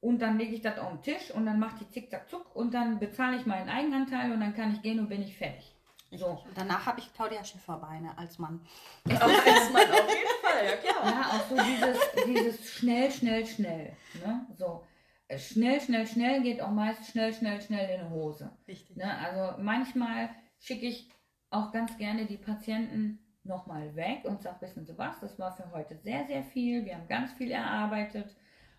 und 0.00 0.20
dann 0.20 0.38
lege 0.38 0.54
ich 0.54 0.62
das 0.62 0.78
auf 0.78 0.90
den 0.90 1.02
Tisch 1.02 1.30
und 1.32 1.46
dann 1.46 1.58
macht 1.58 1.80
die 1.80 1.88
zickzack 1.88 2.28
zuck 2.28 2.54
und 2.54 2.72
dann 2.74 2.98
bezahle 2.98 3.36
ich 3.36 3.46
meinen 3.46 3.68
Eigenanteil 3.68 4.32
und 4.32 4.40
dann 4.40 4.54
kann 4.54 4.72
ich 4.74 4.82
gehen 4.82 5.00
und 5.00 5.08
bin 5.08 5.22
ich 5.22 5.36
fertig. 5.36 5.72
So. 6.12 6.26
Und 6.28 6.56
danach 6.56 6.86
habe 6.86 7.00
ich 7.00 7.12
Claudia 7.14 7.42
Schifferbeine 7.42 8.16
als 8.16 8.38
Mann. 8.38 8.60
Auf 9.06 9.12
jeden 9.12 9.72
Fall, 9.72 9.90
auf 9.90 10.08
jeden 10.08 10.40
Fall, 10.40 10.64
ja 10.64 10.76
klar. 10.76 11.04
Ja, 11.04 11.20
auch 11.32 11.48
so 11.48 11.56
dieses, 11.56 11.98
dieses 12.26 12.70
schnell, 12.74 13.10
schnell, 13.10 13.44
schnell. 13.46 13.96
Ne? 14.24 14.46
So. 14.56 14.84
äh, 15.28 15.38
Schnell, 15.38 15.80
schnell, 15.80 16.06
schnell 16.06 16.42
geht 16.42 16.60
auch 16.62 16.70
meist 16.70 17.10
schnell, 17.10 17.34
schnell, 17.34 17.60
schnell 17.60 17.98
in 17.98 18.06
die 18.06 18.10
Hose. 18.14 18.52
Richtig. 18.68 18.96
Ne? 18.96 19.18
Also 19.18 19.60
manchmal 19.60 20.30
schicke 20.60 20.86
ich 20.86 21.10
auch 21.50 21.72
ganz 21.72 21.98
gerne 21.98 22.26
die 22.26 22.38
Patienten 22.38 23.18
nochmal 23.42 23.94
weg 23.96 24.20
und 24.24 24.42
sage, 24.42 24.60
wissen 24.60 24.86
Sie 24.86 24.96
was, 24.96 25.18
das 25.20 25.38
war 25.38 25.56
für 25.56 25.70
heute 25.72 25.96
sehr, 25.96 26.24
sehr 26.26 26.44
viel. 26.44 26.84
Wir 26.84 26.94
haben 26.96 27.08
ganz 27.08 27.32
viel 27.32 27.50
erarbeitet. 27.50 28.34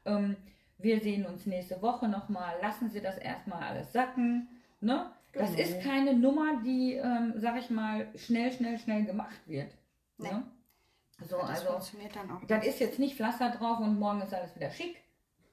Ähm, 0.06 0.38
wir 0.78 1.00
sehen 1.02 1.26
uns 1.26 1.46
nächste 1.46 1.82
Woche 1.82 2.08
nochmal. 2.08 2.56
Lassen 2.62 2.90
Sie 2.90 3.02
das 3.02 3.18
erstmal 3.18 3.64
alles 3.64 3.92
sacken. 3.94 4.48
Ne? 4.80 5.12
Das 5.34 5.56
Genau. 5.56 5.62
ist 5.70 5.82
keine 5.84 6.14
Nummer, 6.14 6.62
die, 6.64 6.94
ähm, 6.94 7.34
sag 7.38 7.58
ich 7.60 7.70
mal, 7.70 8.08
schnell, 8.16 8.52
schnell, 8.52 8.78
schnell 8.80 9.06
gemacht 9.06 9.40
wird. 9.46 9.72
Nee. 10.18 10.32
Ne? 10.32 10.44
So, 11.28 11.38
das 11.40 11.50
also 11.50 11.66
funktioniert 11.72 12.16
dann 12.16 12.30
auch. 12.32 12.44
das 12.48 12.66
ist 12.66 12.80
jetzt 12.80 13.00
nicht 13.00 13.16
Pflaster 13.16 13.50
drauf 13.50 13.80
und 13.80 13.98
morgen 14.00 14.22
ist 14.22 14.34
alles 14.34 14.56
wieder 14.56 14.70
schick. 14.72 14.98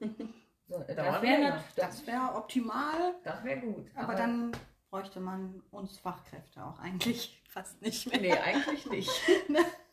So, 0.66 0.78
das 0.78 0.96
wäre 0.96 1.20
länger. 1.20 1.50
das, 1.50 1.74
das 1.74 2.06
wäre 2.06 2.34
optimal, 2.36 3.14
das 3.22 3.44
wär 3.44 3.58
gut. 3.58 3.86
aber, 3.94 4.14
dann 4.14 4.50
bräuchte 4.88 5.20
man 5.20 5.62
uns 5.70 5.98
Fachkräfte 5.98 6.64
auch 6.64 6.78
eigentlich 6.78 7.42
fast 7.50 7.82
nicht 7.82 8.06
mehr. 8.10 8.20
Nee, 8.20 8.32
eigentlich 8.32 8.86
nicht. 8.90 9.10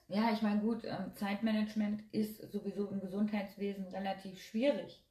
Ja, 0.07 0.31
ich 0.33 0.41
meine, 0.41 0.59
gut, 0.61 0.83
ähm, 0.83 1.13
Zeitmanagement 1.15 2.03
ist 2.13 2.41
sowieso 2.51 2.87
im 2.89 2.99
Gesundheitswesen 2.99 3.87
relativ 3.87 4.41
schwierig. 4.41 5.01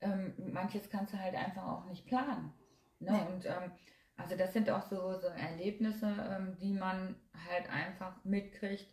Ähm, 0.00 0.34
manches 0.52 0.90
kannst 0.90 1.12
du 1.14 1.18
halt 1.18 1.34
einfach 1.34 1.66
auch 1.66 1.84
nicht 1.86 2.06
planen. 2.06 2.52
Ne? 3.00 3.12
Nee. 3.12 3.32
Und 3.34 3.46
ähm, 3.46 3.72
also 4.16 4.36
das 4.36 4.52
sind 4.52 4.68
auch 4.70 4.82
so, 4.82 5.18
so 5.18 5.26
Erlebnisse, 5.28 6.06
ähm, 6.06 6.56
die 6.60 6.72
man 6.72 7.16
halt 7.48 7.68
einfach 7.70 8.22
mitkriegt. 8.24 8.88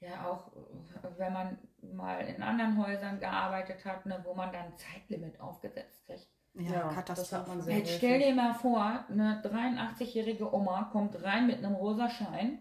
Ja, 0.00 0.26
auch 0.30 0.52
äh, 0.56 1.08
wenn 1.18 1.32
man 1.32 1.58
mal 1.94 2.20
in 2.20 2.42
anderen 2.42 2.78
Häusern 2.84 3.20
gearbeitet 3.20 3.84
hat, 3.84 4.06
ne, 4.06 4.20
wo 4.24 4.34
man 4.34 4.50
dann 4.52 4.66
ein 4.66 4.76
Zeitlimit 4.78 5.38
aufgesetzt 5.40 6.06
kriegt. 6.06 6.26
Ja, 6.54 6.62
Ja, 6.62 6.70
das 6.80 6.96
hat 6.96 7.06
Katastrophe. 7.06 7.48
man 7.48 7.60
sehr- 7.60 7.78
Jetzt 7.78 7.96
stell 7.98 8.18
dir 8.18 8.34
mal 8.34 8.54
vor, 8.54 9.04
eine 9.08 9.40
83-jährige 9.42 10.52
Oma 10.54 10.84
kommt 10.90 11.22
rein 11.22 11.46
mit 11.46 11.58
einem 11.58 11.74
rosa 11.74 12.08
Schein, 12.08 12.60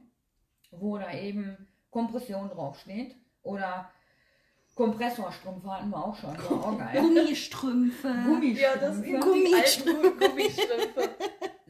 wo 0.71 0.97
da 0.97 1.11
eben 1.13 1.67
Kompression 1.89 2.49
draufsteht 2.49 3.15
oder 3.41 3.89
Kompressorstrümpfe 4.79 5.69
hatten 5.71 5.89
wir 5.89 5.97
auch 6.05 6.15
schon. 6.15 6.29
War 6.37 6.67
auch 6.67 6.77
geil. 6.77 7.01
Gummistrümpfe. 7.01 8.07
Ja, 8.07 8.75
das 8.79 8.95
Gummistrümpfe. 8.95 9.03
sind 9.03 9.23
Gummi- 9.23 9.47
die 9.47 9.55
alten 9.55 10.19
Gummistrümpfe. 10.19 11.09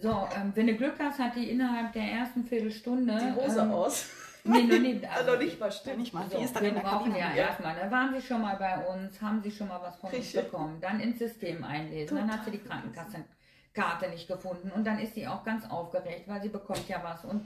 So, 0.01 0.11
ähm, 0.33 0.53
wenn 0.55 0.67
du 0.67 0.75
Glück 0.75 0.93
hast, 0.97 1.19
hat 1.19 1.35
die 1.35 1.49
innerhalb 1.51 1.91
der 1.91 2.03
ersten 2.03 2.45
Viertelstunde. 2.45 3.17
Die 3.17 3.35
Hose 3.41 3.59
ähm, 3.59 3.71
aus. 3.73 4.05
Nee, 4.45 4.61
noch 4.63 4.79
nicht. 4.79 5.03
Ah, 5.05 5.23
noch 5.27 5.37
nicht 5.37 5.59
mal, 5.59 5.69
stimmt. 5.73 5.97
Nicht 5.97 6.13
mal. 6.13 6.23
So, 6.31 6.37
ist 6.37 6.55
dann 6.55 6.63
wir 6.63 6.69
in 6.69 6.75
der 6.75 6.81
brauchen 6.83 7.11
Kabine. 7.11 7.19
ja 7.19 7.29
Ja. 7.31 7.47
erstmal, 7.47 7.75
ne? 7.75 7.91
waren 7.91 8.13
Sie 8.13 8.21
schon 8.25 8.41
mal 8.41 8.55
bei 8.55 8.77
uns, 8.87 9.21
haben 9.21 9.41
Sie 9.41 9.51
schon 9.51 9.67
mal 9.67 9.81
was 9.81 9.97
von 9.97 10.09
uns 10.09 10.19
Richtig. 10.19 10.41
bekommen, 10.45 10.77
dann 10.79 11.01
ins 11.01 11.19
System 11.19 11.65
einlesen, 11.65 12.15
dann 12.15 12.31
hat 12.31 12.45
sie 12.45 12.51
die 12.51 12.59
Krankenkassenkarte 12.59 14.09
nicht 14.09 14.29
gefunden 14.29 14.71
und 14.71 14.85
dann 14.87 14.99
ist 14.99 15.15
sie 15.15 15.27
auch 15.27 15.43
ganz 15.43 15.69
aufgeregt, 15.69 16.29
weil 16.29 16.41
sie 16.41 16.47
bekommt 16.49 16.87
ja 16.87 17.01
was 17.03 17.25
und 17.25 17.45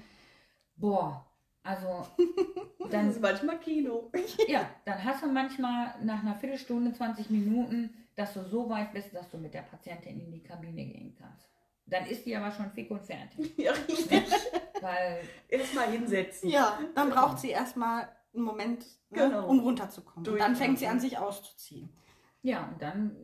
boah, 0.76 1.26
also 1.64 2.06
Das 2.80 2.92
dann, 2.92 3.10
ist 3.10 3.22
manchmal 3.22 3.60
Kino. 3.60 4.12
ja, 4.48 4.70
dann 4.86 5.04
hast 5.04 5.24
du 5.24 5.28
manchmal 5.28 5.96
nach 6.04 6.22
einer 6.22 6.36
Viertelstunde, 6.36 6.94
20 6.94 7.30
Minuten, 7.30 7.94
dass 8.16 8.34
du 8.34 8.44
so 8.44 8.70
weit 8.70 8.92
bist, 8.94 9.14
dass 9.14 9.30
du 9.32 9.38
mit 9.38 9.54
der 9.54 9.62
Patientin 9.64 10.20
in 10.20 10.32
die 10.32 10.44
Kabine 10.44 10.86
gehen 10.86 11.16
kannst. 11.18 11.48
Dann 11.86 12.06
ist 12.06 12.26
die 12.26 12.36
aber 12.36 12.52
schon 12.52 12.70
fick 12.72 12.92
und 12.92 13.02
fertig, 13.04 13.54
Ja, 13.58 13.72
richtig. 13.72 14.24
weil 14.82 15.22
Erstmal 15.50 15.92
hinsetzen. 15.92 16.50
Ja, 16.50 16.78
dann 16.96 17.10
braucht 17.10 17.40
sie 17.40 17.50
erstmal 17.50 18.08
einen 18.34 18.44
Moment, 18.44 18.80
ne, 19.10 19.20
Genau. 19.20 19.48
um 19.48 19.60
runterzukommen. 19.60 20.28
Und 20.30 20.40
dann 20.40 20.56
fängt 20.56 20.80
sie 20.80 20.88
an, 20.88 21.00
sich 21.00 21.18
auszuziehen. 21.18 21.90
Ja, 22.42 22.68
und 22.72 22.82
dann 22.82 23.16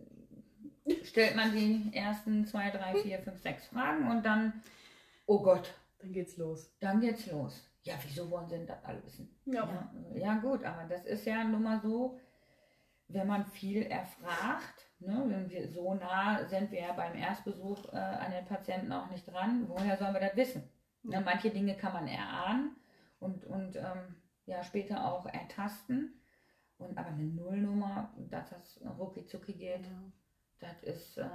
stellt 1.03 1.35
man 1.35 1.51
die 1.53 1.91
ersten 1.93 2.45
zwei, 2.45 2.69
drei, 2.69 2.95
vier, 2.95 3.19
fünf, 3.19 3.41
sechs 3.41 3.67
Fragen 3.67 4.09
und 4.09 4.25
dann, 4.25 4.61
oh 5.25 5.41
Gott, 5.41 5.73
Dann 5.99 6.11
geht's 6.13 6.37
los. 6.37 6.71
dann 6.79 6.99
geht's 7.01 7.27
los. 7.27 7.68
Ja, 7.83 7.95
wieso 8.03 8.29
wollen 8.29 8.47
sie 8.47 8.57
denn 8.57 8.67
das 8.67 8.83
alle 8.83 9.03
wissen? 9.05 9.29
Ja. 9.45 9.65
Ja, 9.65 10.17
ja 10.17 10.37
gut, 10.39 10.63
aber 10.63 10.83
das 10.85 11.05
ist 11.05 11.25
ja 11.25 11.43
nun 11.43 11.63
mal 11.63 11.79
so, 11.79 12.19
wenn 13.07 13.27
man 13.27 13.45
viel 13.45 13.83
erfragt, 13.83 14.85
ne, 14.99 15.23
wenn 15.27 15.49
wir 15.49 15.67
so 15.67 15.93
nah 15.95 16.45
sind 16.45 16.71
wir 16.71 16.81
ja 16.81 16.93
beim 16.93 17.15
Erstbesuch 17.15 17.91
äh, 17.93 17.97
an 17.97 18.31
den 18.31 18.45
Patienten 18.45 18.91
auch 18.91 19.09
nicht 19.09 19.25
dran, 19.25 19.67
woher 19.67 19.97
sollen 19.97 20.13
wir 20.13 20.21
das 20.21 20.35
wissen? 20.35 20.69
Ne, 21.03 21.21
manche 21.21 21.49
Dinge 21.49 21.75
kann 21.75 21.93
man 21.93 22.07
erahnen 22.07 22.75
und, 23.19 23.45
und 23.45 23.75
ähm, 23.77 24.15
ja, 24.45 24.61
später 24.63 25.05
auch 25.11 25.25
ertasten. 25.25 26.15
Und 26.77 26.97
aber 26.97 27.09
eine 27.09 27.23
Nullnummer, 27.23 28.13
dass 28.29 28.51
das 28.51 28.79
rucki 28.97 29.25
zucki 29.25 29.53
geht, 29.53 29.85
das 30.59 30.81
ist 30.83 31.17
äh, 31.17 31.27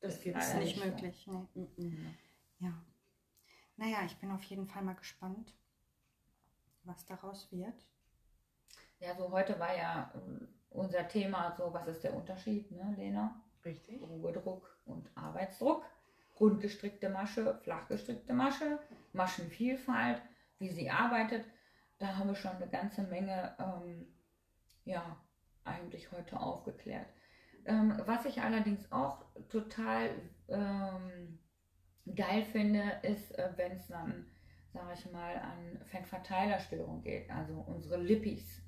Das 0.00 0.16
ist 0.18 0.24
leider 0.26 0.58
nicht. 0.60 0.84
möglich. 0.84 1.28
Nee. 1.54 1.68
Mhm. 1.76 2.14
Ja. 2.60 2.72
Naja, 3.76 3.98
ich 4.06 4.16
bin 4.18 4.30
auf 4.30 4.42
jeden 4.44 4.66
Fall 4.66 4.82
mal 4.82 4.94
gespannt, 4.94 5.54
was 6.84 7.04
daraus 7.06 7.50
wird. 7.52 7.86
ja 9.00 9.14
so 9.16 9.30
heute 9.30 9.58
war 9.58 9.76
ja 9.76 10.12
äh, 10.14 10.46
unser 10.70 11.08
Thema 11.08 11.52
so, 11.56 11.72
was 11.72 11.86
ist 11.88 12.04
der 12.04 12.14
Unterschied, 12.14 12.70
ne, 12.70 12.94
Lena? 12.96 13.40
Richtig. 13.64 14.00
Ruhedruck 14.02 14.76
und 14.86 15.10
Arbeitsdruck. 15.16 15.84
rundgestrickte 16.38 17.10
Masche, 17.10 17.58
flachgestrickte 17.62 18.32
Masche, 18.32 18.78
Maschenvielfalt, 19.12 20.22
wie 20.58 20.70
sie 20.70 20.90
arbeitet. 20.90 21.44
Da 21.98 22.16
haben 22.16 22.28
wir 22.28 22.34
schon 22.34 22.52
eine 22.56 22.68
ganze 22.68 23.02
Menge, 23.02 23.54
ähm, 23.58 24.06
ja, 24.86 25.20
eigentlich 25.64 26.10
heute 26.12 26.40
aufgeklärt. 26.40 27.06
Ähm, 27.66 28.00
was 28.06 28.24
ich 28.24 28.40
allerdings 28.40 28.90
auch 28.90 29.22
total 29.50 30.10
ähm, 30.48 31.38
geil 32.14 32.44
finde, 32.44 33.00
ist, 33.02 33.32
äh, 33.38 33.52
wenn 33.56 33.72
es 33.72 33.86
dann, 33.88 34.26
sage 34.72 34.94
ich 34.94 35.10
mal, 35.10 35.36
an 35.36 35.80
Fettverteilerstörung 35.86 37.02
geht, 37.02 37.30
also 37.30 37.64
unsere 37.66 37.96
Lippis. 37.96 38.62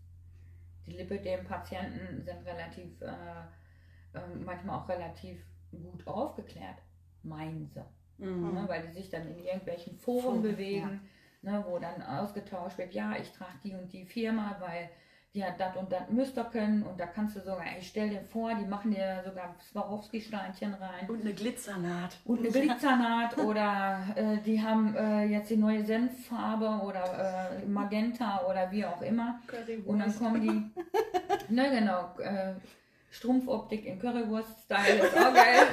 Die 0.87 0.93
Lipidem 0.93 1.45
Patienten 1.45 2.21
sind 2.23 2.45
relativ, 2.45 3.01
äh, 3.01 4.19
äh, 4.19 4.27
manchmal 4.45 4.81
auch 4.81 4.89
relativ 4.89 5.45
gut 5.71 6.07
aufgeklärt, 6.07 6.83
meinen 7.23 7.67
sie. 7.69 7.85
Mhm. 8.19 8.53
Ne, 8.53 8.65
weil 8.69 8.87
die 8.87 8.93
sich 8.93 9.11
dann 9.11 9.29
in 9.29 9.39
irgendwelchen 9.39 9.97
Foren 9.97 10.23
Foren, 10.23 10.43
bewegen, 10.43 11.01
ne, 11.43 11.65
wo 11.67 11.79
dann 11.79 12.03
ausgetauscht 12.03 12.79
wird, 12.79 12.95
ja, 12.95 13.17
ich 13.17 13.31
trage 13.33 13.59
die 13.65 13.75
und 13.75 13.93
die 13.93 14.05
Firma, 14.05 14.57
weil 14.61 14.91
die 15.35 15.43
hat 15.43 15.59
das 15.59 15.75
und 15.77 15.91
das 15.91 16.11
müsst 16.11 16.37
ihr 16.37 16.45
können 16.45 16.83
und 16.83 17.01
da 17.01 17.07
kannst 17.07 17.37
du 17.37 17.41
sogar, 17.41 17.63
ich 17.79 17.89
stell 17.89 18.11
dir 18.11 18.21
vor, 18.21 18.55
die 18.55 18.67
machen 18.67 18.91
dir 18.91 19.23
sogar 19.25 19.55
Swarovski-Steinchen 19.71 20.75
rein 20.75 21.09
Und 21.09 21.23
eine 21.23 21.33
Glitzernaht. 21.33 22.19
und 22.25 22.41
eine 22.41 22.51
Glitzernaht 22.51 23.39
oder 23.39 24.01
äh, 24.15 24.39
die 24.45 24.63
haben 24.63 24.95
äh, 24.95 25.25
jetzt 25.25 25.49
die 25.49 25.57
neue 25.57 25.85
Senffarbe 25.85 26.69
oder 26.85 27.61
äh, 27.63 27.67
Magenta 27.67 28.43
oder 28.49 28.71
wie 28.71 28.85
auch 28.85 29.01
immer 29.01 29.41
und 29.87 29.99
dann 30.01 30.19
kommen 30.19 30.43
die, 30.43 31.55
ne 31.55 31.71
genau, 31.71 32.15
äh, 32.19 32.55
Strumpfoptik 33.11 33.85
in 33.85 33.99
Currywurst-Style 33.99 35.05
ist 35.05 35.17
auch 35.17 35.35
geil. 35.35 35.67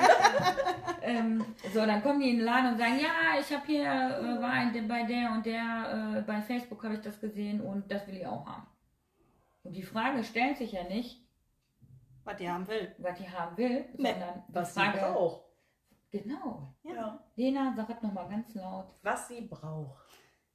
ähm, 1.01 1.45
so, 1.73 1.85
dann 1.85 2.03
kommen 2.03 2.19
die 2.19 2.31
in 2.31 2.37
den 2.37 2.45
Laden 2.45 2.73
und 2.73 2.77
sagen, 2.77 2.99
ja, 2.99 3.39
ich 3.39 3.53
habe 3.53 3.65
hier, 3.65 3.85
äh, 3.85 4.41
war 4.41 4.51
ein, 4.51 4.87
bei 4.89 5.03
der 5.03 5.31
und 5.31 5.45
der, 5.45 6.17
äh, 6.17 6.21
bei 6.21 6.41
Facebook 6.41 6.83
habe 6.83 6.95
ich 6.95 7.01
das 7.01 7.19
gesehen 7.19 7.61
und 7.61 7.89
das 7.89 8.05
will 8.07 8.17
ich 8.17 8.27
auch 8.27 8.45
haben. 8.45 8.67
Und 9.63 9.73
die 9.73 9.83
Frage 9.83 10.23
stellt 10.23 10.57
sich 10.57 10.71
ja 10.71 10.83
nicht, 10.83 11.21
Was 12.23 12.37
die 12.37 12.49
haben 12.49 12.67
will. 12.67 12.95
was 12.97 13.17
die 13.17 13.29
haben 13.29 13.57
will, 13.57 13.85
Nee, 13.97 14.11
sondern 14.11 14.43
die 14.47 14.53
Was 14.55 14.73
sie 14.73 14.81
braucht. 14.93 15.43
genau. 16.11 16.73
Ja. 16.83 17.23
Lena, 17.35 17.73
sag 17.75 17.89
es 17.89 18.01
nochmal 18.01 18.29
ganz 18.29 18.53
laut. 18.55 18.93
Was 19.03 19.27
sie 19.27 19.41
braucht. 19.41 20.03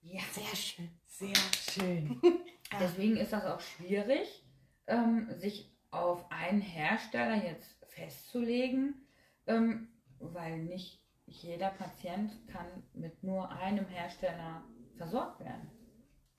Ja. 0.02 0.20
Sehr 0.32 0.56
schön. 0.56 0.90
Sehr 1.06 1.34
schön. 1.34 2.20
Deswegen 2.80 3.16
ist 3.16 3.32
das 3.32 3.44
auch 3.44 3.60
schwierig, 3.60 4.44
ähm, 4.86 5.30
sich 5.38 5.72
auf 5.90 6.30
einen 6.30 6.60
Hersteller 6.60 7.36
jetzt 7.36 7.76
festzulegen, 7.88 9.06
ähm, 9.46 9.88
weil 10.18 10.58
nicht 10.58 11.00
jeder 11.26 11.70
Patient 11.70 12.32
kann 12.48 12.66
mit 12.92 13.22
nur 13.22 13.50
einem 13.50 13.86
Hersteller 13.86 14.64
versorgt 14.96 15.40
werden. 15.40 15.70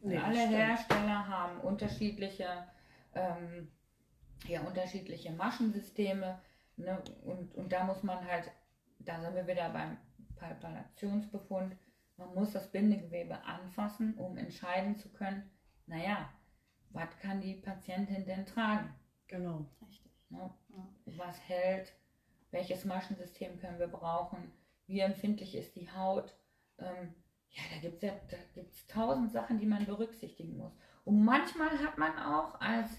Nee, 0.06 0.18
Alle 0.18 0.36
stimmt. 0.36 0.56
Hersteller 0.56 1.28
haben 1.28 1.60
unterschiedliche, 1.62 2.68
ähm, 3.16 3.72
ja, 4.48 4.62
unterschiedliche 4.62 5.32
Maschensysteme 5.32 6.40
ne? 6.78 7.02
und, 7.24 7.56
und 7.56 7.72
da 7.72 7.84
muss 7.84 8.04
man 8.04 8.24
halt, 8.24 8.52
da 9.00 9.20
sind 9.20 9.34
wir 9.34 9.48
wieder 9.48 9.70
beim 9.70 9.98
Palpationsbefund, 10.36 11.76
man 12.18 12.34
muss 12.36 12.52
das 12.52 12.72
Bindegewebe 12.72 13.44
anfassen, 13.46 14.14
um 14.16 14.38
entscheiden 14.38 14.96
zu 14.96 15.10
können, 15.12 15.50
naja, 15.88 16.30
was 16.92 17.18
kann 17.20 17.42
die 17.42 17.56
Patientin 17.56 18.26
denn 18.26 18.46
tragen? 18.46 18.94
Genau. 19.28 19.66
Richtig. 19.82 20.12
Ne? 20.30 20.54
Ja. 20.70 21.18
Was 21.18 21.40
hält? 21.50 21.94
Welches 22.52 22.86
Maschensystem 22.86 23.60
können 23.60 23.80
wir 23.80 23.88
brauchen? 23.88 24.52
Wie 24.88 25.00
empfindlich 25.00 25.56
ist 25.56 25.76
die 25.76 25.92
Haut? 25.92 26.38
Ähm, 26.78 27.14
ja, 27.50 27.62
da 27.74 27.80
gibt 27.82 27.96
es 27.96 28.02
ja 28.02 28.14
da 28.30 28.38
gibt's 28.54 28.86
tausend 28.88 29.32
Sachen, 29.32 29.60
die 29.60 29.66
man 29.66 29.86
berücksichtigen 29.86 30.58
muss. 30.58 30.74
Und 31.04 31.24
manchmal 31.24 31.70
hat 31.80 31.98
man 31.98 32.18
auch 32.18 32.60
als, 32.60 32.90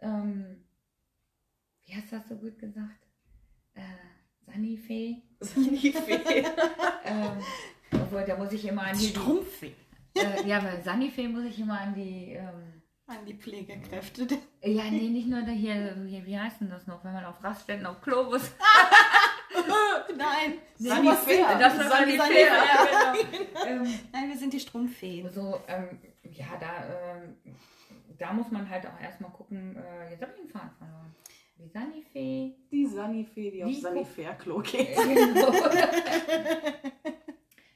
ähm, 0.00 0.64
wie 1.84 1.94
hast 1.94 2.12
du 2.12 2.16
das 2.16 2.28
so 2.28 2.36
gut 2.36 2.58
gesagt? 2.58 3.06
Äh, 3.74 3.82
Sanifee. 4.46 5.22
Sanifee. 5.40 6.44
ähm, 7.04 7.42
obwohl, 7.92 8.24
da 8.24 8.36
muss 8.36 8.52
ich 8.52 8.64
immer 8.64 8.82
an 8.82 8.98
die, 8.98 9.08
Strumpfweh. 9.08 9.72
äh, 10.14 10.46
ja, 10.46 10.60
bei 10.60 10.80
Sanifee 10.80 11.28
muss 11.28 11.44
ich 11.44 11.58
immer 11.58 11.80
an 11.80 11.94
die, 11.94 12.32
ähm, 12.32 12.82
An 13.06 13.24
die 13.26 13.34
Pflegekräfte. 13.34 14.26
ja, 14.62 14.84
nee, 14.90 15.08
nicht 15.08 15.28
nur 15.28 15.42
da 15.42 15.50
hier, 15.50 15.96
hier, 16.06 16.24
wie 16.26 16.38
heißt 16.38 16.60
denn 16.60 16.70
das 16.70 16.86
noch, 16.86 17.04
wenn 17.04 17.12
man 17.12 17.24
auf 17.24 17.42
Raststätten 17.42 17.86
auf 17.86 18.00
Klo 18.00 18.24
muss. 18.24 18.52
Nein. 20.18 20.58
Sanifair. 20.76 21.58
Das 21.58 21.78
war. 21.78 21.88
Sanitär, 21.88 22.46
ja, 22.46 23.12
genau. 23.14 23.66
ähm, 23.66 23.98
Nein, 24.12 24.28
wir 24.28 24.36
sind 24.36 24.52
die 24.52 24.60
Strumpffeen. 24.60 25.30
so, 25.30 25.60
ähm, 25.66 25.98
ja, 26.32 26.46
da, 26.60 27.16
ähm, 27.16 27.36
da 28.18 28.32
muss 28.32 28.50
man 28.50 28.68
halt 28.68 28.86
auch 28.86 29.00
erstmal 29.00 29.30
gucken, 29.30 29.76
äh, 29.76 30.10
jetzt 30.10 30.22
habe 30.22 30.32
ich 30.32 30.42
den 30.42 30.48
Faden 30.48 30.70
verloren. 30.78 31.14
Die 31.58 31.68
Sanifee. 31.68 32.54
Die 32.70 32.86
Sanifee, 32.86 33.50
die 33.50 33.64
auf 33.64 33.70
Die 33.70 33.80
Sanifair-Klo 33.80 34.58
geht. 34.62 34.94
Genau. 34.96 35.52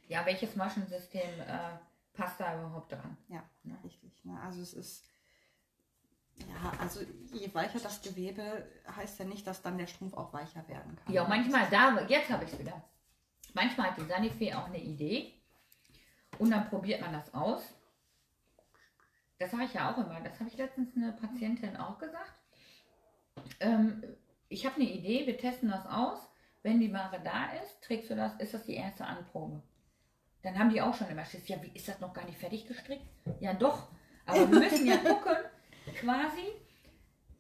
ja, 0.09 0.25
welches 0.25 0.55
Maschensystem 0.55 1.41
äh, 1.41 1.79
passt 2.13 2.39
da 2.39 2.59
überhaupt 2.61 2.93
dran? 2.93 3.17
Ja, 3.29 3.43
richtig. 3.85 4.25
Ne? 4.25 4.39
Also 4.45 4.63
es 4.63 4.73
ist, 4.75 5.05
ja, 6.49 6.73
also 6.81 7.01
je 7.33 7.53
weicher 7.55 7.79
das 7.81 8.03
Gewebe, 8.03 8.67
heißt 8.97 9.19
ja 9.19 9.25
nicht, 9.25 9.47
dass 9.47 9.63
dann 9.63 9.79
der 9.79 9.87
Strumpf 9.87 10.15
auch 10.15 10.33
weicher 10.33 10.67
werden 10.69 10.97
kann. 10.97 11.13
Ja, 11.13 11.27
manchmal 11.27 11.69
da, 11.71 12.01
jetzt 12.07 12.31
habe 12.31 12.45
ich 12.45 12.53
es 12.53 12.59
wieder. 12.59 12.83
Manchmal 13.55 13.91
hat 13.91 13.99
die 13.99 14.07
Sanifee 14.07 14.55
auch 14.55 14.67
eine 14.67 14.81
Idee 14.81 15.35
und 16.39 16.51
dann 16.51 16.69
probiert 16.69 17.01
man 17.01 17.13
das 17.13 17.33
aus. 17.35 17.63
Das 19.39 19.51
sage 19.51 19.65
ich 19.65 19.75
ja 19.75 19.93
auch 19.93 19.99
immer. 19.99 20.21
Das 20.21 20.39
habe 20.39 20.49
ich 20.49 20.57
letztens 20.57 20.97
eine 20.97 21.13
Patientin 21.13 21.77
auch 21.77 21.99
gesagt. 21.99 22.33
Ähm, 23.61 24.03
ich 24.49 24.65
habe 24.65 24.77
eine 24.77 24.85
Idee, 24.85 25.27
wir 25.27 25.37
testen 25.37 25.71
das 25.71 25.87
aus. 25.87 26.19
Wenn 26.63 26.79
die 26.79 26.93
Ware 26.93 27.21
da 27.25 27.53
ist, 27.61 27.83
trägst 27.83 28.11
du 28.11 28.15
das, 28.15 28.35
ist 28.37 28.55
das 28.55 28.65
die 28.67 28.75
erste 28.75 29.05
Anprobe. 29.05 29.63
Dann 30.43 30.59
haben 30.59 30.71
die 30.71 30.81
auch 30.81 30.95
schon 30.95 31.09
immer 31.09 31.25
Schiss. 31.25 31.49
Ja, 31.49 31.61
wie 31.63 31.73
ist 31.75 31.89
das 31.89 32.01
noch 32.01 32.13
gar 32.13 32.25
nicht 32.25 32.39
fertig 32.39 32.67
gestrickt? 32.67 33.07
Ja, 33.41 33.53
doch. 33.55 33.89
Aber 34.27 34.51
wir 34.51 34.61
müssen 34.61 34.87
ja 34.87 34.97
gucken, 35.05 35.37
quasi, 36.01 36.53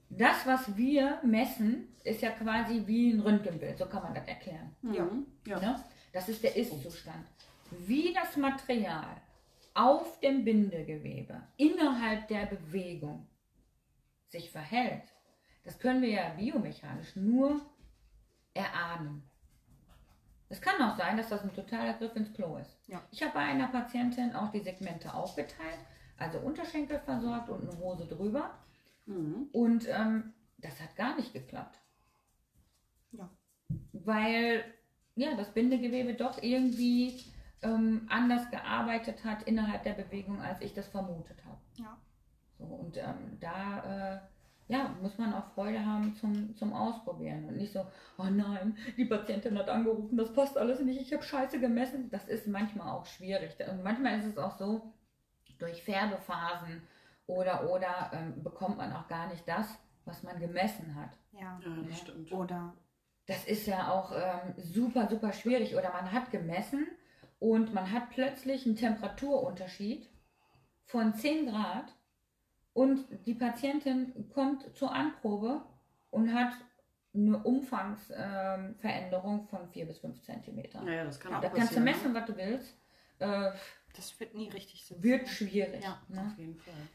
das, 0.08 0.46
was 0.46 0.76
wir 0.76 1.20
messen, 1.22 1.88
ist 2.04 2.22
ja 2.22 2.30
quasi 2.30 2.82
wie 2.86 3.12
ein 3.12 3.20
Röntgenbild. 3.20 3.78
So 3.78 3.86
kann 3.86 4.02
man 4.02 4.14
das 4.14 4.26
erklären. 4.26 4.74
Ja. 4.82 5.08
ja. 5.46 5.60
Ne? 5.60 5.84
Das 6.12 6.28
ist 6.28 6.42
der 6.42 6.56
Ist-Zustand. 6.56 7.26
Wie 7.70 8.12
das 8.12 8.36
Material 8.36 9.16
auf 9.74 10.20
dem 10.20 10.44
Bindegewebe 10.44 11.42
innerhalb 11.56 12.28
der 12.28 12.46
Bewegung 12.46 13.26
sich 14.28 14.50
verhält, 14.50 15.04
das 15.64 15.78
können 15.78 16.02
wir 16.02 16.10
ja 16.10 16.28
biomechanisch 16.30 17.16
nur 17.16 17.60
erahnen. 18.52 19.22
Es 20.48 20.60
kann 20.60 20.82
auch 20.82 20.96
sein, 20.98 21.16
dass 21.16 21.30
das 21.30 21.42
ein 21.42 21.54
totaler 21.54 21.94
Griff 21.94 22.14
ins 22.14 22.32
Klo 22.34 22.58
ist. 22.58 22.76
Ja. 22.86 23.00
Ich 23.10 23.22
habe 23.22 23.32
bei 23.32 23.40
einer 23.40 23.68
Patientin 23.68 24.34
auch 24.34 24.50
die 24.50 24.60
Segmente 24.60 25.14
aufgeteilt, 25.14 25.78
also 26.16 26.38
Unterschenkel 26.38 26.98
versorgt 27.00 27.48
und 27.48 27.68
eine 27.68 27.78
Hose 27.78 28.06
drüber. 28.06 28.50
Mhm. 29.06 29.48
Und 29.52 29.88
ähm, 29.88 30.32
das 30.58 30.80
hat 30.80 30.96
gar 30.96 31.16
nicht 31.16 31.32
geklappt. 31.32 31.78
Ja. 33.12 33.28
Weil 33.92 34.64
ja, 35.14 35.34
das 35.36 35.52
Bindegewebe 35.52 36.14
doch 36.14 36.42
irgendwie 36.42 37.20
ähm, 37.62 38.06
anders 38.08 38.50
gearbeitet 38.50 39.24
hat 39.24 39.42
innerhalb 39.44 39.82
der 39.84 39.92
Bewegung, 39.92 40.40
als 40.40 40.60
ich 40.60 40.72
das 40.72 40.88
vermutet 40.88 41.44
habe. 41.44 41.58
Ja. 41.76 41.98
So, 42.58 42.64
und 42.64 42.96
ähm, 42.96 43.38
da 43.40 44.14
äh, 44.14 44.20
ja, 44.68 44.94
muss 45.02 45.18
man 45.18 45.34
auch 45.34 45.52
Freude 45.54 45.84
haben 45.84 46.14
zum, 46.14 46.56
zum 46.56 46.72
Ausprobieren 46.72 47.44
und 47.46 47.56
nicht 47.56 47.72
so, 47.72 47.84
oh 48.16 48.24
nein, 48.24 48.76
die 48.96 49.04
Patientin 49.04 49.58
hat 49.58 49.68
angerufen, 49.68 50.16
das 50.16 50.32
passt 50.32 50.56
alles 50.56 50.80
nicht, 50.80 51.00
ich 51.00 51.12
habe 51.12 51.22
scheiße 51.22 51.60
gemessen. 51.60 52.08
Das 52.10 52.26
ist 52.26 52.46
manchmal 52.46 52.88
auch 52.88 53.04
schwierig. 53.04 53.54
Und 53.70 53.82
manchmal 53.82 54.18
ist 54.18 54.26
es 54.26 54.38
auch 54.38 54.56
so, 54.56 54.92
durch 55.62 55.82
Färbephasen 55.82 56.82
oder 57.26 57.70
oder 57.70 58.10
ähm, 58.12 58.42
bekommt 58.42 58.76
man 58.78 58.92
auch 58.92 59.08
gar 59.08 59.28
nicht 59.28 59.46
das, 59.48 59.66
was 60.04 60.22
man 60.22 60.38
gemessen 60.38 60.94
hat. 60.94 61.10
Ja. 61.32 61.58
Ja, 61.64 61.76
das 61.82 61.90
Ja. 61.90 61.96
stimmt. 61.96 62.30
Oder 62.32 62.74
Das 63.26 63.44
ist 63.46 63.66
ja 63.66 63.90
auch 63.90 64.12
ähm, 64.12 64.54
super, 64.58 65.08
super 65.08 65.32
schwierig. 65.32 65.74
Oder 65.76 65.90
man 65.92 66.10
hat 66.12 66.30
gemessen 66.32 66.86
und 67.38 67.72
man 67.72 67.90
hat 67.92 68.10
plötzlich 68.10 68.66
einen 68.66 68.74
Temperaturunterschied 68.76 70.10
von 70.84 71.14
10 71.14 71.46
Grad 71.46 71.94
und 72.74 73.06
die 73.26 73.34
Patientin 73.34 74.28
kommt 74.34 74.76
zur 74.76 74.92
Anprobe 74.92 75.62
und 76.10 76.34
hat 76.34 76.52
eine 77.14 77.38
Umfangsveränderung 77.42 79.46
von 79.46 79.68
4 79.68 79.86
bis 79.86 79.98
5 79.98 80.20
Zentimeter. 80.22 80.82
Ja, 80.84 80.92
ja, 80.92 81.04
das 81.04 81.20
kann 81.20 81.32
Ja, 81.32 81.38
auch 81.38 81.42
Da 81.42 81.48
kannst 81.48 81.72
du 81.76 81.80
passieren, 81.80 81.84
messen, 81.84 82.14
was 82.14 82.24
du 82.26 82.36
willst. 82.36 82.76
Äh, 83.18 83.50
das 83.94 84.18
wird 84.20 84.34
nie 84.34 84.48
richtig 84.50 84.84
sitzen. 84.84 85.02
wird 85.02 85.28
schwierig. 85.28 85.82
Ja, 85.82 86.02
Ne? 86.08 86.22
ne? 86.22 86.30
Auf 86.32 86.38
jeden 86.38 86.56
Fall. 86.56 86.88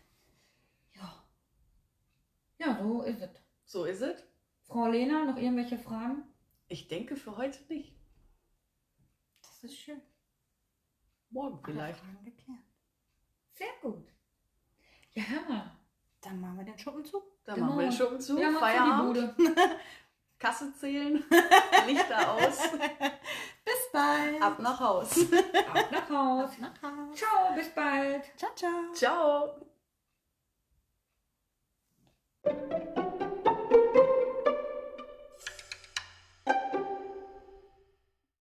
Ja. 0.95 1.23
ja, 2.59 2.79
so 2.81 3.01
ist 3.03 3.21
es. 3.21 3.29
So 3.65 3.85
ist 3.85 4.01
es. 4.01 4.23
Frau 4.63 4.87
Lena, 4.87 5.25
noch 5.25 5.37
irgendwelche 5.37 5.77
Fragen? 5.77 6.23
Ich 6.67 6.87
denke 6.87 7.15
für 7.15 7.37
heute 7.37 7.59
nicht. 7.73 7.93
Das 9.41 9.63
ist 9.63 9.77
schön. 9.77 10.01
Morgen 11.29 11.55
Alle 11.63 11.73
vielleicht. 11.73 11.99
Fragen 11.99 12.25
geklärt. 12.25 12.59
Sehr 13.53 13.67
gut. 13.81 14.07
Ja, 15.13 15.23
hör 15.23 15.41
mal. 15.49 15.77
Dann 16.21 16.39
machen 16.41 16.57
wir 16.57 16.65
den 16.65 16.77
Schuppen 16.79 17.05
zu. 17.05 17.21
Dann 17.45 17.55
Genau. 17.55 17.67
machen 17.67 17.79
wir 17.79 17.87
den 17.89 17.93
Schuppen 17.97 18.19
zu, 18.21 18.39
Ja, 18.39 18.51
Feierabend, 18.59 19.15
die 19.17 19.21
Bude. 19.21 19.55
Kasse 20.39 20.71
zählen, 20.79 21.23
Lichter 21.87 22.31
aus. 22.33 22.69
bis 23.65 23.91
bald. 23.91 24.41
Ab 24.41 24.59
nach 24.59 24.79
Haus. 24.79 25.17
Ab 25.73 25.91
nach 25.91 26.09
Haus. 26.09 26.49
Ab 26.51 26.57
nach 26.61 26.81
Haus. 26.83 27.17
Ciao, 27.17 27.53
bis 27.55 27.69
bald. 27.73 28.23
Ciao, 28.37 28.51
ciao. 28.55 28.93
Ciao. 28.93 29.55